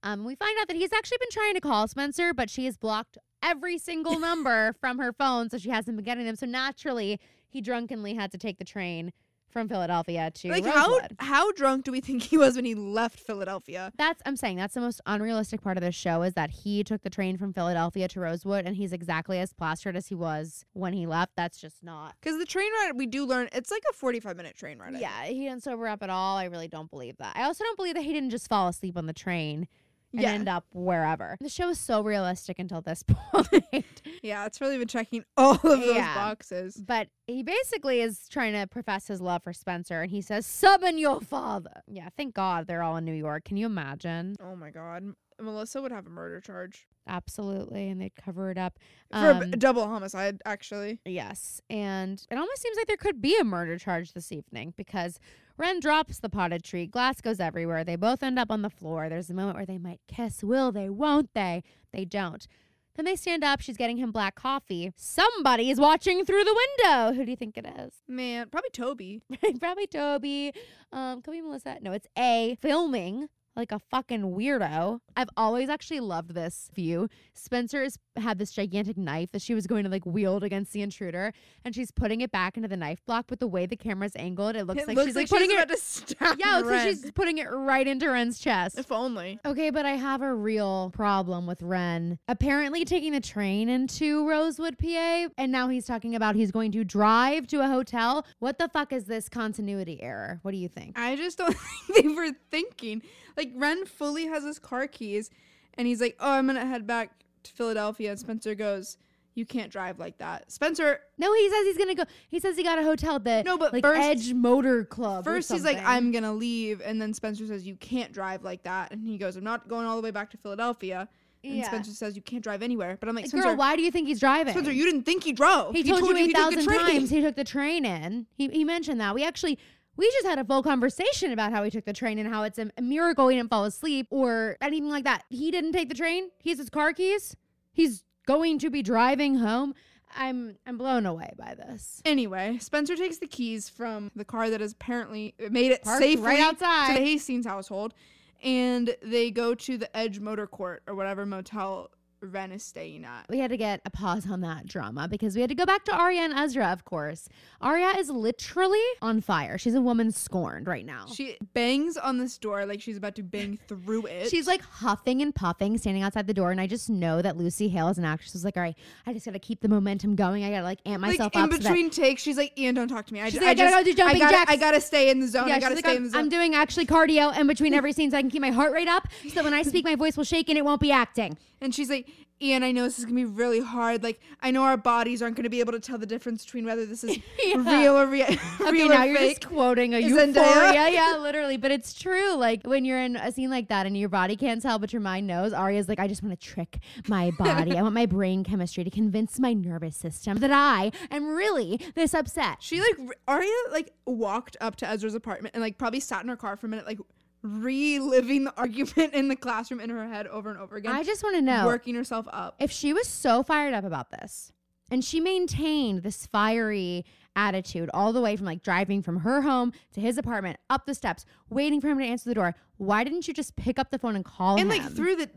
[0.08, 2.78] Um, we find out that he's actually been trying to call Spencer, but she has
[2.78, 6.36] blocked every single number from her phone, so she hasn't been getting them.
[6.38, 7.20] So naturally,
[7.50, 9.12] he drunkenly had to take the train
[9.50, 11.16] from Philadelphia to Like how Rosewood.
[11.20, 13.92] how drunk do we think he was when he left Philadelphia?
[13.98, 17.02] That's I'm saying that's the most unrealistic part of this show is that he took
[17.02, 20.92] the train from Philadelphia to Rosewood and he's exactly as plastered as he was when
[20.94, 21.32] he left.
[21.38, 22.16] That's just not.
[22.22, 25.00] Because the train ride, we do learn it's like a forty-five minute train ride.
[25.00, 26.38] Yeah, he didn't sober up at all.
[26.38, 27.36] I really don't believe that.
[27.38, 29.68] I also don't believe that he didn't just fall asleep on the train
[30.14, 31.38] and yeah, end up wherever.
[31.42, 34.02] The show is so realistic until this point.
[34.24, 34.46] yeah.
[34.46, 36.16] It's really been checking all of those Yeah.
[36.16, 36.76] boxes.
[36.78, 40.98] but he basically is trying to profess his love for Spencer and he says, Summon
[40.98, 41.84] your father.
[41.88, 43.44] Yeah, thank God they're all in New York.
[43.46, 44.36] Can you imagine?
[44.42, 45.04] Oh my god,
[45.42, 47.88] Melissa would have a murder charge Absolutely.
[47.90, 48.80] And they'd cover it up.
[49.12, 50.42] for a Um, double homicide.
[50.46, 51.62] Actually, Yes.
[51.70, 55.18] And it almost seems like there could be a murder charge this evening because
[55.58, 56.86] Wren drops the potted tree.
[56.86, 57.84] Glass goes everywhere.
[57.84, 59.10] They both end up on the floor.
[59.10, 60.44] There's a moment where they might kiss.
[60.44, 60.90] Will they?
[60.90, 61.64] Won't they?
[61.92, 62.48] They don't.
[62.96, 63.62] Then they stand up.
[63.62, 64.92] She's getting him black coffee.
[64.96, 67.14] Somebody is watching through the window.
[67.14, 67.94] Who do you think it is?
[68.08, 69.22] man, probably Toby.
[69.60, 70.52] Probably Toby.
[70.92, 71.78] Um, could be Melissa.
[71.82, 73.28] No, it's A filming
[73.58, 75.00] like a fucking weirdo.
[75.16, 77.10] I've always actually loved this view.
[77.34, 80.82] Spencer has had this gigantic knife that she was going to like wield against the
[80.82, 81.34] intruder,
[81.66, 83.26] and she's putting it back into the knife block.
[83.28, 85.50] But the way the camera's angled, it looks it like looks she's like like putting
[85.50, 85.64] she's it.
[85.64, 86.40] about to stab.
[86.40, 88.78] Yeah, it looks like she's putting it right into Wren's chest.
[88.78, 89.40] If only.
[89.44, 92.20] Okay, but I have a real problem with Wren.
[92.28, 96.84] Apparently taking the train into Rosewood, PA, and now he's talking about he's going to
[96.84, 98.26] drive to a hotel.
[98.40, 100.40] What the fuck is this continuity error?
[100.44, 100.98] What do you think?
[100.98, 101.56] I just don't
[101.88, 103.02] think they were thinking.
[103.38, 105.30] Like Wren fully has his car keys,
[105.76, 107.12] and he's like, "Oh, I'm gonna head back
[107.44, 108.98] to Philadelphia." And Spencer goes,
[109.36, 112.04] "You can't drive like that." Spencer No, he says he's gonna go.
[112.30, 115.28] He says he got a hotel at the No, but like first- Edge Motor Club.
[115.28, 115.78] or First, he's like.
[115.86, 119.36] I'm gonna leave, and then Spencer says, "You can't drive like that," and he goes,
[119.36, 121.08] "I'm not going all the way back to Philadelphia."
[121.44, 121.68] And Yeah.
[121.68, 124.08] Spencer says, "You can't drive anywhere." But I'm like, Spencer, Girl, why do you think
[124.08, 124.54] he's driving?
[124.54, 125.76] Spencer, you didn't think he drove.
[125.76, 128.26] he told, you he eight thousand train." times he took the train in.
[128.34, 129.14] He he mentioned that.
[129.14, 129.60] We actually
[129.98, 132.60] we just had a full conversation about how he took the train and how it's
[132.60, 135.24] a, miracle he didn't fall asleep or anything like that.
[135.30, 136.30] He didn't take the train.
[136.42, 137.36] He has his car keys.
[137.74, 139.74] He's going to be driving home.
[140.16, 142.02] I'm I'm blown away by this.
[142.06, 146.26] Anyway, Spencer takes the keys from the car that has apparently made it Parked safely
[146.26, 146.94] right outside.
[146.94, 147.94] to the Hastings household,
[148.42, 151.92] and they go to the Edge Motor Court or whatever motel
[152.22, 153.26] Wren is staying at.
[153.30, 155.86] We had to get a pause on that drama because we had to go back
[155.86, 157.30] to Aria and Ezra, of course.
[157.62, 159.58] Aria is literally on fire.
[159.58, 161.06] She's a woman scorned right now.
[161.14, 164.30] She bangs on this door like she's about to bang through it.
[164.30, 167.68] She's like huffing and puffing, standing outside the door, and I just know that Lucy
[167.68, 168.76] Hale as an actress was like, "All right,
[169.06, 170.44] I just gotta keep the momentum going.
[170.44, 172.76] I gotta like amp like myself in up." so that- between takes, she's like, "Ian,
[172.76, 173.22] don't talk to me.
[173.22, 174.82] I, She's like, I "I gotta just, go do jumping I gotta, jacks." I gotta
[174.82, 175.48] stay in the zone.
[175.48, 177.48] yeah, I got to like, stay I'm, in the zone." I'm doing actually cardio in
[177.48, 179.62] between every scene so I can keep my heart rate up, so that when I
[179.64, 181.38] speak, my voice will shake and it won't be acting.
[181.60, 182.08] And she's like,
[182.40, 184.04] "Ian, I know this is gonna be really hard.
[184.04, 186.86] Like, I know our bodies aren't gonna be able to tell the difference between whether
[186.86, 187.82] this is Yeah.
[187.82, 188.24] real or rea-
[188.62, 190.28] Okay, real now or you're fake." just quoting a Zendaya.
[190.36, 190.74] euphoria.
[190.74, 191.58] yeah, yeah, literally.
[191.58, 192.36] But it's true.
[192.36, 195.02] Like when you're in a scene like that and your body can't tell, but your
[195.02, 195.52] mind knows.
[195.52, 196.78] Aria's like, I just want to trick
[197.08, 197.76] my body.
[197.76, 202.14] I want my brain chemistry to convince my nervous system that I am really this
[202.14, 202.58] upset.
[202.62, 202.98] She like
[203.28, 206.68] Aria like walked up to Ezra's apartment and like probably sat in her car for
[206.68, 207.00] a minute, like
[207.42, 211.24] reliving the argument in the classroom in her head over and over again, I just
[211.24, 212.56] want to know working herself up.
[212.60, 214.52] if she was so fired up about this
[214.90, 217.06] and she maintained this fiery
[217.36, 220.96] attitude all the way from like driving from her home to his apartment up the
[220.96, 224.00] steps waiting for him to answer the door why didn't you just pick up the
[224.00, 225.30] phone and call and him And like through the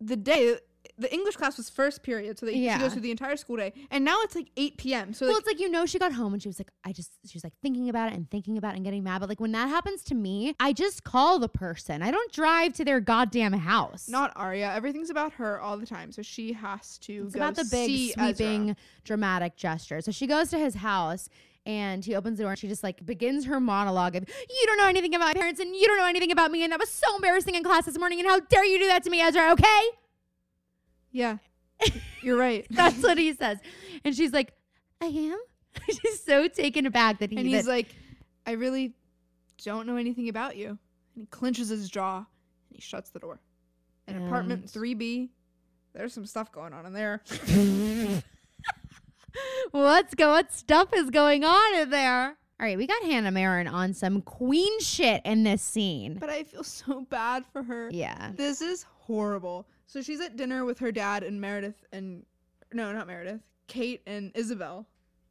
[0.00, 0.58] the day,
[0.98, 2.76] the English class was first period, so that Yeah.
[2.76, 5.12] she goes through the entire school day, and now it's like 8 p.m.
[5.12, 6.92] So well like, it's like you know she got home and she was like i
[6.92, 9.28] just she was like thinking about it and thinking about it and getting mad but
[9.28, 12.84] like when that happens to me i just call the person i don't drive to
[12.84, 14.72] their goddamn house not Aria.
[14.72, 17.24] Everything's about her all the time, so she has to.
[17.26, 18.76] It's go about the big see sweeping Ezra.
[19.04, 20.00] dramatic gesture.
[20.00, 21.28] So she goes to his house
[21.66, 24.76] and he opens the door and she just like begins her monologue of you don't
[24.76, 26.90] know anything about my parents and you don't know anything about me and that was
[26.90, 29.50] so embarrassing in class this morning and how dare you do that to me Ezra
[29.52, 29.82] okay
[31.14, 31.38] Yeah,
[32.20, 32.66] you're right.
[32.70, 33.58] that's what he says
[34.04, 34.52] and she's like
[35.00, 35.38] I am
[36.02, 37.94] she's so taken aback that he and he's like,
[38.46, 38.94] I really
[39.62, 40.68] don't know anything about you.
[40.68, 40.78] And
[41.22, 42.26] he clenches his jaw and
[42.70, 43.40] he shuts the door.
[44.06, 45.30] In apartment 3B,
[45.94, 47.22] there's some stuff going on in there.
[49.70, 50.30] What's go?
[50.30, 52.36] What stuff is going on in there?
[52.60, 56.18] All right, we got Hanna Marin on some queen shit in this scene.
[56.20, 57.88] But I feel so bad for her.
[57.90, 58.30] Yeah.
[58.36, 59.66] This is horrible.
[59.94, 62.26] So she's at dinner with her dad and Meredith and
[62.72, 63.42] no, not Meredith.
[63.68, 64.86] Kate and Isabel.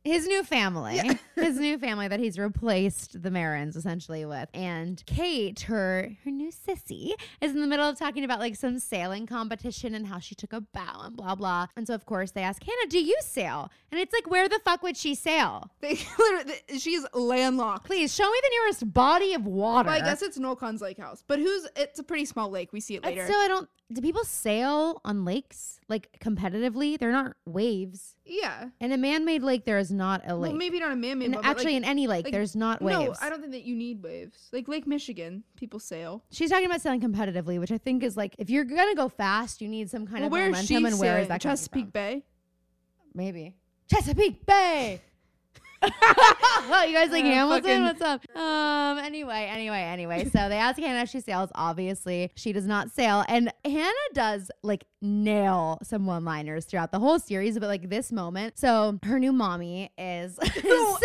[0.05, 1.15] his new family, Yeah.
[1.35, 4.47] his new family that he's replaced the Marins essentially with.
[4.53, 7.11] And Kate, her her new sissy,
[7.41, 10.53] is in the middle of talking about like some sailing competition and how she took
[10.53, 11.67] a bow and blah blah.
[11.75, 14.59] And so of course they ask Hanna, "Do you sail?" And it's like, where the
[14.63, 15.69] fuck would she sail?
[15.81, 17.85] They literally, she's landlocked.
[17.85, 19.89] Please show me the nearest body of water.
[19.89, 21.67] Well, I guess it's Noel Kahn's lake house, but who's?
[21.75, 22.71] It's a pretty small lake.
[22.71, 23.25] We see it later.
[23.25, 23.69] still, I don't.
[23.93, 26.97] Do people sail on lakes like competitively?
[26.97, 28.15] They're not waves.
[28.25, 28.69] yeah.
[28.79, 30.49] In a man-made lake, there is not a lake.
[30.51, 31.25] Well, maybe not a man-made.
[31.25, 32.99] and actually, like, in any lake, like, there's not waves.
[32.99, 33.15] no.
[33.21, 34.49] I don't think that you need waves.
[34.51, 36.23] Like Lake Michigan, people sail.
[36.31, 39.61] She's talking about sailing competitively, which I think is like if you're gonna go fast,
[39.61, 40.67] you need some kind well, of where is momentum.
[40.67, 41.27] she and where is sailing?
[41.27, 41.93] that Chesapeake?
[41.93, 42.23] Bay.
[43.13, 43.55] Maybe
[43.91, 45.01] Chesapeake Bay.
[46.87, 47.83] you guys like Uh, Hamilton?
[47.83, 48.21] What's up?
[48.35, 48.97] Um.
[48.99, 50.25] Anyway, anyway, anyway.
[50.25, 51.49] So they ask Hanna if she sails.
[51.55, 57.19] Obviously, she does not sail, and Hanna does like nail some one-liners throughout the whole
[57.19, 58.57] series, but like this moment.
[58.57, 60.97] So her new mommy is, ew.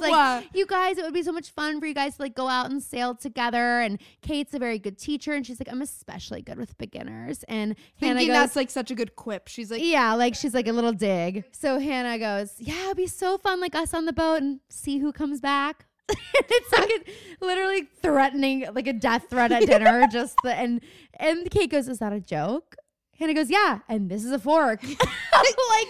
[0.00, 2.46] like, you guys, it would be so much fun for you guys to like go
[2.48, 3.80] out and sail together.
[3.80, 7.44] And Kate's a very good teacher, and she's like, I'm especially good with beginners.
[7.48, 9.48] And Hanna Thinking goes, that's like such a good quip.
[9.48, 11.44] She's like, yeah, like she's like a little dig.
[11.52, 14.98] So Hanna goes, Yeah, it'd be so fun, like us on the boat and see
[14.98, 15.86] who comes back.
[16.08, 20.06] it's like a, literally threatening, like a death threat at dinner.
[20.12, 20.80] just the and
[21.18, 22.76] and Kate goes, Is that a joke?
[23.18, 24.82] Hanna goes, Yeah, and this is a fork.
[24.82, 24.98] like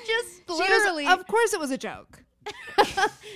[0.07, 1.07] just she goes, literally.
[1.07, 2.25] of course it was a joke.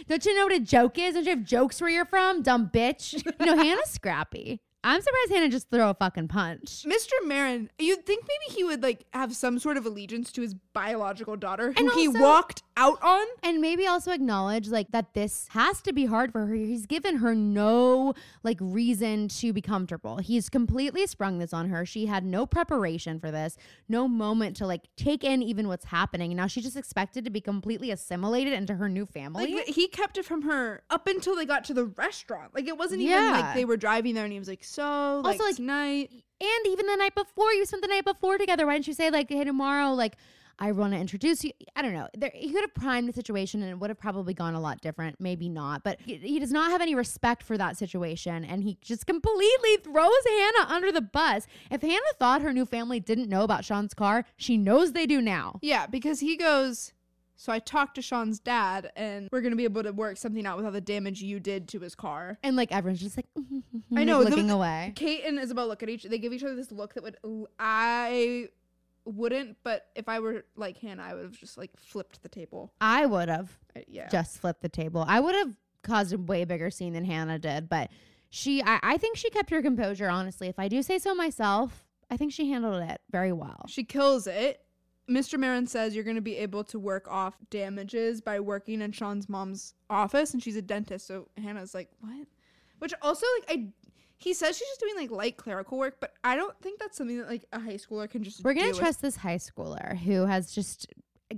[0.08, 1.14] Don't you know what a joke is?
[1.14, 3.12] Don't you have jokes where you're from, dumb bitch?
[3.14, 4.60] You know, Hanna's scrappy.
[4.86, 6.84] I'm surprised Hanna just throw a fucking punch.
[6.86, 7.10] Mr.
[7.24, 11.34] Marin, you'd think maybe he would like have some sort of allegiance to his biological
[11.34, 13.26] daughter who And he walked out on.
[13.42, 16.54] and maybe also acknowledge like that this has to be hard for her.
[16.54, 20.18] He's given her no like reason to be comfortable.
[20.18, 21.86] He's completely sprung this on her.
[21.86, 23.56] She had no preparation for this,
[23.88, 26.34] no moment to like take in even what's happening.
[26.36, 29.54] Now she's just expected to be completely assimilated into her new family.
[29.54, 32.54] Like he kept it from her up until they got to the restaurant.
[32.54, 35.34] Like it wasn't even like they were driving there and he was like, "So, like,
[35.34, 38.66] Also, like, tonight." and even the night before, you spent the night before together.
[38.66, 40.16] Why didn't you say like, hey, tomorrow, like
[40.58, 41.52] I want to introduce you.
[41.74, 42.08] I don't know.
[42.16, 44.80] There, he could have primed the situation and it would have probably gone a lot
[44.80, 45.20] different.
[45.20, 45.84] Maybe not.
[45.84, 48.44] But he, he does not have any respect for that situation.
[48.44, 51.46] And he just completely throws Hanna under the bus.
[51.70, 55.20] If Hanna thought her new family didn't know about Sean's car, she knows they do
[55.20, 55.58] now.
[55.62, 56.92] Yeah, because he goes,
[57.36, 60.46] "So I talked to Sean's dad and we're going to be able to work something
[60.46, 63.26] out with all the damage you did to his car." And like everyone's just like,
[63.94, 64.92] I know, the- looking away.
[64.96, 67.16] Kate and Isabel look at each they give each other this look that would
[67.58, 68.48] I
[69.06, 72.72] wouldn't, but if I were like Hanna, I would have just like flipped the table.
[72.80, 73.56] I would have.
[73.74, 74.08] I- uh, yeah.
[74.08, 75.04] just flipped the table.
[75.06, 75.52] I would have
[75.82, 77.90] caused a way bigger scene than Hanna did, but
[78.30, 80.08] she, I, I think she kept her composure.
[80.08, 83.64] Honestly, if I do say so myself, I think she handled it very well.
[83.68, 84.60] She kills it.
[85.08, 85.38] Mr.
[85.38, 89.28] Marin says you're going to be able to work off damages by working in Sean's
[89.28, 91.06] mom's office, and she's a dentist.
[91.06, 92.26] So Hanna's like, "What?"
[92.80, 93.68] Which also, like, I
[94.18, 97.18] he says she's just doing like light clerical work, but I don't think that's something
[97.18, 98.42] that like a high schooler can just.
[98.44, 100.86] We're gonna trust this high schooler who has just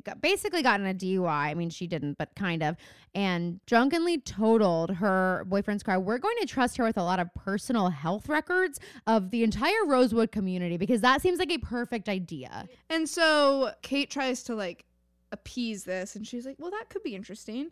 [0.05, 1.29] got- basically gotten a DUI.
[1.29, 2.77] I mean, she didn't, but kind of,
[3.15, 5.99] and drunkenly totaled her boyfriend's car.
[5.99, 9.85] We're going to trust her with a lot of personal health records of the entire
[9.87, 12.69] Rosewood community because that seems like a perfect idea.
[12.91, 14.85] And so Kate tries to like
[15.33, 17.71] appease this, and she's like, "Well, that could be interesting."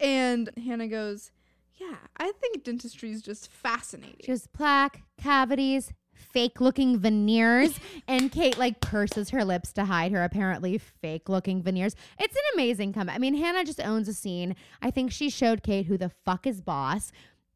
[0.00, 1.30] And Hanna goes,
[1.76, 7.78] "Yeah, I think dentistry is just fascinating." Just plaque, cavities, fake looking veneers,
[8.08, 11.94] and Kate like purses her lips to hide her apparently fake looking veneers.
[12.18, 13.16] It's an amazing comeback.
[13.16, 14.56] I mean, Hanna just owns a scene.
[14.80, 17.12] I think she showed Kate who the fuck is boss,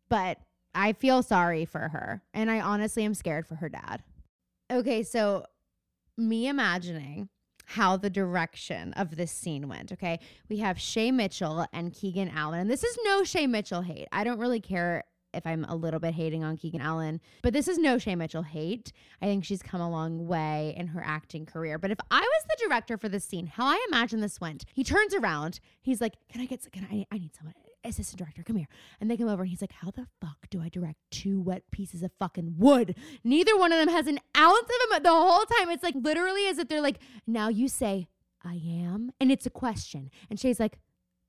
[0.08, 0.38] but
[0.74, 2.22] I feel sorry for her.
[2.34, 4.02] And I honestly am scared for her dad.
[4.70, 5.46] Okay, so
[6.18, 7.28] me imagining
[7.66, 9.92] how the direction of this scene went.
[9.92, 10.20] Okay.
[10.48, 12.60] We have Shay Mitchell and Keegan Allen.
[12.60, 14.06] And this is no Shay Mitchell hate.
[14.12, 17.68] I don't really care if I'm a little bit hating on Keegan Allen, but this
[17.68, 18.92] is no Shay Mitchell hate.
[19.20, 21.78] I think she's come a long way in her acting career.
[21.78, 24.82] But if I was the director for this scene, how I imagine this went, he
[24.82, 27.54] turns around, he's like, Can I get, can I, I need someone,
[27.88, 28.68] assistant director, come here.
[29.00, 31.62] And they come over and he's like, How the fuck do I direct two wet
[31.70, 32.96] pieces of fucking wood?
[33.24, 35.70] Neither one of them has an ounce of them the whole time.
[35.70, 38.08] It's like literally as if they're like, Now you say,
[38.44, 39.10] I am.
[39.20, 40.10] And it's a question.
[40.30, 40.78] And Shay's like,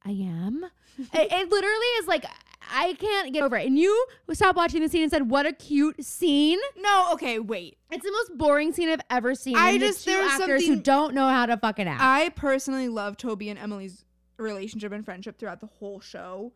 [0.05, 0.63] I am.
[0.99, 2.25] it, it literally is like,
[2.71, 3.65] I can't get over it.
[3.67, 6.59] And you stopped watching the scene and said, What a cute scene.
[6.77, 7.77] No, okay, wait.
[7.91, 9.55] It's the most boring scene I've ever seen.
[9.57, 12.01] I And the just- two there's actors who don't know how to fucking act.
[12.01, 14.05] I personally love Toby and Emily's
[14.37, 16.53] relationship and friendship throughout the whole show.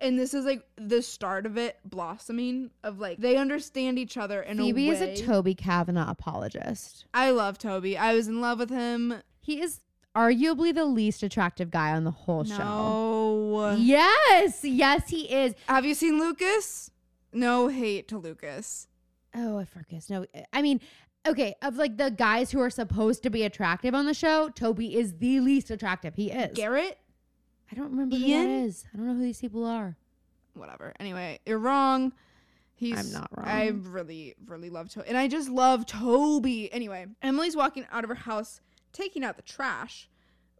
[0.00, 4.40] And this is like the start of it blossoming of like they understand each other
[4.40, 7.04] in Phoebe a is a Toby Cavanaugh apologist.
[7.12, 7.98] I love Toby.
[7.98, 9.22] I was in love with him.
[9.40, 9.80] He is
[10.16, 12.56] arguably the least attractive guy on the whole show.
[12.56, 13.76] No.
[13.78, 15.54] Yes, yes, he is.
[15.68, 16.90] Have you seen Lucas?
[17.32, 18.88] No hate to Lucas.
[19.34, 20.08] Oh, I forget.
[20.10, 20.80] No, I mean,
[21.26, 24.96] okay, of like the guys who are supposed to be attractive on the show, Toby
[24.96, 26.14] is the least attractive.
[26.14, 26.56] He is.
[26.56, 26.98] Garrett?
[27.70, 28.44] I don't remember who Ian?
[28.44, 28.84] that is.
[28.92, 29.96] I don't know who these people are.
[30.54, 30.92] Whatever.
[30.98, 32.12] Anyway, you're wrong.
[32.74, 33.46] He's I'm not wrong.
[33.46, 35.08] I really, really love Toby.
[35.08, 36.72] And I just love Toby.
[36.72, 38.60] Anyway, Emily's walking out of her house,
[38.92, 40.08] taking out the trash,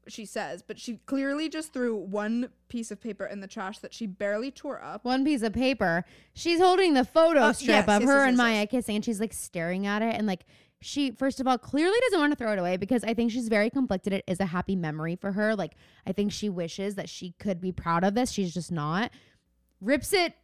[0.06, 3.94] she says, but she clearly just threw one piece of paper in the trash that
[3.94, 5.04] she barely tore up.
[5.04, 6.04] One piece of paper.
[6.34, 9.04] She's holding the photo Uh, strip yes, of yes, her yes, and Maya kissing, and
[9.04, 10.14] she's like staring at it.
[10.14, 10.44] And like,
[10.80, 13.48] she, first of all, clearly doesn't want to throw it away because I think she's
[13.48, 14.12] very conflicted.
[14.12, 15.54] It is a happy memory for her.
[15.54, 15.74] Like,
[16.06, 18.30] I think she wishes that she could be proud of this.
[18.30, 19.10] She's just not.
[19.80, 20.34] Rips it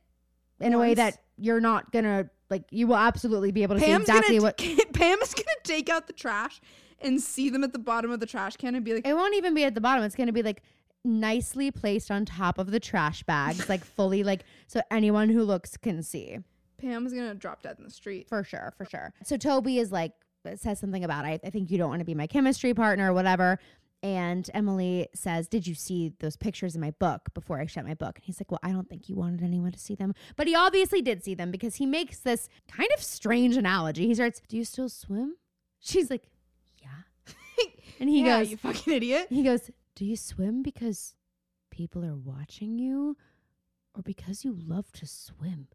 [0.60, 4.06] in a way that you're not gonna, like, you will absolutely be able to Pam's
[4.06, 4.58] see exactly gonna what.
[4.92, 6.60] Pam is gonna take out the trash
[7.00, 9.34] and see them at the bottom of the trash can and be like, It won't
[9.34, 10.04] even be at the bottom.
[10.04, 10.62] It's going to be like
[11.04, 15.76] nicely placed on top of the trash bags, like fully like so anyone who looks
[15.76, 16.38] can see.
[16.78, 18.28] Pam's gonna drop dead in the street.
[18.28, 19.12] For sure, for sure.
[19.24, 20.12] So Toby is like
[20.55, 23.14] says something about I, I think you don't want to be my chemistry partner or
[23.14, 23.59] whatever.
[24.02, 27.94] And Emily says, Did you see those pictures in my book before I shut my
[27.94, 28.16] book?
[28.16, 30.14] And he's like, Well, I don't think you wanted anyone to see them.
[30.36, 34.06] But he obviously did see them because he makes this kind of strange analogy.
[34.06, 35.36] He starts, Do you still swim?
[35.81, 36.28] She's like,
[36.81, 37.32] Yeah.
[38.01, 39.27] And he yeah, goes, you fucking idiot.
[39.31, 41.14] he goes, Do you swim because
[41.70, 43.16] people are watching you
[43.94, 45.68] or because you love to swim?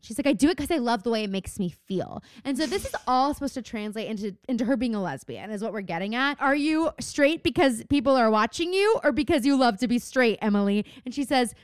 [0.00, 2.22] She's like, I do it because I love the way it makes me feel.
[2.44, 5.62] And so this is all supposed to translate into into her being a lesbian, is
[5.62, 6.40] what we're getting at.
[6.40, 10.38] Are you straight because people are watching you or because you love to be straight,
[10.40, 10.84] Emily?
[11.04, 11.54] And she says,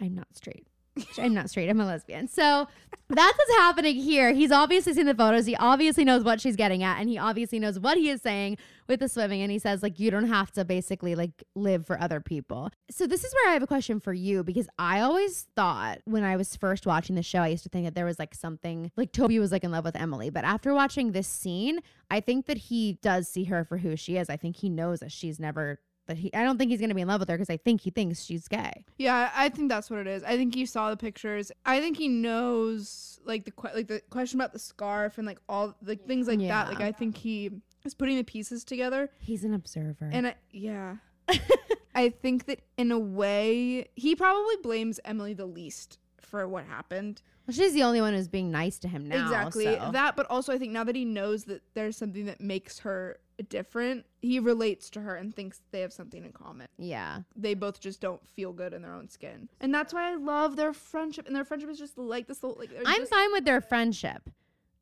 [0.00, 0.66] I'm not straight.
[1.18, 1.68] I'm not straight.
[1.68, 2.28] I'm a lesbian.
[2.28, 2.66] So
[3.08, 4.32] that's what's happening here.
[4.32, 5.46] He's obviously seen the photos.
[5.46, 8.58] He obviously knows what she's getting at, and he obviously knows what he is saying
[8.88, 9.42] with the swimming.
[9.42, 12.70] And he says, like, you don't have to basically like live for other people.
[12.90, 16.24] So this is where I have a question for you because I always thought when
[16.24, 18.90] I was first watching the show, I used to think that there was like something
[18.96, 20.30] like Toby was like in love with Emily.
[20.30, 24.16] But after watching this scene, I think that he does see her for who she
[24.16, 24.30] is.
[24.30, 25.80] I think he knows that she's never.
[26.06, 27.82] That he, I don't think he's gonna be in love with her because I think
[27.82, 28.86] he thinks she's gay.
[28.96, 30.24] Yeah, I think that's what it is.
[30.24, 31.52] I think he saw the pictures.
[31.66, 35.38] I think he knows like the que- like the question about the scarf and like
[35.50, 36.68] all like things like that.
[36.68, 37.50] Like I think he
[37.84, 39.10] is putting the pieces together.
[39.18, 40.10] He's an observer.
[40.12, 40.96] And I, yeah,
[41.94, 47.22] I think that in a way he probably blames Emily the least for what happened.
[47.46, 49.24] Well, she's the only one who's being nice to him now.
[49.24, 49.90] exactly so.
[49.92, 53.18] that, but also I think now that he knows that there's something that makes her
[53.48, 56.66] different, he relates to her and thinks they have something in common.
[56.76, 57.20] yeah.
[57.36, 59.48] they both just don't feel good in their own skin.
[59.60, 61.26] And that's why I love their friendship.
[61.26, 64.28] And their friendship is just like this little like I'm just- fine with their friendship.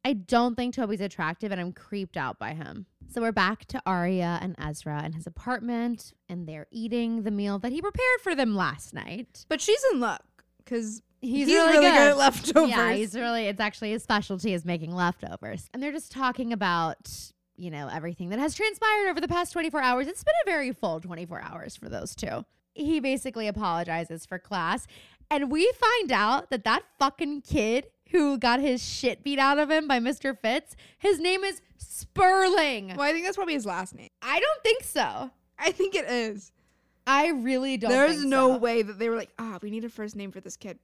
[0.06, 2.86] I don't think Toby's attractive and I'm creeped out by him.
[3.08, 7.58] So we're back to Aria and Ezra in his apartment and they're eating the meal
[7.58, 9.44] that he prepared for them last night.
[9.48, 10.22] But she's in luck
[10.58, 11.92] because He's, he's, really, really, good.
[11.92, 12.10] good.
[12.10, 12.70] at leftovers.
[12.70, 15.68] Yeah, he's really it's actually his specialty is making leftovers.
[15.74, 17.10] And they're just talking about,
[17.56, 20.06] you know, everything that has transpired over the past 24 hours.
[20.06, 22.44] It's been a very full 24 hours for those two.
[22.74, 24.86] He basically apologizes for class,
[25.32, 29.70] and we find out that that fucking kid who got his shit beat out of
[29.70, 30.36] him by Mr.
[30.38, 32.88] Fitz, his name is Sperling.
[32.96, 34.10] well, I think that's probably his last name.
[34.22, 35.30] I don't think so.
[35.58, 36.52] I think it is.
[37.06, 37.90] I really don't.
[37.90, 38.58] There's no so.
[38.58, 40.78] way that they were like, ah, we need a first name for this kid.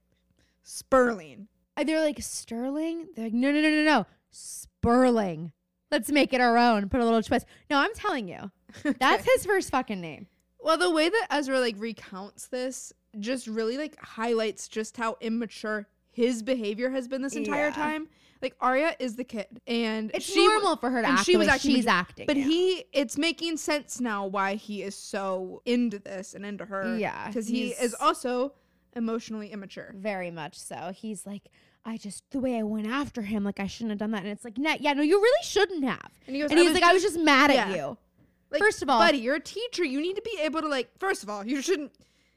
[0.63, 1.47] Sperling.
[1.75, 3.07] Uh, They're like Sterling.
[3.15, 5.51] They're like, no, no, no, no, no, Sperling.
[5.91, 6.89] Let's make it our own.
[6.89, 7.45] Put a little twist.
[7.69, 8.51] No, I'm telling you,
[8.99, 10.27] that's his first fucking name.
[10.59, 15.87] well, the way that Ezra like recounts this just really like highlights just how immature
[16.13, 17.73] his behavior has been this entire Yeah.
[17.73, 18.07] time.
[18.41, 21.47] Like Aria is the kid, and It's she normal for her to act she was
[21.47, 22.25] acting she's acting.
[22.27, 22.43] But now.
[22.47, 26.97] he, it's making sense now why he is so into this and into her.
[26.97, 28.53] Yeah, because he is also
[28.95, 29.93] emotionally immature.
[29.97, 30.91] very much so.
[30.93, 31.43] He's like,
[31.85, 34.23] I just the way I went after him, like I shouldn't have done that.
[34.23, 36.11] And it's like, nah, yeah, no, you really shouldn't have.
[36.27, 37.75] And he goes, And he's was like, I was just mad at yeah.
[37.75, 37.97] you.
[38.51, 39.83] Like, First of all- buddy, you're a teacher.
[39.85, 40.89] You need to be able to like.
[40.99, 41.91] First of all, you shouldn't.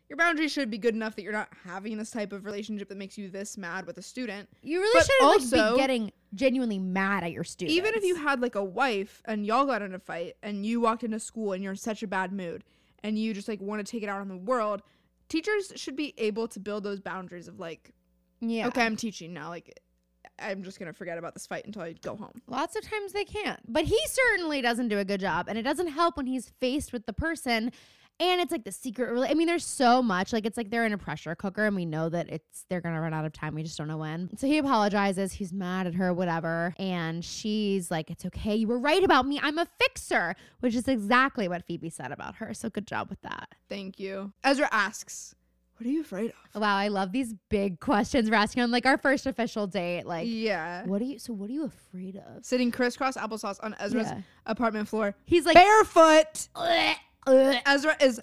[0.09, 2.97] Your boundaries should be good enough that you're not having this type of relationship that
[2.99, 4.49] makes you this mad with a student.
[4.63, 7.77] You really But shouldn't like, also- be getting genuinely mad at your student.
[7.77, 10.81] Even if you had like a wife and y'all got in a fight and you
[10.81, 12.63] walked into school and you're in such a bad mood
[13.03, 14.83] and you just like want to take it out on the world,
[15.29, 17.93] teachers should be able to build those boundaries of like,
[18.41, 19.49] yeah, okay, I'm teaching now.
[19.49, 19.81] Like,
[20.39, 22.43] I'm just gonna forget about this fight until I go home.
[22.47, 23.61] Lots of times they can't.
[23.67, 25.47] But he certainly doesn't do a good job.
[25.49, 27.73] And it doesn't help when he's faced with the person
[28.19, 29.29] and it's like the secret.
[29.31, 30.33] I mean, there's so much.
[30.33, 33.01] Like it's like they're in a pressure cooker, and we know that it's they're gonna
[33.01, 33.55] run out of time.
[33.55, 34.37] We just don't know when.
[34.37, 35.33] So he apologizes.
[35.33, 38.55] He's mad at her, whatever, and she's like, "It's okay.
[38.57, 39.39] You were right about me.
[39.43, 42.55] I'm a fixer," which is exactly what Phoebe said about her.
[42.55, 43.49] So good job with that.
[43.69, 44.33] Thank you.
[44.43, 45.35] Ezra asks,
[45.77, 48.87] "What are you afraid of?" Wow, I love these big questions we're asking on like
[48.87, 50.05] our first official date.
[50.07, 50.87] Like, yeah.
[50.87, 51.19] what are you?
[51.19, 52.45] So what are you afraid of?
[52.47, 54.23] Sitting crisscross applesauce on Ezra's Yeah.
[54.47, 56.49] apartment floor, He's like, barefoot.
[57.27, 58.21] "Ugh, ugh." Ezra is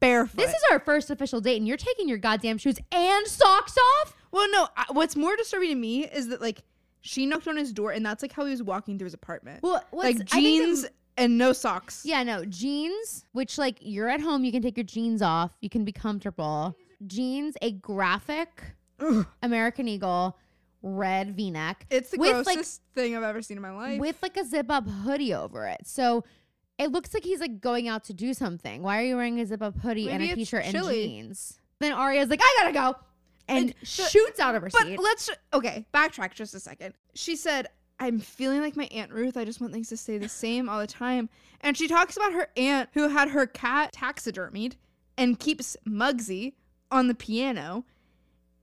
[0.00, 0.36] barefoot.
[0.36, 4.14] this is our first official date, and you're taking your goddamn shoes and socks off.
[4.30, 4.68] well, no.
[4.76, 6.62] I, what's more disturbing to me is that like
[7.02, 9.62] she knocked on his door, and that's like how he was walking through his apartment,
[9.62, 10.86] Well, what's, like jeans
[11.16, 12.02] and no socks.
[12.04, 15.68] Yeah, no, jeans, which like you're at home, you can take your jeans off, you
[15.68, 16.76] can be comfortable.
[17.06, 18.62] Jeans, a graphic
[19.00, 19.26] Ugh.
[19.42, 20.38] American Eagle
[20.84, 24.00] red v neck It's the With, like- grossest thing I've ever seen in my life.
[24.00, 25.80] with like a zip up hoodie over it.
[25.84, 26.24] So
[26.82, 28.82] it looks like he's like going out to do something.
[28.82, 30.84] Why are you wearing a zip up hoodie and Maybe a it's t shirt and
[30.86, 31.58] jeans?
[31.78, 32.98] Then Aria's like, I gotta go.
[33.48, 34.98] And And shoots out of her But seat.
[35.00, 36.94] let's okay, backtrack just a second.
[37.14, 37.66] She said,
[37.98, 39.36] "I'm feeling like my aunt Ruth.
[39.36, 41.28] I just want things to stay the same all the time."
[41.60, 44.74] And she talks about her aunt who had her cat taxidermied
[45.18, 46.54] and keeps Muggsy
[46.92, 47.84] on the piano.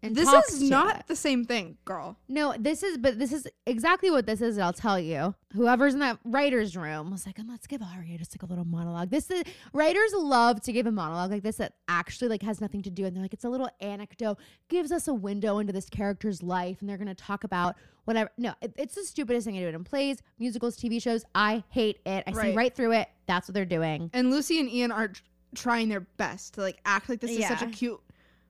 [0.02, 2.18] And this is not the same thing, girl.
[2.28, 4.58] No, this is, but this is exactly what this is.
[4.58, 5.36] I'll tell you.
[5.54, 8.66] Whoever's in that writer's room was like, and let's give Aria just like a little
[8.66, 9.10] monologue.
[9.10, 9.44] This is
[9.74, 13.06] writers love to give a monologue like this that actually like has nothing to do,
[13.06, 14.38] and they're like, it's a little anecdote,
[14.70, 18.30] gives us a window into this character's life, and they're gonna talk about whatever.
[18.38, 21.26] No, it- it's the stupidest thing to do it in plays, musicals, TV shows.
[21.36, 22.24] I hate it.
[22.28, 22.56] I see Right.
[22.56, 23.10] right through it.
[23.28, 24.10] That's what they're doing.
[24.14, 25.12] And Lucy and Ian are
[25.56, 28.00] trying their best to like act like this is such a cute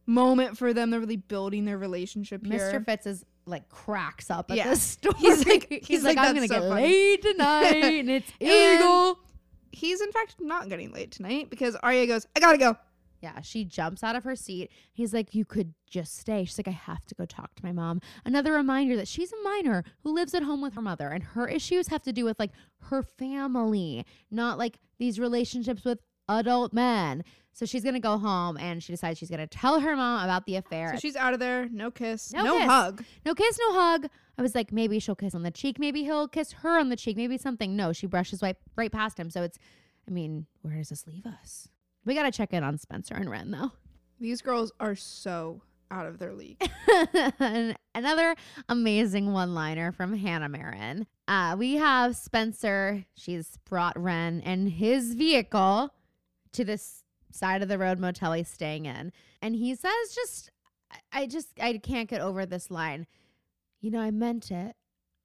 [0.10, 0.90] moment for them.
[0.90, 2.60] They're really building their relationship here.
[2.60, 2.84] Mr.
[2.86, 4.70] Fitz is like cracks up at Yeah.
[4.70, 5.16] this story.
[5.20, 8.10] He's like- he's, he's like, like, I'm gonna "That's get so funny." laid tonight, and
[8.10, 8.50] it's And-
[8.80, 9.20] Eagle.
[9.72, 12.76] He's in fact not getting laid tonight because Aria goes, "I gotta go."
[13.22, 14.72] Yeah, she jumps out of her seat.
[14.94, 16.46] He's like, You could just stay.
[16.46, 18.00] She's like, I have to go talk to my mom.
[18.24, 21.46] Another reminder that she's a minor who lives at home with her mother, and her
[21.48, 22.52] issues have to do with like
[22.84, 26.00] her family, not like these relationships with
[26.30, 27.24] adult men.
[27.54, 30.56] So she's gonna go home and she decides she's gonna tell her mom about the
[30.56, 30.92] affair.
[30.94, 31.68] So she's out of there.
[31.72, 32.32] No kiss.
[32.32, 32.68] No No, kiss.
[32.68, 33.04] hug.
[33.26, 34.08] no kiss, no hug.
[34.38, 36.96] I was like, maybe she'll kiss on the cheek, maybe he'll kiss her on the
[36.96, 37.76] cheek, maybe something.
[37.76, 39.30] No, she brushes right, right past him.
[39.30, 39.58] So it's,
[40.08, 41.68] I mean, where does this leave us?
[42.06, 43.72] We gotta check in on Spencer and Wren though.
[44.22, 45.62] These girls are so
[45.92, 46.62] out of their league.
[47.96, 48.36] Another
[48.70, 51.08] amazing one liner from Hanna Marin.
[51.28, 53.06] Uh, we have Spencer.
[53.16, 55.94] She's brought Wren and his vehicle
[56.54, 56.99] to this
[57.32, 59.12] side of the road motel he's staying in.
[59.42, 60.52] And he says, just,
[61.12, 63.08] I- just, I can't get over this line.
[63.82, 64.76] You know, I meant it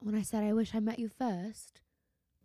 [0.00, 1.80] when I said I wish I met you first.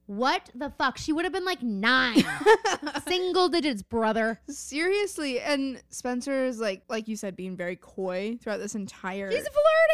[0.08, 0.98] What the fuck?
[0.98, 2.24] She would have been like nine.
[3.08, 4.40] Single digits, brother.
[4.50, 9.32] Seriously, and Spencer is like, like you said, being very coy throughout this entire.
[9.32, 9.48] She's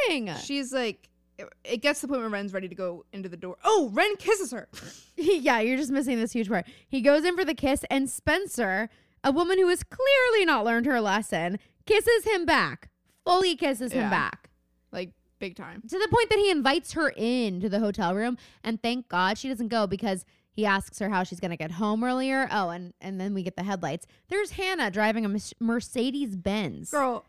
[0.08, 0.34] flirting.
[0.36, 3.36] She's like, it, it gets to the point where Wren's ready to go into the
[3.36, 3.58] door.
[3.66, 4.70] Oh, Wren kisses her.
[5.18, 6.66] yeah, you're just missing this huge part.
[6.88, 8.90] He goes in for the kiss, and Spencer,
[9.26, 12.90] a woman who has clearly not learned her lesson, kisses him back.
[13.26, 14.04] Fully kisses Yeah.
[14.04, 14.50] him back.
[14.94, 15.82] Like big time.
[15.90, 19.38] To the point that he invites her in to the hotel room, and thank God
[19.38, 22.48] she doesn't go because he asks her how she's gonna get home earlier.
[22.50, 24.06] Oh, and and then we get the headlights.
[24.30, 26.92] There's Hanna driving a Mercedes Benz.
[26.92, 27.26] Girl,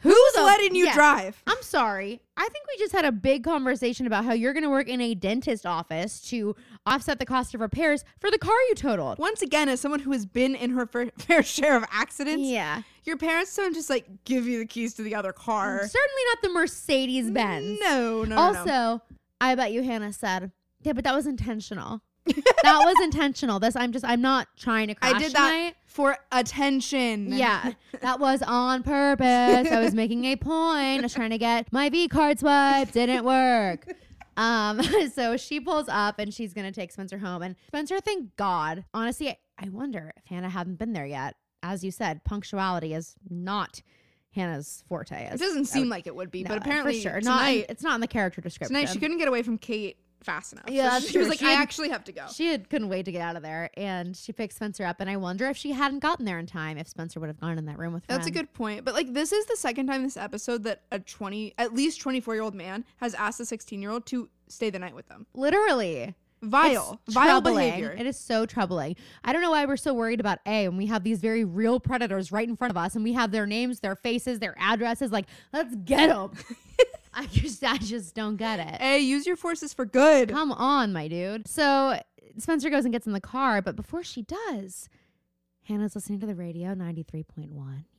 [0.00, 0.94] who's letting you yeah.
[0.94, 1.42] drive?
[1.46, 2.20] I'm sorry.
[2.36, 5.00] I think we just had a big conversation about how you're going to work in
[5.00, 6.54] a dentist office to
[6.86, 9.18] offset the cost of repairs for the car you totaled.
[9.18, 10.86] Once again, as someone who has been in her
[11.18, 12.82] fair, share of accidents, Yeah.
[13.04, 15.80] your parents don't just like give you the keys to the other car.
[15.80, 17.78] Mm, certainly not the Mercedes Benz.
[17.80, 19.02] No, no, no, also, no.
[19.40, 20.52] I bet you Hanna said,
[20.82, 22.02] yeah, but that was intentional.
[22.62, 23.58] that was intentional.
[23.58, 25.74] This I'm just I'm not trying to crash I did that tonight.
[25.86, 27.32] for attention.
[27.32, 29.70] Yeah, that was on purpose.
[29.70, 31.00] I was making a point.
[31.00, 32.92] I was trying to get my V card swipe.
[32.92, 33.86] Didn't work.
[34.36, 34.80] Um,
[35.14, 37.42] so she pulls up and she's gonna take Spencer home.
[37.42, 38.84] And Spencer, thank God.
[38.94, 41.34] Honestly, I, I wonder if Hanna hadn't been there yet.
[41.62, 43.82] As you said, punctuality is not
[44.32, 45.24] Hanna's forte.
[45.26, 47.38] It doesn't seem would- like it would be, no, but apparently for sure, not.
[47.40, 48.76] tonight, It's not in the character description.
[48.76, 50.64] tonight she couldn't get away from Kate fast enough.
[50.68, 52.26] Yeah, So she was like, She I had- actually have to go.
[52.32, 55.00] She had, couldn't wait to get out of there, and she picked Spencer up.
[55.00, 57.56] And I wonder if she hadn't gotten there in time, if Spencer would have gone
[57.58, 58.02] in that room with.
[58.08, 58.14] Her.
[58.16, 58.84] That's a good point.
[58.84, 62.34] But like this is the second time this episode that a 20 at least 24
[62.34, 65.26] year old man has asked a 16 year old to stay the night with them.
[65.34, 66.14] Literally.
[66.40, 67.00] Vile.
[67.06, 67.56] It's Vile troubling.
[67.66, 67.90] behavior.
[67.98, 68.94] It is so troubling.
[69.24, 71.80] I don't know why we're so worried about A when we have these very real
[71.80, 75.10] predators right in front of us and we have their names, their faces, their addresses.
[75.10, 76.30] Like, let's get them.
[77.22, 78.80] I just, I just don't get it.
[78.80, 80.28] Hey, use your forces for good.
[80.28, 81.48] Come on, my dude.
[81.48, 82.00] So
[82.38, 84.88] Spencer goes and gets in the car, but before she does,
[85.64, 87.48] Hanna's listening to the radio, 93.1.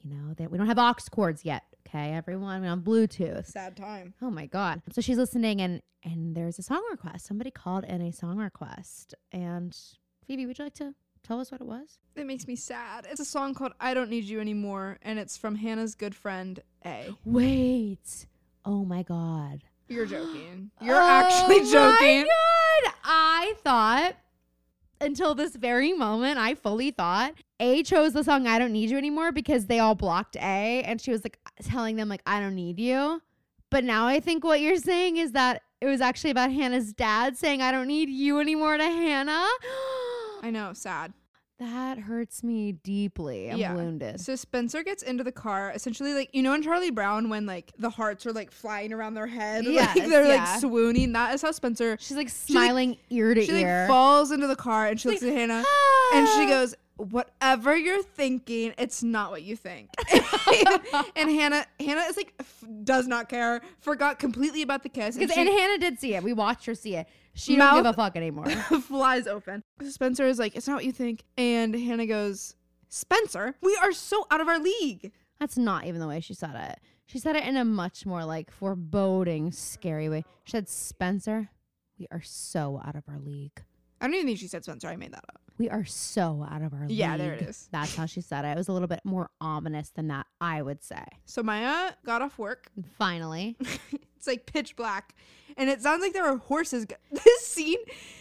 [0.02, 1.64] You know, that we don't have aux cords yet.
[1.86, 3.46] Okay, everyone, we're on Bluetooth.
[3.48, 4.14] Sad time.
[4.22, 4.82] Oh my god.
[4.94, 7.26] So she's listening and and there's a song request.
[7.26, 9.16] Somebody called in a song request.
[9.34, 9.78] And
[10.26, 10.94] Phoebe, would you like to
[11.24, 12.00] tell us what it was?
[12.16, 13.06] It makes me sad.
[13.12, 16.62] It's a song called I Don't Need You Anymore, and it's from Hanna's good friend,
[16.86, 17.10] A.
[17.26, 18.28] Wait.
[18.70, 19.64] Oh my god.
[19.88, 20.70] You're joking.
[20.82, 22.26] You're Oh actually my joking.
[22.26, 22.94] God.
[23.04, 24.14] I thought
[25.02, 28.98] until this very moment, I fully thought A chose the song I Don't Need You
[29.00, 32.54] Anymore because they all blocked A and she was like telling them like I don't
[32.54, 33.24] need you.
[33.72, 37.38] But now I think what you're saying is that it was actually about Hanna's dad
[37.38, 39.48] saying I don't need you anymore to Hanna.
[40.44, 41.12] I know, sad.
[41.60, 43.52] That hurts me deeply.
[43.52, 43.74] I'm Yeah.
[43.74, 44.22] wounded.
[44.22, 47.74] So Spencer gets into the car, essentially like you know in Charlie Brown when like
[47.78, 50.46] the hearts are like flying around their head, Yes, like they're yeah.
[50.54, 51.12] like swooning.
[51.12, 53.82] That is how Spencer She's like like- smiling ear to she ear.
[53.82, 55.64] like falls into the car and she looks at Hanna
[56.14, 59.90] and she "Ah." goes, "Whatever you're thinking, it's not what you think."
[61.16, 65.22] and Hanna, Hanna is like f- does not care, forgot completely about the kiss, and
[65.22, 66.24] Because she and Hanna did see it.
[66.24, 67.08] We watched her see it.
[67.34, 68.50] She don't give a fuck anymore.
[68.82, 69.64] flies open.
[69.90, 72.56] Spencer is like, "It's not what you think," and Hanna goes,
[72.90, 76.56] "Spencer, we are so out of our league." That's not even the way she said
[76.56, 76.80] it.
[77.06, 80.26] She said it in a much more like foreboding, scary way.
[80.44, 81.50] She said, Spencer,
[81.98, 83.64] we are so out of our league.
[84.00, 84.90] I don't even think she said Spencer.
[84.90, 85.42] I made that up.
[85.60, 86.92] We are so out of our league.
[86.98, 87.68] Yeah, there it is.
[87.70, 88.50] That's how she said it.
[88.50, 91.04] It was a little bit more ominous than that, I would say.
[91.26, 92.72] So Maya got off work.
[92.98, 93.58] Finally,
[94.20, 95.16] It's like pitch black,
[95.56, 96.84] and it sounds like there are horses.
[96.84, 97.78] Go- this scene,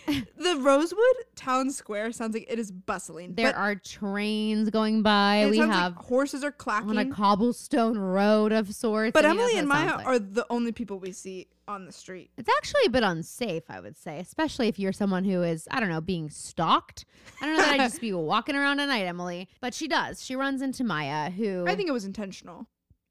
[0.06, 1.02] the Rosewood
[1.34, 3.34] Town Square sounds like it is bustling.
[3.34, 5.48] there but are trains going by.
[5.50, 6.90] We have like horses are clacking.
[6.90, 9.10] on a cobblestone road of sorts.
[9.12, 10.06] but I mean, Emily and Maya like.
[10.06, 12.30] are the only people we see on the street.
[12.38, 15.80] It's actually a bit unsafe, I would say, especially if you're someone who is, I
[15.80, 17.06] don't know, being stalked.
[17.42, 19.48] I don't know that I'd just be walking around at night, Emily.
[19.60, 20.24] But she does.
[20.24, 22.68] She runs into Maya, who I think it was intentional.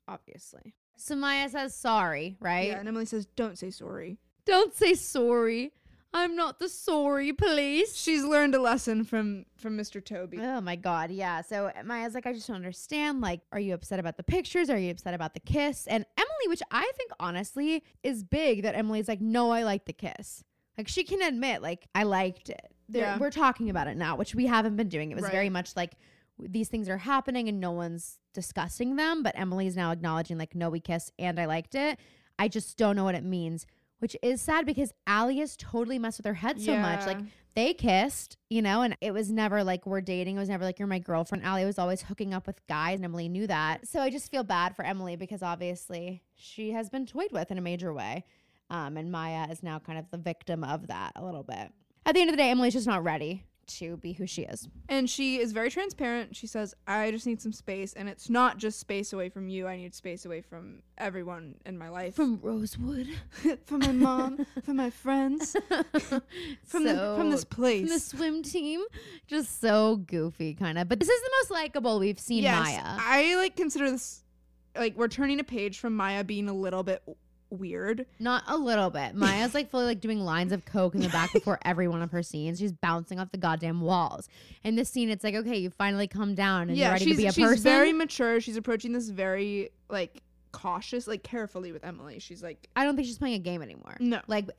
[0.07, 0.73] obviously.
[0.97, 2.67] So Maya says sorry, right?
[2.69, 5.73] Yeah, and Emily says, "Don't say sorry." Don't say sorry.
[6.13, 7.95] I'm not the sorry police.
[7.95, 10.03] She's learned a lesson from from Mr.
[10.03, 10.39] Toby.
[10.41, 11.41] Oh my god, yeah.
[11.41, 13.21] So Maya's like, I just don't understand.
[13.21, 14.69] Like, are you upset about the pictures?
[14.69, 15.85] Are you upset about the kiss?
[15.85, 19.93] And Emily, which I think honestly is big, that Emily's like, no, I like the
[19.93, 20.43] kiss.
[20.77, 22.71] Like she can admit, like, I liked it.
[22.89, 23.17] Yeah.
[23.17, 25.11] We're talking about it now, which we haven't been doing.
[25.11, 25.31] It was Right.
[25.33, 25.91] very much like
[26.39, 29.23] these things are happening and no one's discussing them.
[29.23, 31.99] But Emily's now acknowledging, like, no, we kissed and I liked it.
[32.39, 33.65] I just don't know what it means.
[33.99, 37.07] Which is sad because Ali has totally messed with her head so much.
[37.07, 37.17] Like
[37.55, 40.35] they kissed, you know, and it was never like we're dating.
[40.35, 41.43] It was never like you're my girlfriend.
[41.43, 43.87] Ali was always hooking up with guys, and Emily knew that.
[43.87, 47.57] So I just feel bad for Emily because obviously she has been toyed with in
[47.57, 48.23] a major way.
[48.69, 51.71] Um, and Maya is now kind of the victim of that a little bit.
[52.05, 54.67] At the end of the day, Emily's just not ready to be who she is.
[54.89, 56.35] And she is very transparent.
[56.35, 57.93] She says, I just need some space.
[57.93, 59.67] And it's not just space away from you.
[59.67, 62.15] I need space away from everyone in my life.
[62.15, 63.07] From Rosewood.
[63.65, 65.55] from my mom, from my friends,
[66.63, 67.81] from, the, from this place.
[67.81, 68.81] from the swim team.
[69.27, 70.87] Just so goofy, kind of.
[70.89, 72.81] But this is the most likable we've seen yes, Maya.
[72.83, 74.23] I like consider this
[74.75, 77.01] like we're turning a page from Maya being a little bit
[77.49, 78.05] weird.
[78.19, 79.15] Not a little bit.
[79.15, 82.11] Maya's like fully like doing lines of coke in the back before every one of
[82.11, 82.59] her scenes.
[82.59, 84.27] She's bouncing off the goddamn walls.
[84.63, 87.21] In this scene, it's like, okay, you finally come down and you're ready she's to
[87.23, 87.63] be a she's person.
[87.63, 88.39] very mature.
[88.41, 90.21] She's approaching this very like
[90.51, 92.19] cautious, like carefully with Emily.
[92.19, 93.95] She's like, I don't think she's playing a game anymore.
[93.99, 94.49] no, Like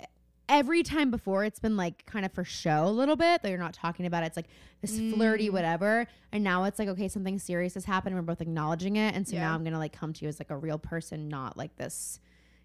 [0.49, 3.59] every time before, it's been like kind of for show a little bit that you're
[3.59, 4.23] not talking about.
[4.23, 4.27] It.
[4.29, 4.47] It's like
[4.81, 5.53] this flirty Mm.
[5.53, 8.15] whatever, and now it's like okay, something serious has happened.
[8.17, 9.43] and We're both acknowledging it, and so Yeah.
[9.49, 12.21] now I'm gonna like come to you as like a real person, not like this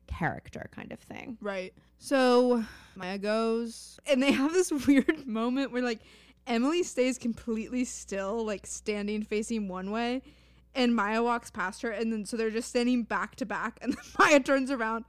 [0.08, 1.38] character kind of thing.
[1.42, 1.74] right.
[2.00, 2.64] So
[2.96, 6.00] Maya goes, and they have this weird moment where like
[6.46, 10.22] Emily stays completely still, like standing facing one way.
[10.76, 13.80] And Maya walks past her, and then so they're just standing back to back.
[13.84, 15.06] And then Maya turns around,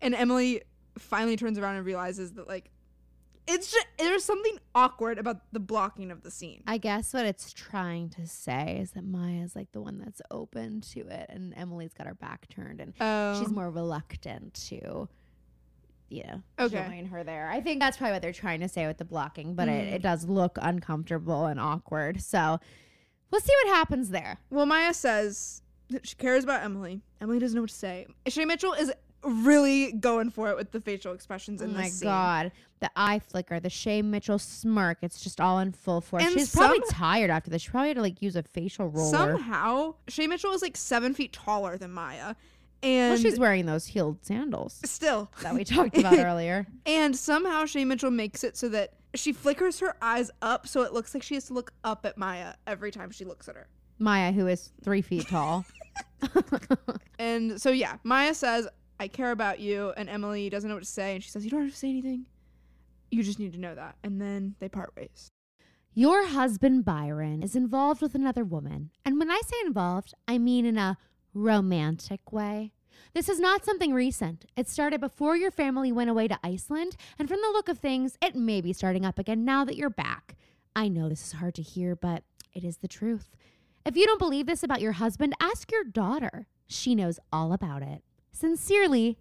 [0.00, 0.62] and Emily
[0.96, 2.70] finally turns around and realizes that like
[3.48, 6.62] it's just there's something awkward about the blocking of the scene.
[6.66, 10.80] I guess what it's trying to say is that Maya's like the one that's open
[10.92, 15.08] to it, and Emily's got her back turned, and Oh, she's more reluctant to,
[16.10, 16.86] you know, Okay.
[16.88, 17.50] join her there.
[17.50, 19.92] I think that's probably what they're trying to say with the blocking, but it, Mm.
[19.94, 22.22] it does look uncomfortable and awkward.
[22.22, 22.58] So
[23.30, 24.38] we'll see what happens there.
[24.50, 27.02] Well, Maya says that she cares about Emily.
[27.20, 28.06] Emily doesn't know what to say.
[28.26, 28.92] Shay Mitchell is
[29.22, 32.08] really going for it with the facial expressions Oh in my scene.
[32.08, 34.98] Oh my god, the eye flicker, the Shay Mitchell smirk.
[35.02, 36.22] It's just all in full force.
[36.24, 37.62] And She's probably tired after this.
[37.62, 39.10] She probably had to like use a facial roller.
[39.10, 42.34] Somehow, Shay Mitchell is like seven feet taller than Maya,
[42.82, 46.66] and well, she's wearing those heeled sandals still that we talked about earlier.
[46.86, 50.92] And somehow Shay Mitchell makes it so that she flickers her eyes up so it
[50.92, 53.66] looks like she has to look up at Maya every time she looks at her.
[53.98, 55.64] Maya, who is three feet tall.
[57.18, 58.68] And so yeah, Maya says,
[58.98, 61.50] "I care about you," and Emily doesn't know what to say, and she says, "You
[61.50, 62.26] don't have to say anything.
[63.10, 65.30] You just need to know that." And then they part ways.
[65.94, 68.90] Your husband, Byron, is involved with another woman.
[69.04, 70.96] And when I say involved, I mean in a
[71.34, 72.72] romantic way.
[73.14, 74.44] This is not something recent.
[74.56, 78.16] It started before your family went away to Iceland, and from the look of things,
[78.20, 80.36] it may be starting up again now that you're back.
[80.76, 83.34] I know this is hard to hear, but it is the truth.
[83.84, 86.46] If you don't believe this about your husband, ask your daughter.
[86.66, 88.02] She knows all about it.
[88.32, 89.18] Sincerely,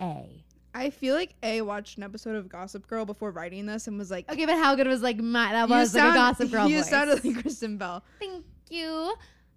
[0.00, 0.42] A.
[0.74, 4.10] I feel like A watched an episode of Gossip Girl before writing this and was
[4.10, 6.68] like, Okay, but how good was like my that "You was like a Gossip Girl
[6.68, 6.90] You voice.
[6.90, 9.14] sounded like Kristen Bell." Thank you.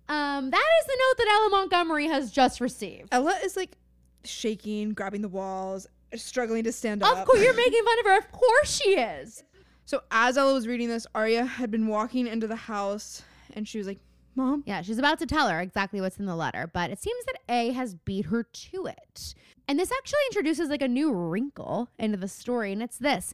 [0.07, 3.09] Um, that is the note that Ella Montgomery has just received.
[3.11, 3.75] Ella is like
[4.23, 7.17] shaking, grabbing the walls, struggling to stand up.
[7.17, 8.17] Of course, you're making fun of her.
[8.17, 9.43] Of course she is.
[9.85, 13.23] So as Ella was reading this, Aria had been walking into the house,
[13.53, 13.99] and she was like,
[14.39, 17.25] "Mom." Yeah, she's about to tell her exactly what's in the letter, but it seems
[17.25, 19.35] that A has beat her to it.
[19.67, 23.33] And this actually introduces like a new wrinkle into the story, and it's this.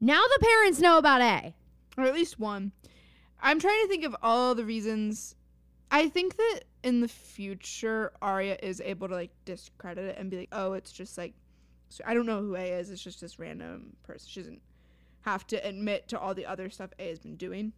[0.00, 1.54] Now the parents know about A.
[1.96, 2.72] or at least one.
[3.40, 5.36] I'm trying to think of all the reasons.
[5.90, 10.38] I think that in the future, Aria is able to like discredit it and be
[10.38, 11.34] like, "Oh, it's just like,
[11.88, 12.90] so I don't know who A is.
[12.90, 14.62] It's just this random person." She doesn't
[15.20, 17.72] have to admit to all the other stuff A has been doing.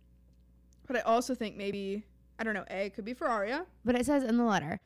[0.86, 2.04] But I also think maybe
[2.38, 2.64] I don't know.
[2.70, 3.66] A could be for Aria.
[3.84, 4.80] But it says in the letter,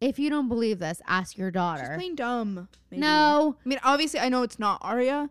[0.00, 1.92] if you don't believe this, ask your She's daughter.
[1.96, 2.68] playing dumb.
[2.90, 3.00] maybe.
[3.00, 3.56] No.
[3.64, 5.30] I mean, obviously, I know it's not Aria,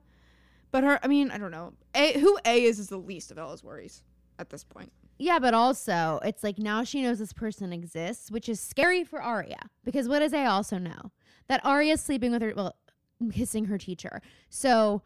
[0.72, 1.00] but her.
[1.04, 1.74] I mean, I don't know.
[1.96, 4.04] A who A is is the least of Ella's worries
[4.40, 4.92] at this point.
[5.20, 9.22] Yeah, but also it's like now she knows this person exists, which is scary for
[9.22, 11.12] Aria because what does A also know?
[11.48, 12.76] That Aria's sleeping with her, well,
[13.32, 14.22] kissing her teacher.
[14.50, 15.02] So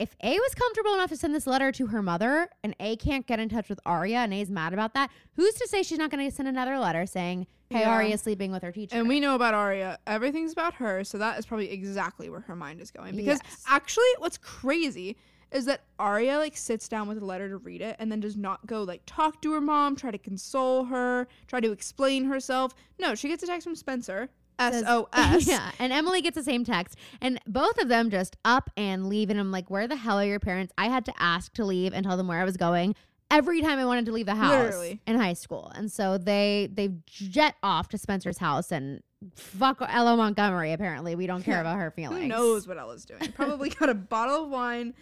[0.00, 3.26] if A was comfortable enough to send this letter to her mother and A can't
[3.26, 6.10] get in touch with Aria and A's mad about that, who's to say she's not
[6.10, 7.90] going to send another letter saying, hey, Yeah.
[7.94, 8.96] Aria's sleeping with her teacher?
[8.96, 9.98] And we know about Aria.
[10.06, 13.14] Everything's about her, so that is probably exactly where her mind is going.
[13.14, 13.62] Because Yes.
[13.68, 15.18] actually, what's crazy
[15.52, 18.38] is that Aria like sits down with a letter to read it and then does
[18.38, 22.74] not go like talk to her mom, try to console her, try to explain herself.
[22.98, 24.30] No, she gets a text from Spencer.
[24.60, 25.46] S Says- O S.
[25.48, 29.30] yeah, and Emily gets the same text, and both of them just up and leave,
[29.30, 31.92] and I'm like, "Where the hell are your parents?" I had to ask to leave
[31.94, 32.94] and tell them where I was going
[33.30, 35.00] every time I wanted to leave the house Literally.
[35.06, 39.00] in high school, and so they they jet off to Spencer's house and
[39.36, 40.72] fuck Ella Montgomery.
[40.72, 41.60] Apparently, we don't care Yeah.
[41.62, 42.22] about her feelings.
[42.22, 43.32] Who knows what Ella's doing?
[43.32, 44.94] Probably got a bottle of wine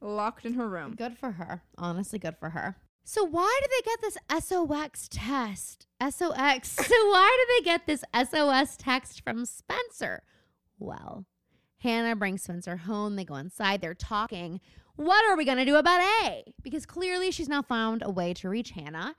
[0.00, 0.94] locked in her room.
[0.96, 1.62] Good for her.
[1.78, 2.76] Honestly, good for her.
[3.04, 5.86] So why did they get this SOX test?
[6.00, 6.70] SOX.
[6.70, 10.22] so why did they get this SOS text from Spencer?
[10.78, 11.26] Well,
[11.78, 13.16] Hanna brings Spencer home.
[13.16, 13.82] They go inside.
[13.82, 14.60] They're talking.
[14.96, 16.44] What are we going to do about A?
[16.62, 19.16] Because clearly she's now found a way to reach Hanna.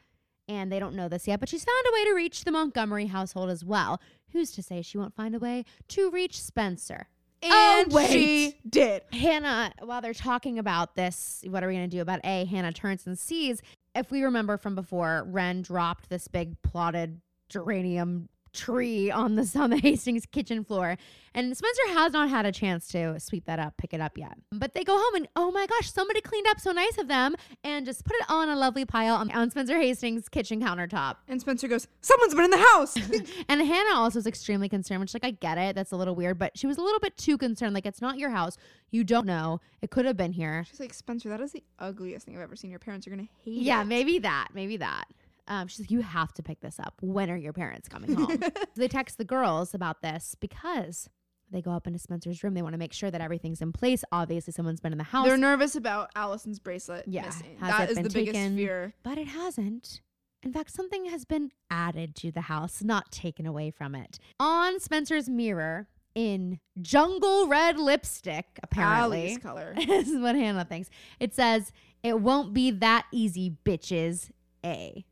[0.47, 3.07] And they don't know this yet, but she's found a way to reach the Montgomery
[3.07, 3.99] household as well.
[4.31, 7.07] Who's to say she won't find a way to reach Spencer?
[7.41, 8.09] And oh, wait.
[8.09, 9.03] she did.
[9.11, 12.45] Hanna, while they're talking about this, what are we going to do about A?
[12.45, 13.61] Hanna turns and sees,
[13.93, 19.69] if we remember from before, Wren dropped this big plotted geranium tree on the on
[19.69, 20.97] the Hastings kitchen floor,
[21.33, 24.37] and Spencer has not had a chance to sweep that up, pick it up yet.
[24.51, 27.35] But they go home and oh my gosh, somebody cleaned up so nice of them
[27.63, 31.17] and just put it on a lovely pile on, on Spencer Hastings' kitchen countertop.
[31.27, 32.95] And Spencer goes, Someone's been in the house.
[33.47, 36.39] And Hanna also is extremely concerned, which like I get it, that's a little weird,
[36.39, 37.73] but she was a little bit too concerned.
[37.73, 38.57] Like it's not your house,
[38.91, 40.65] you don't know, it could have been here.
[40.69, 42.71] She's like, Spencer, that is the ugliest thing I've ever seen.
[42.71, 43.63] Your parents are going to hate it.
[43.63, 43.85] Yeah, it.
[43.85, 44.49] maybe that.
[44.53, 45.05] Maybe that.
[45.47, 46.95] Um, she's like, you have to pick this up.
[47.01, 48.39] When are your parents coming home?
[48.41, 51.09] So they text the girls about this because
[51.51, 52.53] they go up into Spencer's room.
[52.55, 54.03] They want to make sure that everything's in place.
[54.11, 57.57] Obviously, someone's been in the house, They're nervous about Alison's bracelet Yeah, missing.
[57.61, 58.93] That is the biggest fear.
[59.03, 60.01] but it hasn't.
[60.43, 64.19] In fact, something has been added to the house, not taken away from it.
[64.39, 69.21] On Spencer's mirror in jungle red lipstick, apparently.
[69.21, 69.73] Ali's color.
[69.87, 70.89] this is what Hanna thinks.
[71.19, 71.71] It says,
[72.03, 74.31] It won't be that easy, bitches.
[74.65, 75.05] A.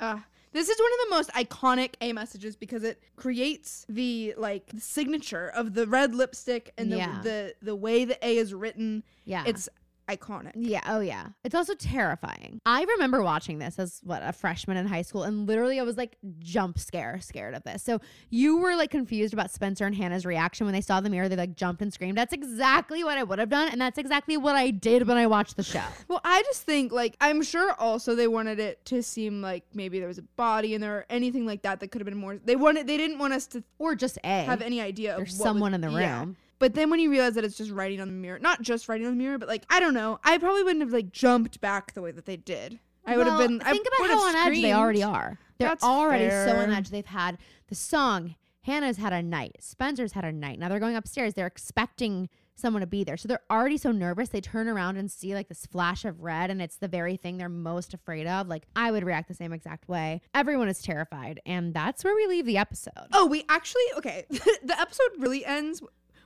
[0.00, 0.18] Uh,
[0.52, 5.48] this is one of the most iconic A messages because it creates the like signature
[5.48, 7.20] of the red lipstick and the Yeah.
[7.22, 9.02] the, the way the A is written.
[9.24, 9.44] Yeah.
[9.46, 9.68] It's
[10.08, 10.52] iconic.
[10.54, 11.28] Yeah, oh yeah.
[11.44, 12.60] It's also terrifying.
[12.66, 15.96] I remember watching this as what a freshman in high school and literally I was
[15.96, 17.82] like jump scare scared of this.
[17.82, 18.00] So
[18.30, 21.36] you were like confused about Spencer and Hanna's reaction when they saw the mirror, they
[21.36, 22.18] like jumped and screamed.
[22.18, 25.26] That's exactly what I would have done and that's exactly what I did when I
[25.26, 25.82] watched the show.
[26.08, 29.98] Well, I just think like I'm sure also they wanted it to seem like maybe
[29.98, 32.36] there was a body in there or anything like that that could have been more.
[32.44, 34.42] They wanted they didn't want us to Or just A.
[34.44, 36.26] have any idea There's someone was- in the yeah.
[36.58, 39.06] But then when you realize that it's just writing on the mirror, not just writing
[39.06, 41.94] on the mirror, but like I don't know, I probably wouldn't have like jumped back
[41.94, 42.78] the way that they did.
[43.06, 43.60] I would have Well, been.
[43.62, 45.38] I Think about would have how on edge they already are.
[45.58, 46.90] They're That's already so on edge.
[46.90, 48.34] They've had the song.
[48.62, 49.56] Hanna's had a night.
[49.60, 50.58] Spencer's had a night.
[50.58, 51.34] Now they're going upstairs.
[51.34, 53.16] They're expecting someone to be there.
[53.16, 54.30] So they're already so nervous.
[54.30, 57.36] They turn around and see like this flash of red, and it's the very thing
[57.36, 58.48] they're most afraid of.
[58.48, 60.22] Like I would react the same exact way.
[60.34, 63.08] Everyone is terrified, and that's where we leave the episode.
[63.12, 64.24] Oh, we actually okay.
[64.30, 65.82] the episode really ends.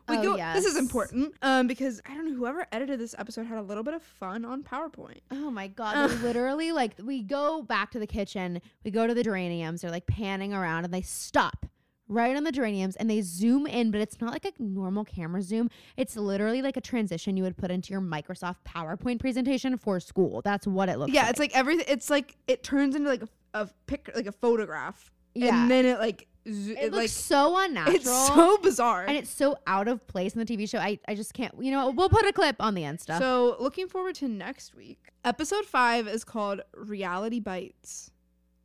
[0.09, 0.36] Oh, go.
[0.55, 2.36] This is important, um, because I don't know.
[2.36, 5.20] Whoever edited this episode had a little bit of fun on PowerPoint.
[5.30, 6.10] Oh my god!
[6.22, 8.60] Literally like we go back to the kitchen.
[8.85, 9.82] We go to the geraniums.
[9.82, 11.66] They're like panning around, and they stop
[12.09, 13.90] right on the geraniums, and they zoom in.
[13.90, 15.70] But it's not like a normal camera zoom.
[15.97, 20.43] It's literally like a transition you would put into your Microsoft PowerPoint presentation for school.
[20.43, 21.12] That's what it looks.
[21.12, 21.26] yeah, like.
[21.26, 21.86] Yeah, it's like everything.
[21.89, 25.62] It's like it turns into like a, a pic, like a photograph, yeah.
[25.62, 27.97] and then it like zo- it, it, looks like so unnatural.
[27.97, 29.05] it's so bizarre.
[29.06, 30.78] and it's so out of place in the TV show.
[30.78, 31.55] I, I just can't.
[31.60, 33.19] You know, we'll put a clip on the Insta.
[33.19, 35.09] So looking forward to next week.
[35.24, 38.10] Episode five is called Reality Bites,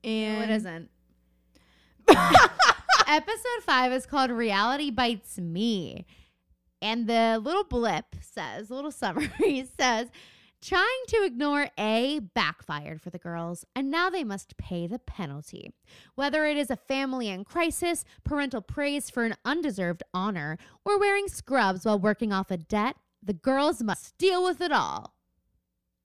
[0.04, 0.90] and no, it isn't.
[3.08, 6.06] Episode five is called Reality Bites Me.
[6.82, 10.10] And the little blip says, little summary says,
[10.64, 15.74] trying to ignore A backfired for the girls, and now they must pay the penalty.
[16.16, 21.28] Whether it is a family in crisis, parental praise for an undeserved honor, or wearing
[21.28, 25.14] scrubs while working off a debt, the girls must deal with it all.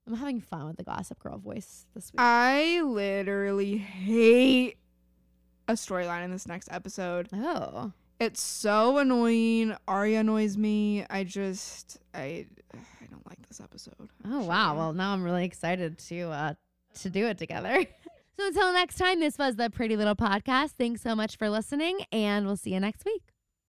[0.06, 2.20] I'm having fun with the Gossip Girl voice this week.
[2.20, 4.78] I literally hate
[5.68, 7.28] a storyline in this next episode.
[7.32, 7.93] oh.
[8.20, 9.76] It's so annoying.
[9.86, 11.06] Aria annoys me.
[11.09, 12.47] I just I
[12.98, 14.09] I don't like this episode.
[14.24, 14.76] Oh wow!
[14.76, 16.55] Well, now I'm really excited to uh
[17.01, 17.85] to do it together.
[18.39, 20.72] so until next time, this was the Pretty Little Podcast.
[20.78, 23.22] Thanks so much for listening, and we'll see you next week.